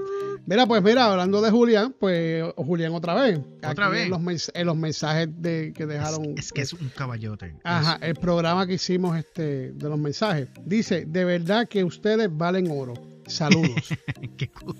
Mira, 0.47 0.67
pues 0.67 0.83
mira, 0.83 1.11
hablando 1.11 1.41
de 1.41 1.51
Julián, 1.51 1.95
pues 1.99 2.45
Julián 2.57 2.93
otra 2.95 3.15
vez. 3.15 3.38
Otra 3.69 3.88
vez. 3.88 4.11
En 4.55 4.67
los, 4.67 4.77
mensajes 4.77 5.29
de, 5.41 5.73
que 5.75 5.87
dejaron. 5.87 6.35
Es, 6.37 6.53
que 6.53 6.62
es 6.62 6.73
un 6.73 6.88
caballote. 6.88 7.55
Ajá, 7.62 7.99
el 8.01 8.15
programa 8.15 8.67
que 8.67 8.75
hicimos 8.75 9.17
este 9.17 9.73
de 9.73 9.88
los 9.88 9.99
mensajes. 9.99 10.49
Dice, 10.65 11.05
de 11.07 11.25
verdad 11.25 11.69
que 11.69 11.85
ustedes 11.85 12.29
valen 12.33 12.69
oro. 12.71 13.12
Saludos. 13.26 13.88
Qué 14.37 14.50
cool. 14.50 14.76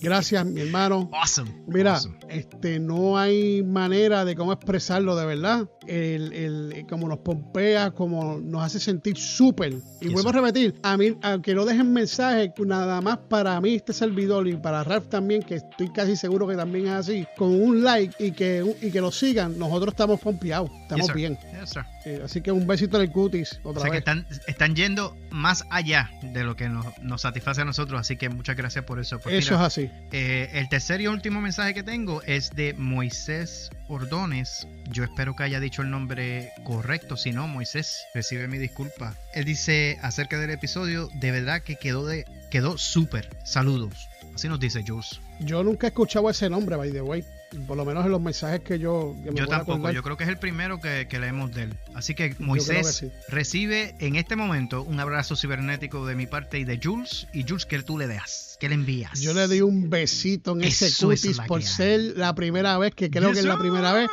Gracias, 0.00 0.44
mi 0.46 0.60
hermano. 0.60 1.10
Awesome. 1.12 1.64
Mira, 1.66 2.00
este 2.28 2.78
no 2.78 3.18
hay 3.18 3.62
manera 3.62 4.24
de 4.24 4.34
cómo 4.34 4.52
expresarlo 4.52 5.16
de 5.16 5.26
verdad. 5.26 5.70
El, 5.88 6.32
el, 6.32 6.86
como 6.86 7.08
nos 7.08 7.18
pompea, 7.18 7.90
como 7.92 8.38
nos 8.38 8.62
hace 8.62 8.78
sentir 8.78 9.16
súper. 9.16 9.74
Y 10.00 10.08
vuelvo 10.08 10.28
a 10.28 10.32
repetir, 10.32 10.74
a 10.82 10.96
mí, 10.96 11.16
aunque 11.22 11.54
no 11.54 11.64
dejen 11.64 11.92
mensaje, 11.92 12.52
nada 12.66 13.00
más 13.00 13.18
para 13.28 13.60
mí 13.60 13.74
este 13.74 13.92
servidor 13.92 14.46
y 14.46 14.56
para 14.56 14.84
Ralph 14.84 15.08
también, 15.08 15.42
que 15.42 15.56
estoy 15.56 15.90
casi 15.92 16.14
seguro 16.16 16.46
que 16.46 16.56
también 16.56 16.86
es 16.86 16.92
así, 16.92 17.26
con 17.36 17.48
un 17.48 17.82
like 17.82 18.14
y 18.22 18.32
que, 18.32 18.64
y 18.82 18.90
que 18.90 19.00
lo 19.00 19.10
sigan, 19.10 19.58
nosotros 19.58 19.94
estamos 19.94 20.20
pompeados, 20.20 20.70
estamos 20.82 21.12
bien. 21.14 21.38
Eh, 22.04 22.22
así 22.24 22.40
que 22.40 22.52
un 22.52 22.66
besito 22.66 22.96
en 22.96 23.04
el 23.04 23.10
cutis. 23.10 23.60
Otra 23.62 23.80
o 23.80 23.82
sea 23.82 23.90
que 23.90 23.98
están, 23.98 24.26
están 24.46 24.74
yendo 24.74 25.16
más 25.30 25.64
allá 25.70 26.10
de 26.22 26.44
lo 26.44 26.56
que 26.56 26.68
nos, 26.68 26.86
nos 27.02 27.22
satisface 27.22 27.62
a 27.62 27.64
nosotros, 27.64 28.00
así 28.00 28.16
que 28.16 28.28
muchas 28.28 28.56
gracias 28.56 28.84
por 28.84 28.98
eso. 28.98 29.20
eso 29.26 29.54
es 29.54 29.60
así. 29.60 29.90
Eh, 30.12 30.50
el 30.52 30.68
tercer 30.68 31.00
y 31.00 31.06
último 31.06 31.40
mensaje 31.40 31.74
que 31.74 31.82
tengo 31.82 32.22
es 32.22 32.50
de 32.50 32.74
Moisés 32.74 33.70
Ordones, 33.88 34.66
yo 34.90 35.04
espero 35.04 35.34
que 35.34 35.44
haya 35.44 35.60
dicho 35.60 35.82
el 35.82 35.90
nombre 35.90 36.52
correcto, 36.64 37.16
si 37.16 37.32
no, 37.32 37.48
Moisés, 37.48 38.04
recibe 38.14 38.46
mi 38.46 38.58
disculpa. 38.58 39.14
Él 39.34 39.44
dice 39.44 39.98
acerca 40.02 40.38
del 40.38 40.50
episodio, 40.50 41.08
de 41.14 41.30
verdad 41.30 41.62
que 41.62 41.76
quedó 41.76 42.06
de 42.06 42.24
quedó 42.50 42.78
súper. 42.78 43.28
Saludos. 43.44 44.08
Así 44.34 44.48
nos 44.48 44.60
dice 44.60 44.84
Jules. 44.86 45.20
Yo 45.40 45.62
nunca 45.64 45.86
he 45.86 45.88
escuchado 45.88 46.28
ese 46.30 46.48
nombre, 46.48 46.76
by 46.76 46.92
the 46.92 47.00
way. 47.00 47.24
Por 47.66 47.76
lo 47.76 47.84
menos 47.84 48.04
en 48.04 48.12
los 48.12 48.20
mensajes 48.20 48.60
que 48.60 48.78
yo. 48.78 49.16
Que 49.24 49.34
yo 49.34 49.46
tampoco, 49.46 49.90
yo 49.90 50.02
creo 50.02 50.16
que 50.16 50.24
es 50.24 50.28
el 50.28 50.38
primero 50.38 50.80
que, 50.80 51.06
leemos 51.18 51.52
de 51.54 51.64
él. 51.64 51.74
Así 51.94 52.14
que 52.14 52.36
Moisés 52.38 53.06
recibe 53.28 53.94
en 54.00 54.16
este 54.16 54.36
momento 54.36 54.82
un 54.82 55.00
abrazo 55.00 55.34
cibernético 55.34 56.06
de 56.06 56.14
mi 56.14 56.26
parte 56.26 56.58
y 56.58 56.64
de 56.64 56.78
Jules. 56.82 57.26
Y 57.32 57.44
Jules, 57.48 57.66
¿qué 57.66 57.82
tú 57.82 57.96
le 57.98 58.06
das? 58.06 58.47
¿Qué 58.60 58.68
le 58.68 58.74
envías? 58.74 59.20
Yo 59.20 59.34
le 59.34 59.46
doy 59.46 59.60
un 59.60 59.88
besito 59.88 60.52
en 60.52 60.64
ese 60.64 60.90
cutis 61.04 61.38
por 61.46 61.62
ser 61.62 62.16
la 62.16 62.34
primera 62.34 62.76
vez, 62.78 62.94
que 62.94 63.10
creo 63.10 63.32
que 63.32 63.38
es 63.38 63.44
la 63.44 63.58
primera 63.58 63.92
vez. 63.92 64.08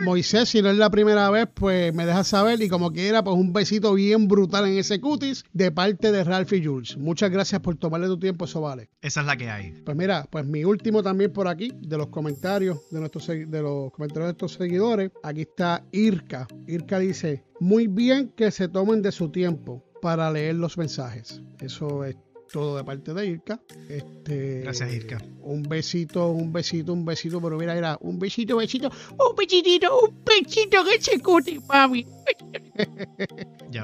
Moisés, 0.00 0.50
si 0.50 0.60
no 0.60 0.68
es 0.68 0.76
la 0.76 0.90
primera 0.90 1.30
vez, 1.30 1.48
pues 1.54 1.94
me 1.94 2.04
deja 2.04 2.22
saber 2.22 2.60
y 2.60 2.68
como 2.68 2.92
quiera, 2.92 3.24
pues 3.24 3.34
un 3.34 3.54
besito 3.54 3.94
bien 3.94 4.28
brutal 4.28 4.66
en 4.66 4.76
ese 4.76 5.00
cutis 5.00 5.44
de 5.54 5.72
parte 5.72 6.12
de 6.12 6.22
Ralph 6.22 6.52
y 6.52 6.62
Jules. 6.62 6.98
Muchas 6.98 7.30
gracias 7.30 7.62
por 7.62 7.76
tomarle 7.76 8.06
tu 8.06 8.18
tiempo, 8.18 8.44
eso 8.44 8.60
vale. 8.60 8.90
Esa 9.00 9.22
es 9.22 9.26
la 9.26 9.38
que 9.38 9.48
hay. 9.48 9.72
Pues 9.84 9.96
mira, 9.96 10.26
pues 10.30 10.44
mi 10.44 10.64
último 10.64 11.02
también 11.02 11.32
por 11.32 11.48
aquí, 11.48 11.72
de 11.80 11.96
los 11.96 12.08
comentarios 12.08 12.78
de 12.90 13.00
nuestros 13.00 13.26
de 13.26 13.62
los 13.62 13.90
comentarios 13.92 14.28
de 14.28 14.32
estos 14.32 14.52
seguidores, 14.52 15.10
aquí 15.22 15.42
está 15.42 15.82
Irka. 15.92 16.46
Irka 16.66 16.98
dice, 16.98 17.44
muy 17.60 17.86
bien 17.86 18.32
que 18.36 18.50
se 18.50 18.68
tomen 18.68 19.00
de 19.00 19.12
su 19.12 19.30
tiempo 19.30 19.82
para 20.02 20.30
leer 20.30 20.56
los 20.56 20.76
mensajes. 20.76 21.40
Eso 21.60 22.04
es 22.04 22.16
todo 22.56 22.76
de 22.78 22.84
parte 22.84 23.12
de 23.12 23.26
Irka. 23.26 23.60
Este, 23.90 24.60
Gracias, 24.62 24.90
Irka. 24.90 25.18
Un 25.42 25.62
besito, 25.62 26.30
un 26.30 26.54
besito, 26.54 26.94
un 26.94 27.04
besito, 27.04 27.38
pero 27.42 27.58
mira, 27.58 27.76
era 27.76 27.98
un 28.00 28.18
besito, 28.18 28.56
besito, 28.56 28.90
un 29.10 29.36
besito, 29.36 30.06
un 30.06 30.24
besito 30.24 30.82
que 30.84 31.02
se 31.02 31.20
cuti, 31.20 31.60
mami. 31.68 32.06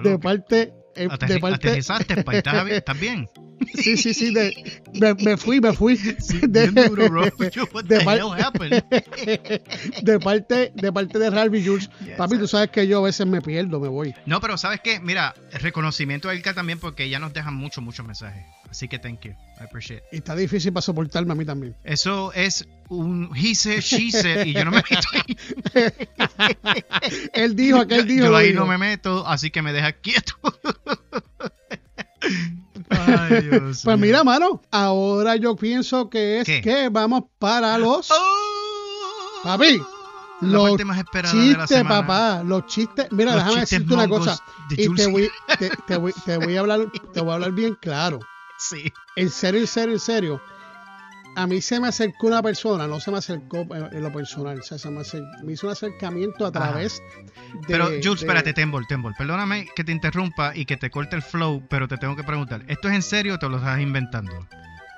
de 0.03 0.19
parte 0.19 0.73
eh, 0.95 1.09
de 1.29 1.39
parte... 1.39 1.79
¿Estás 1.79 3.01
bien? 3.01 3.29
Sí, 3.75 3.97
sí, 3.97 4.15
sí. 4.15 4.33
De, 4.33 5.15
me, 5.23 5.37
fui, 5.37 5.61
me 5.61 5.73
fui. 5.73 5.97
de, 5.97 6.71
de, 10.03 10.21
parte, 10.21 10.73
de 10.75 10.93
parte 10.93 11.19
de 11.19 11.63
Jules. 11.65 11.91
Papi, 12.17 12.39
tú 12.39 12.47
sabes 12.47 12.71
que 12.71 12.87
yo 12.87 12.99
a 12.99 13.03
veces 13.03 13.27
me 13.27 13.43
pierdo, 13.43 13.81
me 13.81 13.89
voy. 13.89 14.15
No, 14.27 14.41
pero 14.41 14.57
¿sabes 14.57 14.81
qué? 14.83 15.01
Mira, 15.01 15.35
reconocimiento 15.53 16.29
a 16.29 16.35
Ilka 16.35 16.55
también 16.55 16.79
porque 16.79 17.05
ella 17.05 17.19
nos 17.19 17.33
deja 17.33 17.51
muchos, 17.51 17.83
muchos 17.83 18.07
mensajes. 18.07 18.45
Así 18.71 18.89
que 18.89 18.99
thank 18.99 19.21
you. 19.21 19.33
I 19.61 19.65
appreciate 19.65 20.03
Y 20.13 20.17
está 20.17 20.35
difícil 20.35 20.73
para 20.73 20.83
soportarme 20.83 21.33
a 21.33 21.35
mí 21.35 21.45
también. 21.45 21.77
Eso 21.85 22.33
es 22.33 22.67
un 22.89 23.31
he 23.35 23.55
said, 23.55 23.81
she 23.81 24.11
said, 24.11 24.47
y 24.47 24.55
yo 24.55 24.65
no 24.65 24.71
me 24.71 24.79
meto 24.91 25.09
ahí. 25.13 25.37
él 27.35 27.55
dijo 27.55 27.87
que 27.87 27.97
él 27.97 28.07
dijo. 28.07 28.27
Yo 28.27 28.37
ahí 28.37 28.55
no 28.55 28.67
me 28.67 28.79
meto, 28.79 29.27
así 29.27 29.51
que 29.51 29.61
me 29.61 29.73
deja 29.73 29.93
quieto. 29.93 30.35
pues 33.85 33.99
mira, 33.99 34.25
mano, 34.25 34.61
ahora 34.71 35.37
yo 35.37 35.57
pienso 35.57 36.09
que 36.09 36.41
es 36.41 36.47
que 36.63 36.89
vamos 36.91 37.25
para 37.39 37.79
los. 37.79 38.11
¡Oh! 38.11 39.43
Papi, 39.43 39.83
los 40.41 40.77
chistes, 41.31 41.85
papá, 41.85 42.43
los 42.45 42.67
chistes. 42.67 43.07
Mira, 43.11 43.35
déjame 43.37 43.61
decirte 43.61 43.95
una 43.95 44.09
cosa. 44.09 44.39
Y 44.71 44.93
te 44.95 45.07
voy, 45.07 45.31
te, 45.87 45.97
voy, 45.97 46.13
te 46.25 46.37
voy 46.37 46.57
a 46.57 46.61
hablar, 46.61 46.81
te 47.13 47.21
voy 47.21 47.31
a 47.31 47.35
hablar 47.35 47.53
bien 47.53 47.77
claro. 47.81 48.21
Sí. 48.59 48.93
En 49.17 49.31
serio, 49.31 49.61
en 49.61 49.67
serio, 49.67 49.95
en 49.95 50.01
serio 50.01 50.41
a 51.35 51.47
mí 51.47 51.61
se 51.61 51.81
me 51.81 51.89
acercó 51.89 52.27
una 52.27 52.43
persona, 52.43 52.87
no 52.87 53.01
se 53.01 53.11
me 53.11 53.19
acercó 53.19 53.67
en 53.71 54.03
lo 54.03 54.13
personal, 54.13 54.61
o 54.61 54.63
sea, 54.63 54.79
se 54.79 54.91
me, 54.91 55.03
hizo 55.53 55.67
un 55.67 55.73
acercamiento 55.73 56.47
a 56.47 56.53
través 56.53 57.03
de. 57.53 57.61
Pero, 57.67 57.87
Jules, 57.87 58.23
espérate, 58.23 58.53
Tembol, 58.53 58.87
Tembol, 58.87 59.15
perdóname 59.17 59.67
que 59.75 59.85
te 59.85 59.93
interrumpa 59.93 60.55
y 60.55 60.65
que 60.65 60.77
te 60.77 60.91
corte 60.91 61.17
el 61.17 61.23
flow, 61.23 61.63
pero 61.69 61.89
te 61.89 61.97
tengo 61.97 62.17
que 62.17 62.25
preguntar, 62.25 62.65
¿esto 62.69 62.89
es 62.89 62.95
en 62.95 63.03
serio 63.03 63.35
o 63.35 63.39
te 63.39 63.49
lo 63.49 63.57
estás 63.57 63.81
inventando? 63.81 64.33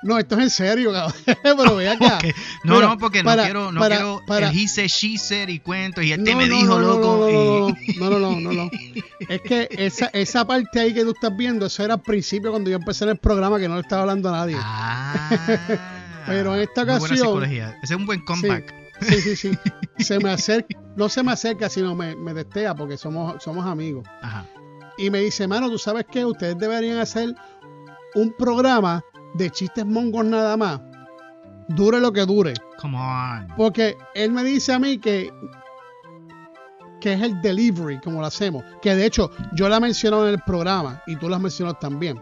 No, 0.05 0.19
esto 0.19 0.35
es 0.35 0.41
en 0.43 0.49
serio, 0.51 0.93
cabrón. 0.93 1.13
pero 1.41 1.75
ve 1.75 1.89
acá. 1.89 2.19
No, 2.63 2.79
no, 2.79 2.95
porque 2.97 3.23
no 3.23 3.35
quiero, 3.35 3.71
no 3.71 3.81
quiero 3.81 4.21
el 4.27 4.43
he 4.55 4.67
said, 4.67 4.87
she 4.87 5.17
said 5.17 5.47
y 5.47 5.59
cuento 5.59 5.99
y 5.99 6.11
este 6.11 6.35
me 6.35 6.47
dijo, 6.47 6.77
loco. 6.77 7.75
No, 7.97 8.09
no, 8.11 8.19
no, 8.19 8.39
no, 8.39 8.53
no, 8.53 8.71
Es 9.29 9.41
que 9.41 9.67
esa, 9.71 10.07
esa 10.13 10.45
parte 10.45 10.79
ahí 10.79 10.93
que 10.93 11.03
tú 11.03 11.09
estás 11.09 11.35
viendo, 11.35 11.65
eso 11.65 11.83
era 11.83 11.95
al 11.95 12.01
principio 12.01 12.51
cuando 12.51 12.69
yo 12.69 12.75
empecé 12.75 13.05
en 13.05 13.11
el 13.11 13.17
programa 13.17 13.57
que 13.57 13.67
no 13.67 13.75
le 13.75 13.81
estaba 13.81 14.03
hablando 14.03 14.29
a 14.29 14.31
nadie. 14.33 14.57
Ah. 14.59 15.91
Pero 16.25 16.55
en 16.55 16.61
esta 16.61 16.83
ocasión. 16.83 17.43
Ese 17.43 17.75
es 17.83 17.91
un 17.91 18.05
buen 18.05 18.23
comeback. 18.25 18.73
Sí, 19.01 19.21
sí, 19.21 19.35
sí. 19.35 19.51
se 19.99 20.19
me 20.19 20.29
acerca, 20.31 20.79
no 20.95 21.09
se 21.09 21.21
me 21.21 21.31
acerca, 21.31 21.69
sino 21.69 21.95
me, 21.95 22.15
me 22.15 22.33
destea 22.33 22.73
porque 22.75 22.97
somos, 22.97 23.43
somos 23.43 23.65
amigos. 23.65 24.07
Ajá. 24.21 24.45
Y 24.97 25.09
me 25.09 25.19
dice, 25.19 25.47
mano, 25.47 25.69
¿tú 25.69 25.77
sabes 25.77 26.05
qué? 26.09 26.23
Ustedes 26.23 26.57
deberían 26.57 26.97
hacer 26.99 27.35
un 28.15 28.33
programa 28.37 29.03
de 29.33 29.49
chistes 29.49 29.85
mongos 29.85 30.25
nada 30.25 30.55
más. 30.55 30.79
Dure 31.67 31.99
lo 31.99 32.13
que 32.13 32.25
dure. 32.25 32.53
Come 32.77 32.97
on. 32.97 33.47
Porque 33.57 33.97
él 34.13 34.31
me 34.31 34.43
dice 34.43 34.71
a 34.71 34.79
mí 34.79 34.97
que 34.97 35.31
que 37.05 37.13
es 37.13 37.21
el 37.21 37.39
delivery, 37.39 37.99
como 37.99 38.19
lo 38.19 38.25
hacemos. 38.25 38.63
Que 38.81 38.95
de 38.95 39.05
hecho, 39.05 39.29
yo 39.53 39.69
la 39.69 39.79
menciono 39.79 40.27
en 40.27 40.33
el 40.33 40.39
programa 40.39 41.03
y 41.05 41.15
tú 41.17 41.29
la 41.29 41.37
mencionas 41.37 41.79
también. 41.79 42.19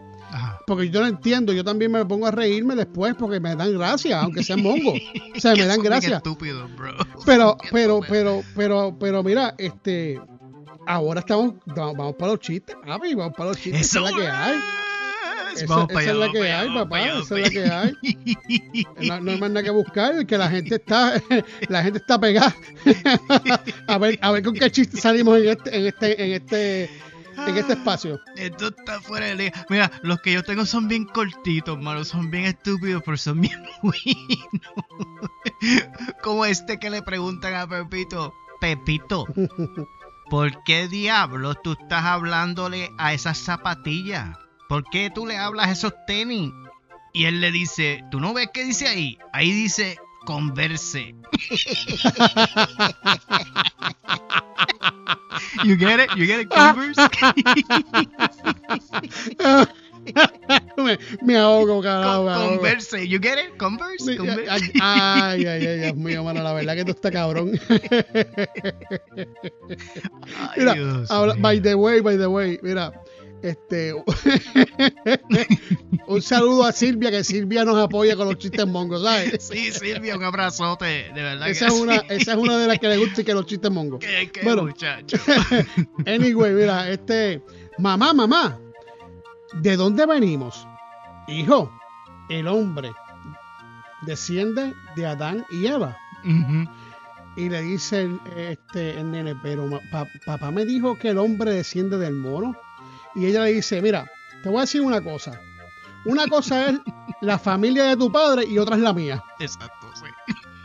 Porque 0.66 0.90
yo 0.90 1.00
no 1.00 1.06
entiendo, 1.06 1.52
yo 1.52 1.64
también 1.64 1.92
me 1.92 2.04
pongo 2.04 2.26
a 2.26 2.30
reírme 2.30 2.74
después 2.74 3.14
porque 3.18 3.40
me 3.40 3.54
dan 3.54 3.76
gracia, 3.76 4.20
aunque 4.20 4.42
sean 4.42 4.62
mongo. 4.62 4.92
O 5.36 5.40
sea, 5.40 5.54
me 5.56 5.66
dan 5.66 5.82
gracia. 5.82 6.16
Estúpido, 6.16 6.68
bro. 6.76 6.94
Pero, 7.24 7.56
pero, 7.70 8.00
pero, 8.08 8.42
pero, 8.56 8.96
pero, 8.98 9.22
mira, 9.22 9.54
este, 9.58 10.20
ahora 10.86 11.20
estamos, 11.20 11.54
vamos 11.66 12.14
para 12.16 12.32
los 12.32 12.40
chistes, 12.40 12.76
papi, 12.84 13.14
vamos 13.14 13.34
para 13.36 13.50
los 13.50 13.58
chistes. 13.58 13.82
Eso 13.82 14.06
es 14.06 14.12
la 14.12 14.18
que 14.18 14.28
hay. 14.28 14.60
Esa, 15.54 15.86
es 16.00 16.16
la 16.16 16.32
que 16.32 16.52
hay, 16.52 16.74
papá. 16.74 17.00
esa 17.00 17.38
es 17.38 17.42
la 17.42 17.50
que 17.50 17.64
hay. 17.64 17.92
No, 19.06 19.20
no, 19.20 19.30
hay 19.32 19.38
más 19.38 19.50
nada 19.50 19.62
que 19.62 19.70
buscar, 19.70 20.26
que 20.26 20.38
la 20.38 20.48
gente 20.48 20.76
está, 20.76 21.20
la 21.68 21.82
gente 21.82 21.98
está 21.98 22.18
pegada. 22.18 22.54
a 23.86 23.98
ver, 23.98 24.18
a 24.20 24.32
ver 24.32 24.42
con 24.42 24.54
qué 24.54 24.70
chiste 24.70 24.96
salimos 24.96 25.38
en 25.38 25.50
este, 25.50 25.76
en 25.76 25.86
este, 25.86 26.24
en 26.24 26.32
este 26.32 26.90
en 27.36 27.56
este 27.56 27.74
espacio. 27.74 28.20
Esto 28.36 28.68
está 28.68 29.00
fuera 29.00 29.26
de 29.26 29.34
liga. 29.34 29.66
Mira, 29.68 29.90
los 30.02 30.20
que 30.20 30.32
yo 30.32 30.42
tengo 30.42 30.66
son 30.66 30.88
bien 30.88 31.04
cortitos, 31.04 31.80
mano. 31.80 32.04
Son 32.04 32.30
bien 32.30 32.44
estúpidos, 32.44 33.02
pero 33.04 33.16
son 33.16 33.40
bien 33.40 33.62
buenos. 33.82 34.02
Como 36.22 36.44
este 36.44 36.78
que 36.78 36.90
le 36.90 37.02
preguntan 37.02 37.54
a 37.54 37.66
Pepito. 37.66 38.32
Pepito, 38.60 39.26
¿por 40.30 40.62
qué 40.64 40.88
diablos 40.88 41.56
tú 41.62 41.72
estás 41.72 42.04
hablándole 42.04 42.90
a 42.98 43.12
esas 43.12 43.36
zapatillas? 43.36 44.38
¿Por 44.68 44.84
qué 44.84 45.10
tú 45.14 45.26
le 45.26 45.36
hablas 45.36 45.68
a 45.68 45.72
esos 45.72 45.92
tenis? 46.06 46.52
Y 47.12 47.26
él 47.26 47.40
le 47.40 47.50
dice, 47.50 48.02
¿tú 48.10 48.20
no 48.20 48.32
ves 48.32 48.48
qué 48.54 48.64
dice 48.64 48.88
ahí? 48.88 49.18
Ahí 49.32 49.52
dice, 49.52 49.98
converse. 50.24 51.14
You 55.64 55.76
get 55.76 56.00
it? 56.00 56.10
You 56.16 56.26
get 56.26 56.40
it, 56.40 56.50
Converse? 56.50 56.96
me, 60.76 60.98
me, 61.22 61.34
ahogo, 61.34 61.82
carajo. 61.82 62.58
Converse, 62.58 63.06
you 63.06 63.18
get 63.18 63.38
it? 63.38 63.56
Converse? 63.58 64.16
Converse. 64.16 64.48
Ay, 64.80 65.46
ay, 65.46 65.66
ay, 65.66 65.78
Dios 65.80 65.96
mío, 65.96 66.24
mano, 66.24 66.42
la 66.42 66.52
verdad 66.52 66.76
que 66.76 66.84
tú 66.84 66.92
estás 66.92 67.12
cabrón. 67.12 67.52
mira, 70.56 70.74
habla, 71.08 71.34
by 71.38 71.60
the 71.60 71.74
way, 71.74 72.00
by 72.00 72.16
the 72.16 72.28
way, 72.28 72.58
mira, 72.62 72.92
este, 73.44 73.92
un 76.06 76.22
saludo 76.22 76.64
a 76.64 76.72
Silvia, 76.72 77.10
que 77.10 77.22
Silvia 77.22 77.62
nos 77.62 77.76
apoya 77.76 78.16
con 78.16 78.26
los 78.26 78.38
chistes 78.38 78.66
mongos, 78.66 79.02
¿sabes? 79.02 79.44
Sí, 79.52 79.70
Silvia, 79.70 80.16
un 80.16 80.24
abrazote, 80.24 81.12
de 81.14 81.22
verdad. 81.22 81.50
Esa, 81.50 81.66
es, 81.66 81.74
una, 81.74 81.96
esa 81.96 82.32
es 82.32 82.38
una 82.38 82.56
de 82.56 82.66
las 82.66 82.78
que 82.78 82.88
le 82.88 82.96
gusta 82.96 83.20
y 83.20 83.24
que 83.24 83.34
los 83.34 83.44
chistes 83.44 83.70
mongos. 83.70 84.00
Qué, 84.00 84.30
qué 84.32 84.40
bueno, 84.42 84.62
muchacho. 84.62 85.18
anyway, 86.06 86.54
mira, 86.54 86.88
este, 86.88 87.42
mamá, 87.76 88.14
mamá, 88.14 88.58
¿de 89.60 89.76
dónde 89.76 90.06
venimos? 90.06 90.66
Hijo, 91.28 91.70
el 92.30 92.48
hombre 92.48 92.92
desciende 94.06 94.72
de 94.96 95.06
Adán 95.06 95.44
y 95.50 95.66
Eva. 95.66 95.98
Y 97.36 97.50
le 97.50 97.60
dice 97.60 98.08
este, 98.38 98.98
el 98.98 99.10
nene, 99.10 99.34
pero 99.42 99.68
papá 100.24 100.50
me 100.50 100.64
dijo 100.64 100.96
que 100.96 101.10
el 101.10 101.18
hombre 101.18 101.50
desciende 101.50 101.98
del 101.98 102.14
mono 102.14 102.56
y 103.14 103.26
ella 103.26 103.44
le 103.44 103.52
dice, 103.52 103.80
mira, 103.80 104.10
te 104.42 104.48
voy 104.48 104.58
a 104.58 104.62
decir 104.62 104.80
una 104.80 105.00
cosa. 105.00 105.40
Una 106.04 106.26
cosa 106.26 106.68
es 106.68 106.78
la 107.20 107.38
familia 107.38 107.84
de 107.84 107.96
tu 107.96 108.10
padre 108.12 108.44
y 108.44 108.58
otra 108.58 108.76
es 108.76 108.82
la 108.82 108.92
mía. 108.92 109.22
Exacto, 109.38 109.90
sí. 109.94 110.04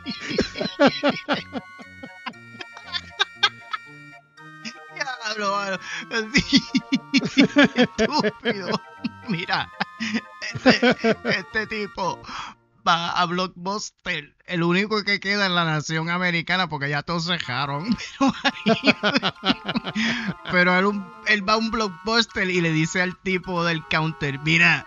Diablo, 4.95 5.79
Estúpido. 7.75 8.81
Mira, 9.27 9.71
este, 10.53 11.17
este 11.23 11.67
tipo 11.67 12.21
va 12.87 13.11
a 13.11 13.25
Blockbuster, 13.25 14.35
el 14.45 14.63
único 14.63 15.03
que 15.03 15.19
queda 15.19 15.45
en 15.45 15.55
la 15.55 15.65
nación 15.65 16.09
americana, 16.09 16.69
porque 16.69 16.89
ya 16.89 17.03
todos 17.03 17.25
cerraron. 17.25 17.95
Pero 20.51 20.77
él, 20.77 20.85
un- 20.85 21.05
él 21.27 21.47
va 21.47 21.53
a 21.53 21.57
un 21.57 21.71
Blockbuster 21.71 22.49
y 22.49 22.61
le 22.61 22.71
dice 22.71 23.01
al 23.01 23.17
tipo 23.21 23.63
del 23.63 23.85
counter, 23.87 24.39
mira, 24.39 24.85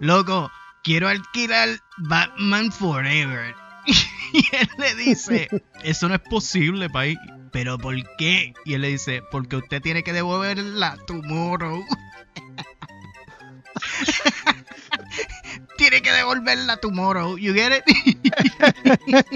loco, 0.00 0.50
quiero 0.82 1.08
alquilar 1.08 1.68
Batman 1.98 2.72
Forever. 2.72 3.54
Y 4.32 4.44
él 4.56 4.68
le 4.78 4.94
dice, 4.96 5.48
eso 5.84 6.08
no 6.08 6.16
es 6.16 6.20
posible, 6.20 6.90
país. 6.90 7.16
¿Pero 7.52 7.78
por 7.78 7.94
qué? 8.16 8.52
Y 8.64 8.74
él 8.74 8.80
le 8.80 8.88
dice, 8.88 9.22
porque 9.30 9.54
usted 9.54 9.80
tiene 9.80 10.02
que 10.02 10.12
devolverla 10.12 10.96
tomorrow. 11.06 11.84
que 16.02 16.12
devolverla 16.12 16.76
tomorrow. 16.78 17.36
You 17.36 17.52
get 17.54 17.72
it? 17.72 17.84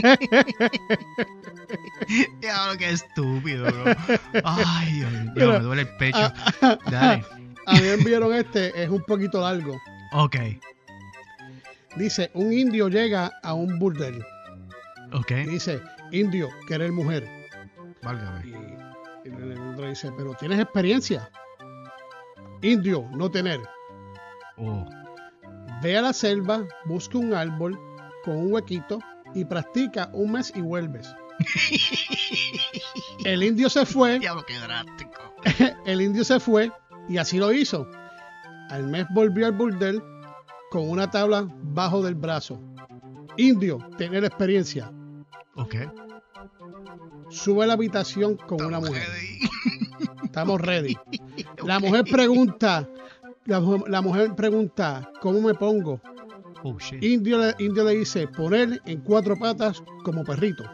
Ya, 2.40 2.76
qué 2.78 2.90
estúpido, 2.90 3.64
bro. 3.66 3.94
Ay, 4.44 4.92
Dios 4.92 5.12
mío, 5.12 5.32
Mira, 5.34 5.46
me 5.46 5.58
duele 5.60 5.82
el 5.82 5.96
pecho. 5.96 6.18
A, 6.62 6.78
Dale. 6.90 7.24
a 7.66 7.72
mí 7.74 7.80
me 7.80 7.92
enviaron 7.92 8.34
este, 8.34 8.82
es 8.82 8.88
un 8.88 9.02
poquito 9.02 9.40
largo. 9.40 9.76
Ok, 10.12 10.36
Dice, 11.96 12.30
un 12.34 12.52
indio 12.52 12.88
llega 12.88 13.30
a 13.42 13.54
un 13.54 13.78
burdel 13.78 14.24
ok. 15.12 15.32
dice, 15.48 15.82
indio, 16.12 16.48
querer 16.66 16.92
mujer. 16.92 17.28
Válgame. 18.02 18.46
Y, 18.46 19.28
y 19.28 19.32
el 19.32 19.58
otro 19.72 19.88
dice, 19.88 20.10
pero 20.16 20.34
¿tienes 20.34 20.60
experiencia? 20.60 21.28
Indio, 22.62 23.04
no 23.12 23.30
tener. 23.30 23.60
Oh. 24.56 24.86
Ve 25.82 25.96
a 25.96 26.02
la 26.02 26.12
selva, 26.12 26.64
busca 26.84 27.18
un 27.18 27.34
árbol 27.34 27.78
con 28.24 28.36
un 28.36 28.52
huequito 28.52 28.98
y 29.34 29.44
practica 29.44 30.10
un 30.12 30.32
mes 30.32 30.52
y 30.54 30.60
vuelves. 30.60 31.14
El 33.24 33.42
indio 33.42 33.70
se 33.70 33.86
fue, 33.86 34.18
Diablo, 34.18 34.44
qué 34.46 34.58
drástico. 34.58 35.28
el 35.86 36.00
indio 36.00 36.24
se 36.24 36.40
fue 36.40 36.72
y 37.08 37.18
así 37.18 37.38
lo 37.38 37.52
hizo. 37.52 37.88
Al 38.70 38.86
mes 38.86 39.06
volvió 39.10 39.46
al 39.46 39.52
burdel 39.52 40.02
con 40.70 40.88
una 40.88 41.10
tabla 41.10 41.46
bajo 41.62 42.02
del 42.02 42.14
brazo. 42.14 42.60
Indio, 43.36 43.78
tener 43.96 44.24
experiencia. 44.24 44.92
Ok. 45.54 45.76
Sube 47.30 47.64
a 47.64 47.66
la 47.66 47.74
habitación 47.74 48.36
con 48.36 48.64
una 48.64 48.80
mujer. 48.80 49.06
ready. 49.08 49.38
Estamos 50.24 50.60
ready. 50.60 50.96
La 51.64 51.78
mujer 51.78 52.04
pregunta, 52.04 52.88
la, 53.48 53.60
mu- 53.60 53.84
la 53.86 54.00
mujer 54.00 54.34
pregunta, 54.36 55.10
¿cómo 55.20 55.40
me 55.40 55.54
pongo? 55.54 56.00
Oh. 56.62 56.76
Indio 57.00 57.38
le, 57.38 57.54
indio 57.58 57.84
le 57.84 57.96
dice, 57.96 58.26
poner 58.28 58.80
en 58.84 59.00
cuatro 59.00 59.36
patas 59.36 59.82
como 60.04 60.24
perrito. 60.24 60.64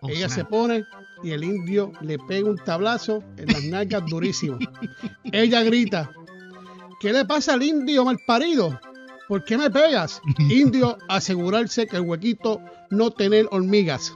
Oh, 0.00 0.08
Ella 0.08 0.28
se 0.28 0.44
pone 0.44 0.84
y 1.22 1.30
el 1.30 1.44
indio 1.44 1.92
le 2.00 2.18
pega 2.18 2.50
un 2.50 2.56
tablazo 2.58 3.22
en 3.36 3.46
las 3.46 3.64
nalgas 3.64 4.04
durísimo. 4.06 4.58
Ella 5.32 5.62
grita, 5.62 6.10
¿qué 7.00 7.12
le 7.12 7.24
pasa 7.24 7.54
al 7.54 7.62
indio 7.62 8.04
malparido? 8.04 8.78
¿Por 9.28 9.44
qué 9.44 9.56
me 9.56 9.70
pegas? 9.70 10.20
Indio 10.50 10.98
asegurarse 11.08 11.86
que 11.86 11.96
el 11.96 12.02
huequito 12.02 12.60
no 12.90 13.10
tener 13.12 13.46
hormigas. 13.50 14.12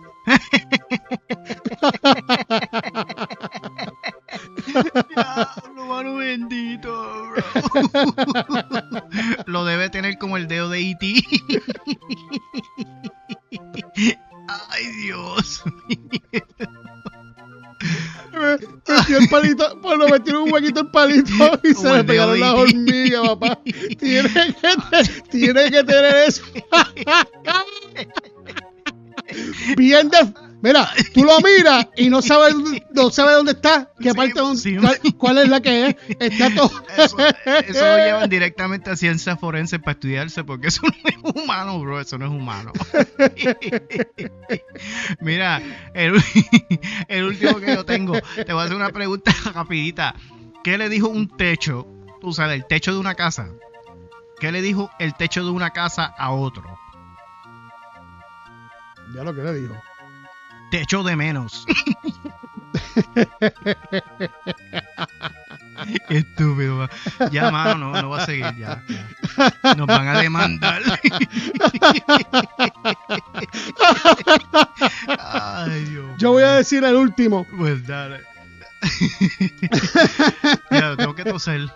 Diablo, 5.08 5.86
mano 5.86 6.16
bendito, 6.16 6.90
bro. 7.30 7.42
Lo 9.46 9.64
debe 9.64 9.88
tener 9.90 10.18
como 10.18 10.36
el 10.36 10.48
dedo 10.48 10.68
de 10.68 10.80
E 10.80 10.90
E.T. 10.90 11.14
Ay, 14.48 14.86
Dios. 15.02 15.62
Metió 18.88 19.18
el 19.18 19.28
palito, 19.28 19.80
pues 19.80 19.98
lo 19.98 20.08
metió 20.08 20.42
un 20.42 20.52
huequito 20.52 20.80
el 20.80 20.90
palito 20.90 21.32
y 21.62 21.74
se 21.74 21.92
le 21.92 22.02
pegaron 22.04 22.40
las 22.40 22.52
E.T.. 22.52 22.60
hormigas, 22.60 23.28
papá. 23.28 23.58
Tiene 23.98 24.28
que, 24.30 24.54
tiene 25.30 25.70
que 25.70 25.84
tener 25.84 26.16
eso. 26.26 26.42
Bien 29.76 30.08
de... 30.08 30.18
Mira, 30.62 30.88
tú 31.12 31.22
lo 31.22 31.38
miras 31.40 31.86
y 31.96 32.08
no 32.08 32.22
sabes, 32.22 32.54
no 32.92 33.10
sabes 33.10 33.36
dónde 33.36 33.52
está, 33.52 33.90
qué 34.00 34.10
Sí, 34.10 34.16
parte, 34.16 34.40
sí. 34.56 34.76
cuál, 34.76 34.98
cuál 35.18 35.38
es 35.38 35.48
la 35.50 35.60
que 35.60 35.88
es. 35.88 35.96
Está 36.18 36.52
todo. 36.54 36.72
Eso, 36.96 37.16
eso 37.68 37.84
lo 37.90 37.96
llevan 37.98 38.30
directamente 38.30 38.90
a 38.90 38.96
ciencias 38.96 39.38
forenses 39.38 39.80
para 39.80 39.92
estudiarse 39.92 40.44
porque 40.44 40.68
eso 40.68 40.80
no 40.82 41.10
es 41.10 41.16
humano, 41.42 41.78
bro. 41.78 42.00
Eso 42.00 42.16
no 42.16 42.24
es 42.24 42.30
humano. 42.32 42.72
Mira, 45.20 45.62
el, 45.94 46.14
el 47.08 47.24
último 47.24 47.60
que 47.60 47.74
yo 47.74 47.84
tengo, 47.84 48.14
te 48.34 48.52
voy 48.52 48.62
a 48.62 48.64
hacer 48.64 48.76
una 48.76 48.90
pregunta 48.90 49.32
rapidita. 49.52 50.14
¿Qué 50.64 50.78
le 50.78 50.88
dijo 50.88 51.08
un 51.08 51.28
techo, 51.36 51.86
tú 52.20 52.32
sabes, 52.32 52.56
el 52.56 52.66
techo 52.66 52.92
de 52.92 52.98
una 52.98 53.14
casa? 53.14 53.50
¿Qué 54.40 54.52
le 54.52 54.62
dijo 54.62 54.90
el 54.98 55.14
techo 55.14 55.44
de 55.44 55.50
una 55.50 55.70
casa 55.70 56.06
a 56.06 56.32
otro? 56.32 56.78
Ya 59.14 59.24
lo 59.24 59.34
que 59.34 59.42
le 59.42 59.54
dijo. 59.54 59.74
Techo 60.70 61.02
de 61.02 61.16
menos. 61.16 61.64
Qué 66.08 66.18
estúpido. 66.18 66.88
Ya, 67.30 67.50
mano, 67.50 67.92
no, 67.92 68.02
no 68.02 68.10
va 68.10 68.22
a 68.22 68.26
seguir 68.26 68.54
ya. 68.56 68.82
ya. 68.88 69.74
Nos 69.76 69.86
van 69.86 70.08
a 70.08 70.20
demandar. 70.20 70.82
Ay, 75.18 75.84
Dios. 75.84 76.06
Yo 76.18 76.32
voy 76.32 76.42
a 76.42 76.52
decir 76.52 76.82
el 76.84 76.96
último. 76.96 77.46
Pues 77.56 77.86
dale. 77.86 78.22
ya, 80.70 80.96
tengo 80.96 81.14
que 81.14 81.24
toser. 81.24 81.70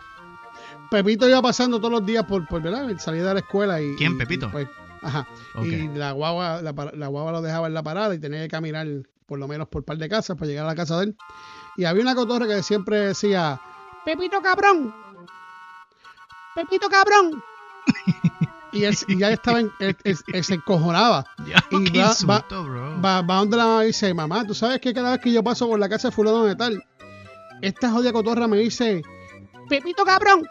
Pepito 0.90 1.28
iba 1.28 1.40
pasando 1.40 1.78
todos 1.78 1.92
los 1.92 2.06
días 2.06 2.24
por, 2.24 2.46
por 2.46 2.60
¿verdad? 2.60 2.88
salida 2.98 3.28
de 3.28 3.34
la 3.34 3.40
escuela 3.40 3.80
y. 3.80 3.94
¿Quién, 3.96 4.18
Pepito? 4.18 4.48
y, 4.48 4.50
pues, 4.50 4.68
ajá. 5.02 5.26
Y 5.62 5.88
la 5.88 6.12
guagua, 6.12 6.62
la, 6.62 6.72
la 6.94 7.06
guagua 7.08 7.32
lo 7.32 7.42
dejaba 7.42 7.66
en 7.66 7.74
la 7.74 7.82
parada 7.82 8.14
y 8.14 8.18
tenía 8.18 8.42
que 8.42 8.48
caminar 8.48 8.86
por 9.26 9.38
lo 9.38 9.46
menos 9.48 9.68
por 9.68 9.84
par 9.84 9.96
de 9.98 10.08
casas 10.08 10.36
para 10.36 10.48
llegar 10.48 10.64
a 10.64 10.68
la 10.68 10.74
casa 10.74 10.98
de 10.98 11.04
él. 11.04 11.16
Y 11.76 11.84
había 11.84 12.02
una 12.02 12.14
cotorra 12.14 12.46
que 12.46 12.62
siempre 12.62 12.98
decía, 12.98 13.60
Pepito 14.04 14.40
cabrón, 14.42 14.92
Pepito 16.54 16.88
cabrón. 16.88 17.42
y 18.72 18.84
él, 18.84 18.96
y 19.08 19.18
ya 19.18 19.30
estaba, 19.30 19.60
en, 19.60 19.70
él- 19.78 19.96
él- 20.04 20.18
él 20.32 20.44
se 20.44 20.54
encojonaba. 20.54 21.24
Ya, 21.46 21.64
Y 21.70 21.96
va- 21.98 22.06
insulto, 22.08 22.64
bro. 22.64 23.00
Va, 23.00 23.22
va 23.22 23.36
donde 23.36 23.56
la 23.56 23.66
mamá 23.66 23.82
dice, 23.82 24.12
mamá, 24.14 24.44
tú 24.46 24.54
sabes 24.54 24.80
que 24.80 24.92
cada 24.92 25.12
vez 25.12 25.20
que 25.20 25.32
yo 25.32 25.42
paso 25.42 25.68
por 25.68 25.78
la 25.78 25.88
casa 25.88 26.08
de 26.08 26.12
fulano 26.12 26.44
de 26.44 26.56
tal, 26.56 26.84
esta 27.62 27.90
jodida 27.90 28.12
cotorra 28.12 28.48
me 28.48 28.58
dice, 28.58 29.02
Pepito 29.68 30.04
cabrón. 30.04 30.44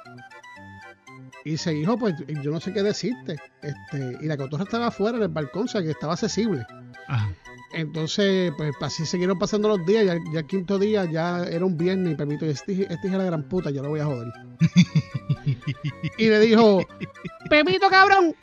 Y 1.45 1.51
dice, 1.51 1.73
hijo, 1.73 1.97
pues 1.97 2.15
yo 2.43 2.51
no 2.51 2.59
sé 2.59 2.73
qué 2.73 2.83
decirte. 2.83 3.37
Este, 3.61 4.17
y 4.21 4.25
la 4.25 4.35
cotorra 4.37 4.63
estaba 4.63 4.87
afuera 4.87 5.17
en 5.17 5.23
el 5.23 5.29
balcón, 5.29 5.63
o 5.65 5.67
sea 5.67 5.81
que 5.81 5.91
estaba 5.91 6.13
accesible. 6.13 6.65
Ajá. 7.07 7.31
Entonces, 7.73 8.51
pues 8.57 8.71
así 8.81 9.05
siguieron 9.05 9.37
pasando 9.37 9.69
los 9.69 9.85
días. 9.85 10.05
Ya, 10.05 10.17
ya 10.33 10.39
el 10.39 10.47
quinto 10.47 10.79
día 10.79 11.05
ya 11.05 11.43
era 11.43 11.63
un 11.65 11.77
viernes 11.77 12.13
y 12.13 12.15
Pepito, 12.15 12.45
este, 12.45 12.91
este 12.91 13.09
de 13.09 13.17
la 13.17 13.23
gran 13.23 13.43
puta, 13.47 13.69
yo 13.69 13.83
lo 13.83 13.89
voy 13.89 13.99
a 13.99 14.05
joder. 14.05 14.27
y 16.17 16.27
le 16.29 16.39
dijo, 16.39 16.81
Pepito 17.49 17.89
cabrón, 17.89 18.35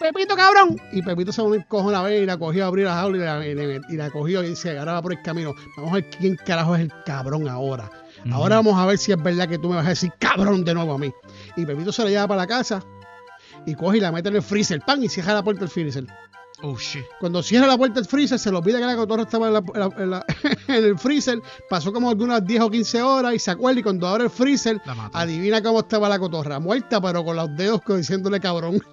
Pepito 0.00 0.34
cabrón. 0.36 0.80
Y 0.92 1.02
Pepito 1.02 1.32
se 1.32 1.42
cojo 1.68 1.88
una 1.88 2.02
vez 2.02 2.22
y 2.22 2.26
la 2.26 2.38
cogió 2.38 2.64
a 2.64 2.68
abrir 2.68 2.86
la 2.86 2.94
jaula 2.94 3.16
y 3.16 3.20
la, 3.20 3.46
y 3.46 3.54
le- 3.54 3.80
y 3.88 3.96
la 3.96 4.10
cogió 4.10 4.42
y 4.42 4.54
ahora 4.76 4.94
va 4.94 5.02
por 5.02 5.12
el 5.12 5.22
camino. 5.22 5.54
Vamos 5.76 5.92
a 5.92 5.94
ver 5.96 6.10
quién 6.10 6.36
carajo 6.36 6.74
es 6.74 6.82
el 6.82 6.92
cabrón 7.04 7.48
ahora. 7.48 7.90
Ahora 8.32 8.56
vamos 8.56 8.78
a 8.78 8.86
ver 8.86 8.98
si 8.98 9.12
es 9.12 9.22
verdad 9.22 9.48
que 9.48 9.58
tú 9.58 9.68
me 9.70 9.76
vas 9.76 9.86
a 9.86 9.90
decir 9.90 10.12
cabrón 10.18 10.64
de 10.64 10.74
nuevo 10.74 10.94
a 10.94 10.98
mí. 10.98 11.12
Y 11.56 11.64
Pepito 11.66 11.92
se 11.92 12.04
la 12.04 12.10
lleva 12.10 12.28
para 12.28 12.42
la 12.42 12.46
casa 12.46 12.82
y 13.66 13.74
coge 13.74 13.98
y 13.98 14.00
la 14.00 14.12
mete 14.12 14.28
en 14.28 14.36
el 14.36 14.42
freezer, 14.42 14.80
pan, 14.80 15.02
y 15.02 15.08
cierra 15.08 15.34
la 15.34 15.42
puerta 15.42 15.60
del 15.60 15.68
freezer. 15.70 16.06
Oh, 16.62 16.76
shit. 16.76 17.02
Cuando 17.18 17.42
cierra 17.42 17.66
la 17.66 17.78
puerta 17.78 17.94
del 18.00 18.04
freezer, 18.06 18.38
se 18.38 18.50
le 18.50 18.58
olvida 18.58 18.78
que 18.78 18.84
la 18.84 18.94
cotorra 18.94 19.22
estaba 19.22 19.46
en, 19.46 19.54
la- 19.54 19.62
en 19.74 19.80
la- 19.80 19.94
en 19.96 20.10
la- 20.10 20.26
en 20.68 20.84
el 20.84 20.98
freezer. 20.98 21.40
Pasó 21.70 21.90
como 21.90 22.10
algunas 22.10 22.44
10 22.44 22.60
o 22.62 22.70
15 22.70 23.00
horas 23.02 23.32
y 23.34 23.38
se 23.38 23.50
acuerda. 23.50 23.80
Y 23.80 23.82
cuando 23.82 24.06
abre 24.06 24.24
el 24.24 24.30
freezer, 24.30 24.78
adivina 25.14 25.62
cómo 25.62 25.80
estaba 25.80 26.06
la 26.10 26.18
cotorra. 26.18 26.60
Muerta, 26.60 27.00
pero 27.00 27.24
con 27.24 27.36
los 27.36 27.56
dedos 27.56 27.80
diciéndole 27.88 28.40
cabrón. 28.40 28.78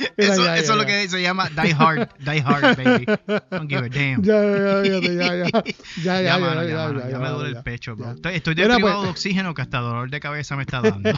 eso, 0.16 0.44
ya, 0.44 0.56
eso 0.56 0.66
ya, 0.68 0.72
es 0.74 0.78
lo 0.78 0.86
que 0.86 1.08
se 1.08 1.22
llama 1.22 1.48
Die 1.50 1.72
Hard. 1.72 2.08
Die 2.18 2.40
Hard, 2.42 2.76
baby. 2.84 3.06
Don't 3.50 3.68
give 3.68 3.84
a 3.84 3.88
damn. 3.88 4.22
Ya, 4.22 4.42
ya, 4.42 4.82
ya, 4.82 5.00
ya, 5.44 5.62
ya, 6.04 6.22
ya, 6.22 6.38
mano, 6.38 6.62
ya, 6.66 6.76
mano, 6.76 7.00
ya, 7.00 7.10
ya 7.10 7.18
me 7.18 7.28
duele 7.30 7.56
el 7.58 7.62
pecho, 7.62 7.96
bro. 7.96 8.12
Estoy, 8.12 8.34
estoy 8.36 8.54
Mira, 8.54 8.78
pues- 8.78 9.02
de 9.02 9.08
oxígeno 9.08 9.54
que 9.54 9.62
hasta 9.62 9.78
dolor 9.78 10.10
de 10.10 10.20
cabeza 10.20 10.56
me 10.56 10.62
está 10.62 10.80
dando. 10.80 11.10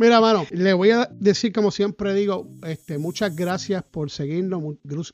Mira, 0.00 0.20
mano, 0.20 0.46
le 0.50 0.72
voy 0.72 0.90
a 0.90 1.08
decir, 1.12 1.52
como 1.52 1.70
siempre 1.70 2.14
digo, 2.14 2.48
este, 2.66 2.98
muchas 2.98 3.34
gracias 3.34 3.82
por 3.90 4.10
seguirnos, 4.10 4.62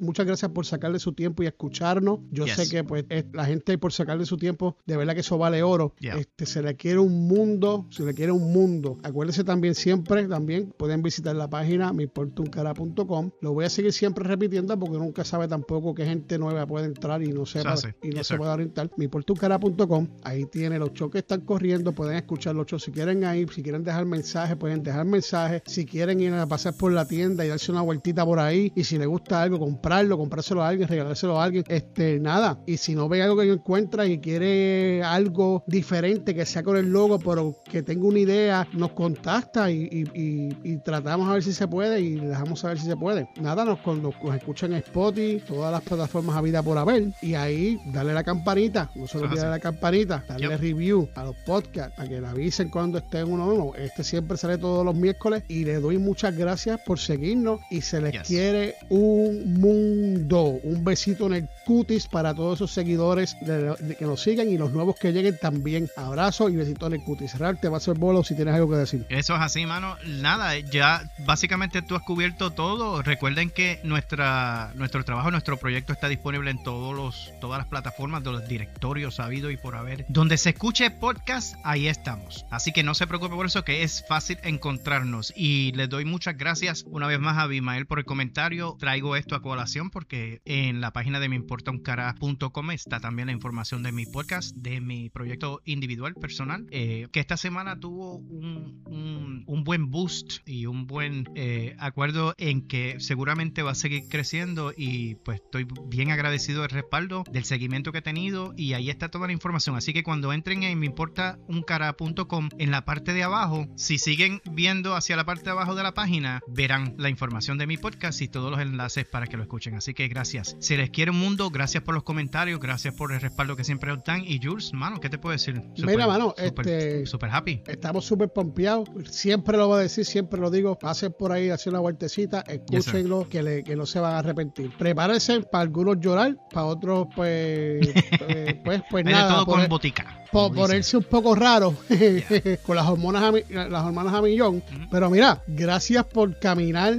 muchas 0.01 0.27
gracias 0.27 0.51
por 0.53 0.67
sacarle 0.67 0.99
su 0.99 1.13
tiempo 1.13 1.43
y 1.43 1.47
escucharnos. 1.47 2.21
Yo 2.31 2.45
Yes. 2.47 2.57
sé 2.57 2.69
que 2.69 2.85
pues 2.85 3.05
es- 3.09 3.25
la 3.33 3.45
gente 3.45 3.79
por 3.79 3.93
sacarle 3.93 4.27
su 4.27 4.37
tiempo, 4.37 4.77
de 4.87 4.97
verdad 4.97 5.15
que 5.15 5.21
eso 5.21 5.39
vale 5.39 5.63
oro. 5.63 5.95
Yeah. 6.01 6.17
Este, 6.17 6.47
se 6.47 6.63
le 6.63 6.77
quiere 6.77 6.99
un 6.99 7.27
mundo, 7.29 7.87
se 7.91 8.03
le 8.05 8.15
quiere 8.15 8.33
un 8.33 8.53
mundo. 8.53 8.99
Acuérdense 9.03 9.45
también 9.45 9.75
siempre, 9.75 10.27
también 10.29 10.73
pueden 10.77 11.03
visitar 11.03 11.35
la 11.37 11.42
página 11.49 11.93
miportuncara.com. 11.93 13.31
Lo 13.41 13.53
voy 13.53 13.65
a 13.65 13.71
seguir 13.71 13.93
siempre 13.93 14.25
repitiendo 14.25 14.79
porque 14.79 14.99
nunca 14.99 15.25
sabe 15.25 15.49
tampoco 15.49 15.95
qué 15.95 16.05
gente 16.05 16.39
nueva 16.39 16.67
puede 16.67 16.87
entrar 16.87 17.23
y 17.23 17.29
no 17.33 17.47
sepa 17.47 17.75
y 18.03 18.09
no 18.11 18.25
se 18.25 18.37
puede 18.37 18.51
orientar. 18.53 18.91
miportuncara.com, 18.97 20.09
ahí 20.23 20.45
tiene 20.47 20.79
los 20.79 20.93
shows 20.93 21.11
que 21.11 21.19
están 21.19 21.43
corriendo, 21.43 21.93
pueden 21.93 22.17
escuchar 22.17 22.55
los 22.55 22.67
shows 22.67 22.83
si 22.83 22.91
quieren 22.93 23.25
ahí, 23.25 23.47
si 23.53 23.63
quieren 23.63 23.85
dejar 23.85 24.05
mensajes, 24.07 24.57
pueden 24.57 24.83
dejar 24.83 25.05
mensajes, 25.05 25.63
si 25.67 25.85
quieren 25.85 26.21
ir 26.21 26.33
a 26.35 26.47
pasar 26.47 26.75
por 26.77 26.93
la 26.93 27.07
tienda 27.07 27.45
y 27.45 27.49
darse 27.49 27.73
una 27.73 27.83
vueltita 27.83 28.25
por 28.25 28.39
ahí 28.39 28.73
y 28.75 28.85
si 28.85 28.99
les 28.99 29.07
gusta 29.07 29.43
algo, 29.43 29.59
comprarlo, 29.59 30.17
comprárselo 30.19 30.63
a 30.63 30.69
alguien, 30.69 30.89
regalárselo 30.89 31.41
a 31.41 31.45
alguien, 31.45 31.65
este, 31.69 32.19
nada, 32.21 32.61
y 32.67 32.77
si 32.77 32.95
no 32.95 33.09
ve 33.09 33.23
algo 33.23 33.37
que 33.41 33.51
encuentra 33.53 34.07
y 34.07 34.19
quiere 34.19 35.03
algo 35.03 35.65
diferente 35.67 36.35
que 36.35 36.47
sea 36.47 36.63
con 36.63 36.77
el 36.77 36.91
logo, 36.91 37.19
pero 37.19 37.57
que 37.71 37.83
tenga 37.83 38.07
una 38.07 38.19
idea, 38.19 38.67
nos 38.73 38.93
contacta 38.93 39.71
y, 39.71 39.83
y- 39.91 40.21
y- 40.21 40.73
y 40.73 40.77
tratamos 40.83 41.22
a 41.29 41.33
ver 41.35 41.43
si 41.43 41.53
se 41.53 41.67
puede 41.69 42.01
y 42.01 42.17
le 42.17 42.29
dejamos 42.29 42.61
saber 42.61 42.79
si 42.79 42.87
se 42.87 42.97
puede. 42.97 43.29
Nada, 43.41 43.65
nos, 43.65 43.85
nos, 43.87 44.15
nos 44.23 44.35
escuchan 44.37 44.73
en 44.73 44.79
Spotify, 44.79 45.43
todas 45.47 45.73
las 45.73 45.83
plataformas 45.83 46.37
a 46.37 46.41
vida 46.41 46.63
por 46.63 46.79
haber 46.79 47.09
y 47.23 47.35
ahí 47.35 47.79
dale 47.87 48.13
la 48.15 48.25
campanita, 48.25 48.91
no 48.95 49.07
se 49.07 49.19
olvide 49.19 49.49
la 49.49 49.59
campanita, 49.61 50.25
darle 50.29 50.49
Yep. 50.49 50.61
review 50.61 51.09
a 51.15 51.25
los 51.25 51.37
podcasts 51.47 51.95
para 51.97 52.09
que 52.09 52.21
le 52.21 52.27
avisen 52.27 52.69
cuando 52.69 52.99
esté 52.99 53.23
uno 53.25 53.47
nuevo. 53.47 53.75
Este 53.77 54.05
siempre 54.05 54.37
sale 54.37 54.59
todos 54.59 54.85
los 54.85 54.95
miércoles 54.95 55.43
y 55.49 55.65
le 55.65 55.81
doy 55.81 55.99
muchas 55.99 56.37
gracias 56.37 56.81
por 56.85 56.99
seguirnos 56.99 57.61
y 57.71 57.81
se 57.81 58.01
les 58.01 58.13
Yes. 58.13 58.23
quiere 58.29 58.75
un 58.89 59.61
mundo. 59.61 60.59
Un 60.63 60.85
besito 60.85 61.27
en 61.27 61.35
el 61.35 61.49
cutis 61.67 62.07
para 62.07 62.35
todos 62.35 62.59
esos 62.59 62.71
seguidores 62.73 63.37
de- 63.41 63.75
de 63.79 63.97
que 63.97 64.05
nos 64.05 64.23
sigan 64.23 64.49
y 64.49 64.59
los 64.59 64.73
nuevos 64.73 64.97
que 64.97 65.13
lleguen 65.13 65.39
también. 65.41 65.89
Abrazo 65.97 66.49
y 66.49 66.57
besito 66.57 66.87
en 66.87 66.95
el 66.95 67.03
cutis. 67.05 67.39
Real, 67.39 67.59
te 67.61 67.69
va 67.69 67.77
a 67.77 67.79
hacer 67.79 67.95
bolo 67.99 68.23
si 68.25 68.35
tienes 68.35 68.55
algo 68.55 68.69
que 68.71 68.77
decir. 68.77 69.07
Eso 69.09 69.35
es 69.35 69.41
así, 69.41 69.65
mano. 69.67 69.97
Nada, 70.21 70.59
ya 70.59 71.03
básicamente 71.27 71.83
tú 71.83 71.95
has 71.97 72.03
cubierto 72.03 72.51
todo. 72.51 73.03
Recuerden 73.03 73.51
que 73.51 73.81
nuestra, 73.85 74.73
nuestro 74.75 75.05
trabajo, 75.05 75.31
nuestro 75.31 75.57
proyecto 75.57 75.93
está 75.93 76.09
disponible 76.09 76.51
en 76.51 76.63
todos 76.63 76.95
los, 76.95 77.33
todas 77.41 77.59
las 77.59 77.67
plataformas 77.69 78.23
de 78.25 78.33
los 78.33 78.49
directorios 78.49 79.17
sabidos 79.17 79.53
y 79.53 79.57
por 79.57 79.77
haber. 79.77 80.05
Donde 80.09 80.37
se 80.39 80.51
escuche 80.51 80.91
podcast, 80.91 81.55
ahí 81.65 81.87
estamos. 81.89 82.45
Así 82.51 82.73
que 82.73 82.83
no 82.83 82.95
se 82.95 83.07
preocupe 83.07 83.35
por 83.35 83.47
eso, 83.47 83.65
que 83.65 83.83
es 83.83 84.05
fácil 84.09 84.39
encontrarnos. 84.43 85.33
Y 85.37 85.73
les 85.73 85.89
doy 85.89 86.05
muchas 86.05 86.37
gracias 86.37 86.85
una 86.89 87.07
vez 87.07 87.21
más 87.21 87.37
a 87.39 87.43
Abimael 87.43 87.87
por 87.87 87.99
el 87.99 88.05
comentario. 88.05 88.77
Traigo 88.79 89.17
esto 89.17 89.35
a 89.35 89.43
colación 89.43 89.91
porque 89.91 90.41
en 90.45 90.81
la 90.81 90.93
página 90.93 91.21
de 91.21 91.29
meimportauncara.com 91.29 92.71
está 92.71 93.01
también 93.01 93.27
la 93.27 93.33
información 93.33 93.83
de 93.83 93.93
mi 93.93 94.07
podcast, 94.07 94.55
de 94.57 94.81
mi 94.81 95.11
proyecto 95.11 95.61
individual 95.65 96.15
personal, 96.15 96.67
eh, 96.71 97.09
que 97.13 97.21
esta 97.21 97.37
semana 97.37 97.79
tuvo 97.79 98.17
un- 98.17 99.45
un 99.47 99.65
buen 99.65 99.91
boost 99.91 100.47
y 100.47 100.67
un 100.67 100.87
buen 100.87 101.02
eh, 101.35 101.75
acuerdo 101.79 102.35
en 102.39 102.67
que 102.67 102.97
seguramente 103.01 103.63
va 103.63 103.73
a 103.73 103.75
seguir 103.75 104.05
creciendo 104.09 104.73
y 104.77 105.17
pues 105.17 105.41
estoy 105.43 105.67
bien 105.87 106.11
agradecido 106.11 106.63
del 106.63 106.71
respaldo, 106.71 107.25
del 107.31 107.45
seguimiento 107.45 107.93
que 107.93 107.99
he 107.99 108.03
tenido 108.03 108.53
y 108.57 108.75
ahí 108.75 108.91
está 108.91 109.09
toda 109.11 109.27
la 109.27 109.33
información. 109.33 109.77
Así 109.77 109.93
que 109.93 110.03
cuando 110.03 110.33
entren 110.33 110.63
en 110.63 110.79
meimportauncara.com, 110.79 112.49
en 112.59 112.71
la 112.71 112.85
parte 112.85 113.13
de 113.13 113.23
abajo, 113.23 113.67
si 113.77 113.99
siguen 113.99 114.41
viendo 114.51 114.95
hacia 114.95 115.17
la 115.17 115.25
parte 115.25 115.45
de 115.45 115.51
abajo 115.51 115.75
de 115.75 115.83
la 115.83 115.95
página, 115.95 116.41
verán 116.49 116.95
la 116.99 117.09
información 117.09 117.59
de 117.59 117.67
mi 117.67 117.77
podcast 117.77 118.21
y 118.23 118.29
todos 118.29 118.51
los 118.51 118.61
enlaces 118.61 119.05
para 119.07 119.27
que 119.27 119.37
lo 119.37 119.43
escuchen. 119.43 119.75
Así 119.75 119.95
que 119.95 120.09
gracias. 120.09 120.57
Se 120.61 120.77
les 120.77 120.91
quiere 120.91 121.11
un 121.11 121.19
mundo, 121.19 121.51
gracias 121.51 121.83
por 121.83 121.95
los 121.95 122.03
comentarios, 122.03 122.61
gracias 122.61 122.95
por 122.95 123.13
el 123.13 123.21
respaldo 123.21 123.57
que 123.57 123.65
siempre 123.65 123.91
nos 123.91 124.05
dan. 124.05 124.25
Y 124.25 124.41
Jules, 124.43 124.73
mano, 124.73 125.01
¿qué 125.01 125.09
te 125.09 125.19
puedo 125.19 125.33
decir? 125.33 125.61
Mira, 125.79 126.07
mano, 126.07 126.35
super, 126.37 126.67
este- 126.69 127.07
super 127.07 127.31
happy. 127.31 127.63
Estamos 127.67 128.05
súper 128.05 128.29
pompeados. 128.33 128.89
Siempre 129.11 129.57
lo 129.57 129.69
voy 129.69 129.79
a 129.79 129.83
decir, 129.83 130.05
siempre 130.05 130.41
lo 130.41 130.51
digo. 130.51 130.79
Pasen 130.93 131.15
por 131.19 131.33
ahí, 131.33 131.49
hacer 131.49 131.73
una 131.73 131.81
vueltecita, 131.81 132.45
escúchenlo, 132.47 133.27
que, 133.27 133.43
le- 133.43 133.65
que 133.65 133.75
no 133.77 133.87
se 133.87 133.99
van 133.99 134.13
a 134.15 134.19
arrepentir. 134.19 134.77
Prepárense 134.77 135.41
para 135.41 135.63
algunos 135.63 135.99
llorar, 136.01 136.37
para 136.53 136.67
otros, 136.67 137.07
pues, 137.17 137.81
eh, 138.29 138.61
pues, 138.63 138.83
pues 138.91 139.03
nada. 139.07 139.37
todo 139.37 139.47
poner- 139.47 139.63
con 139.69 139.71
botica. 139.71 140.23
po- 140.31 140.53
ponerse 140.53 140.99
un 140.99 141.05
poco 141.05 141.35
raro 141.35 141.75
con 142.67 142.77
las 142.77 142.87
hormonas 142.87 143.23
a, 143.23 143.33
las 143.71 143.85
hormonas 143.85 144.13
a 144.13 144.21
millón. 144.21 144.57
Ujú. 144.57 144.89
Pero 144.91 145.09
mira, 145.09 145.43
gracias 145.47 146.05
por 146.05 146.39
caminar 146.39 146.99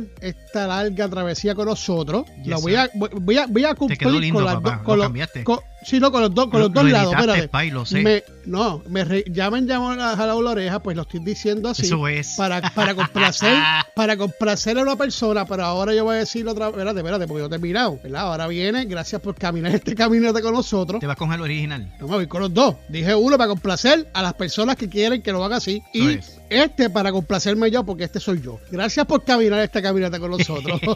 esta 0.53 0.67
larga 0.67 1.09
travesía 1.09 1.55
con 1.55 1.65
nosotros. 1.65 2.25
Yes, 2.37 2.47
lo 2.47 2.61
voy 2.61 2.75
a, 2.75 2.87
voy 2.93 3.37
a, 3.37 3.47
voy 3.47 3.65
a 3.65 3.73
cumplir 3.73 4.11
lindo, 4.21 4.35
con 4.37 4.45
las 4.45 4.55
papá. 4.55 4.69
dos. 4.69 4.77
lo 4.77 4.83
Con 4.83 4.97
los, 4.99 5.05
cambiaste. 5.07 5.43
con- 5.43 5.59
sí, 5.83 5.99
no, 5.99 6.11
con 6.11 6.21
los 6.21 6.33
dos, 6.35 6.45
con 6.51 6.59
Lo- 6.59 6.67
los 6.67 6.73
dos 6.73 6.83
lo 6.83 6.89
lados. 6.91 7.13
editaste, 7.15 7.71
lo 7.71 7.85
sé. 7.87 8.01
Me- 8.03 8.23
no, 8.45 8.83
me 8.87 9.03
re- 9.03 9.23
ya 9.31 9.49
me 9.49 9.57
han 9.57 9.67
llamado 9.67 9.99
a 10.03 10.25
la 10.27 10.35
oreja, 10.35 10.79
pues 10.83 10.95
lo 10.95 11.01
estoy 11.01 11.21
diciendo 11.21 11.69
así. 11.69 11.87
Eso 11.87 12.07
es. 12.07 12.35
Para, 12.37 12.61
para 12.69 12.93
complacer, 12.93 13.57
para 13.95 14.15
complacer 14.15 14.77
a 14.77 14.83
una 14.83 14.95
persona, 14.95 15.43
pero 15.45 15.63
ahora 15.65 15.93
yo 15.95 16.03
voy 16.03 16.17
a 16.17 16.19
decirlo 16.19 16.51
otra 16.51 16.67
vez, 16.67 16.75
espérate, 16.75 16.99
espérate, 16.99 17.27
porque 17.27 17.41
yo 17.41 17.49
te 17.49 17.55
he 17.55 17.59
mirado, 17.59 17.99
¿verdad? 18.03 18.21
Ahora 18.21 18.45
viene, 18.47 18.85
gracias 18.85 19.19
por 19.21 19.33
caminar 19.33 19.73
este 19.73 19.95
caminete 19.95 20.39
con 20.41 20.53
nosotros. 20.53 20.99
Te 20.99 21.07
vas 21.07 21.17
con 21.17 21.33
el 21.33 21.41
original. 21.41 21.91
No 21.99 22.07
me 22.07 22.13
voy 22.15 22.27
con 22.27 22.41
los 22.41 22.53
dos. 22.53 22.75
Dije 22.89 23.15
uno 23.15 23.37
para 23.39 23.47
complacer 23.49 24.07
a 24.13 24.21
las 24.21 24.35
personas 24.35 24.75
que 24.75 24.87
quieren 24.87 25.23
que 25.23 25.31
lo 25.31 25.43
haga 25.43 25.55
así. 25.57 25.81
Eso 25.93 26.11
y 26.11 26.13
es. 26.13 26.39
Este 26.53 26.89
para 26.89 27.11
complacerme 27.11 27.69
yo, 27.71 27.83
porque 27.85 28.03
este 28.05 28.19
soy 28.19 28.41
yo. 28.41 28.59
Gracias 28.71 29.05
por 29.05 29.23
caminar 29.23 29.59
esta 29.59 29.81
caminata 29.81 30.19
con 30.19 30.31
nosotros. 30.31 30.79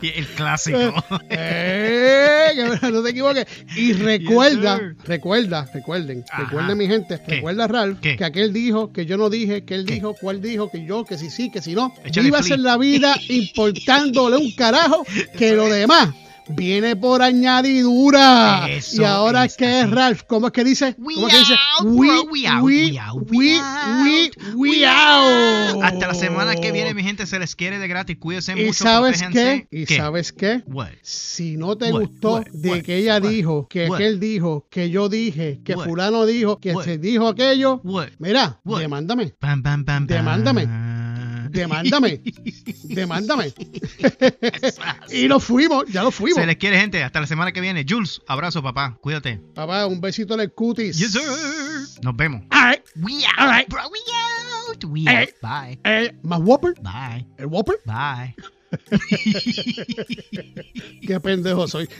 Y 0.00 0.08
el 0.18 0.26
clásico. 0.26 0.78
¡Eh! 1.30 2.48
no 2.92 3.02
te 3.02 3.10
equivoques. 3.10 3.46
Y 3.76 3.94
recuerda, 3.94 4.80
recuerda, 5.04 5.68
recuerden, 5.72 6.24
Ajá. 6.30 6.44
recuerden 6.44 6.78
mi 6.78 6.86
gente, 6.86 7.20
¿Qué? 7.26 7.36
recuerda 7.36 7.66
Ralph, 7.68 7.98
¿Qué? 8.00 8.16
que 8.16 8.24
aquel 8.24 8.52
dijo, 8.52 8.92
que 8.92 9.06
yo 9.06 9.16
no 9.16 9.30
dije, 9.30 9.64
que 9.64 9.74
él 9.74 9.86
¿Qué? 9.86 9.94
dijo, 9.94 10.14
cuál 10.20 10.40
dijo, 10.42 10.70
que 10.70 10.84
yo, 10.84 11.04
que 11.04 11.16
si 11.18 11.30
sí, 11.30 11.50
que 11.50 11.62
si 11.62 11.74
no. 11.74 11.94
Échale 12.04 12.26
Vivas 12.26 12.44
flea. 12.46 12.56
en 12.56 12.62
la 12.64 12.76
vida 12.76 13.16
importándole 13.28 14.36
un 14.36 14.52
carajo 14.52 15.04
que 15.36 15.52
lo 15.52 15.68
demás 15.68 16.10
viene 16.48 16.96
por 16.96 17.22
añadidura. 17.22 18.66
Eso 18.68 19.02
y 19.02 19.04
ahora 19.04 19.44
es 19.44 19.56
que 19.56 19.80
es. 19.80 19.90
Ralph, 19.90 20.22
¿cómo 20.26 20.48
es 20.48 20.52
que 20.52 20.64
dice? 20.64 20.94
We 20.98 21.14
¿Cómo 21.14 21.28
es 21.28 21.34
que 21.34 21.38
dice? 21.40 21.54
out, 21.78 21.88
bro, 21.88 22.22
we 22.30 22.46
out, 22.46 22.62
we 22.62 22.98
out, 22.98 23.30
we 23.30 23.38
we, 23.38 23.58
out, 23.58 24.02
we, 24.02 24.30
we 24.54 24.70
we 24.80 24.86
out. 24.86 25.82
Hasta 25.82 26.08
la 26.08 26.14
semana 26.14 26.54
que 26.56 26.72
viene, 26.72 26.94
mi 26.94 27.02
gente, 27.02 27.26
se 27.26 27.38
les 27.38 27.54
quiere 27.56 27.78
de 27.78 27.88
gratis. 27.88 28.16
Cuídense 28.18 28.52
¿Y 28.52 28.66
mucho, 28.66 28.84
sabes 28.84 29.22
qué? 29.32 29.66
¿Y 29.70 29.84
¿Qué? 29.86 29.96
sabes 29.96 30.32
qué? 30.32 30.62
What? 30.66 30.88
Si 31.02 31.56
no 31.56 31.76
te 31.76 31.92
What? 31.92 32.00
gustó 32.00 32.32
What? 32.34 32.46
de 32.52 32.70
What? 32.70 32.82
que 32.82 32.96
ella 32.98 33.14
What? 33.20 33.28
dijo, 33.30 33.68
que 33.68 33.86
aquel 33.86 34.20
dijo, 34.20 34.66
que 34.70 34.90
yo 34.90 35.08
dije, 35.08 35.60
que 35.64 35.74
What? 35.74 35.86
fulano 35.86 36.26
dijo, 36.26 36.58
que 36.58 36.72
What? 36.74 36.84
se 36.84 36.98
dijo 36.98 37.28
aquello, 37.28 37.80
What? 37.84 38.08
mira, 38.18 38.60
What? 38.64 38.80
demándame, 38.80 39.34
pam, 39.38 39.62
pam, 39.62 39.84
pam. 39.84 40.06
Demándame. 40.06 40.66
Demándame, 41.52 42.20
demándame. 42.84 43.52
y 45.10 45.28
lo 45.28 45.38
fuimos, 45.40 45.84
ya 45.86 46.02
lo 46.02 46.10
fuimos. 46.10 46.40
Se 46.40 46.46
les 46.46 46.56
quiere, 46.56 46.78
gente. 46.78 47.02
Hasta 47.02 47.20
la 47.20 47.26
semana 47.26 47.52
que 47.52 47.60
viene. 47.60 47.84
Jules, 47.88 48.20
abrazo, 48.26 48.62
papá. 48.62 48.96
Cuídate. 49.00 49.40
Papá, 49.54 49.86
un 49.86 50.00
besito 50.00 50.34
en 50.34 50.40
el 50.40 50.52
cutis. 50.52 50.98
Yes, 50.98 51.12
sir. 51.12 51.22
Nos 52.02 52.16
vemos. 52.16 52.42
All 52.50 52.70
right. 52.70 52.82
We 52.96 53.24
out, 53.24 53.38
All 53.38 53.48
right. 53.48 53.68
bro. 53.68 53.82
We 53.90 53.98
out. 54.70 54.84
We 54.84 55.06
All 55.08 55.16
out. 55.16 55.28
Bye. 55.42 55.78
Eh, 55.84 56.12
¿Más 56.22 56.40
Whopper? 56.40 56.74
Bye. 56.82 57.26
¿El 57.38 57.46
Whopper? 57.46 57.76
Bye. 57.84 58.34
Qué 61.06 61.20
pendejo 61.20 61.68
soy. 61.68 61.86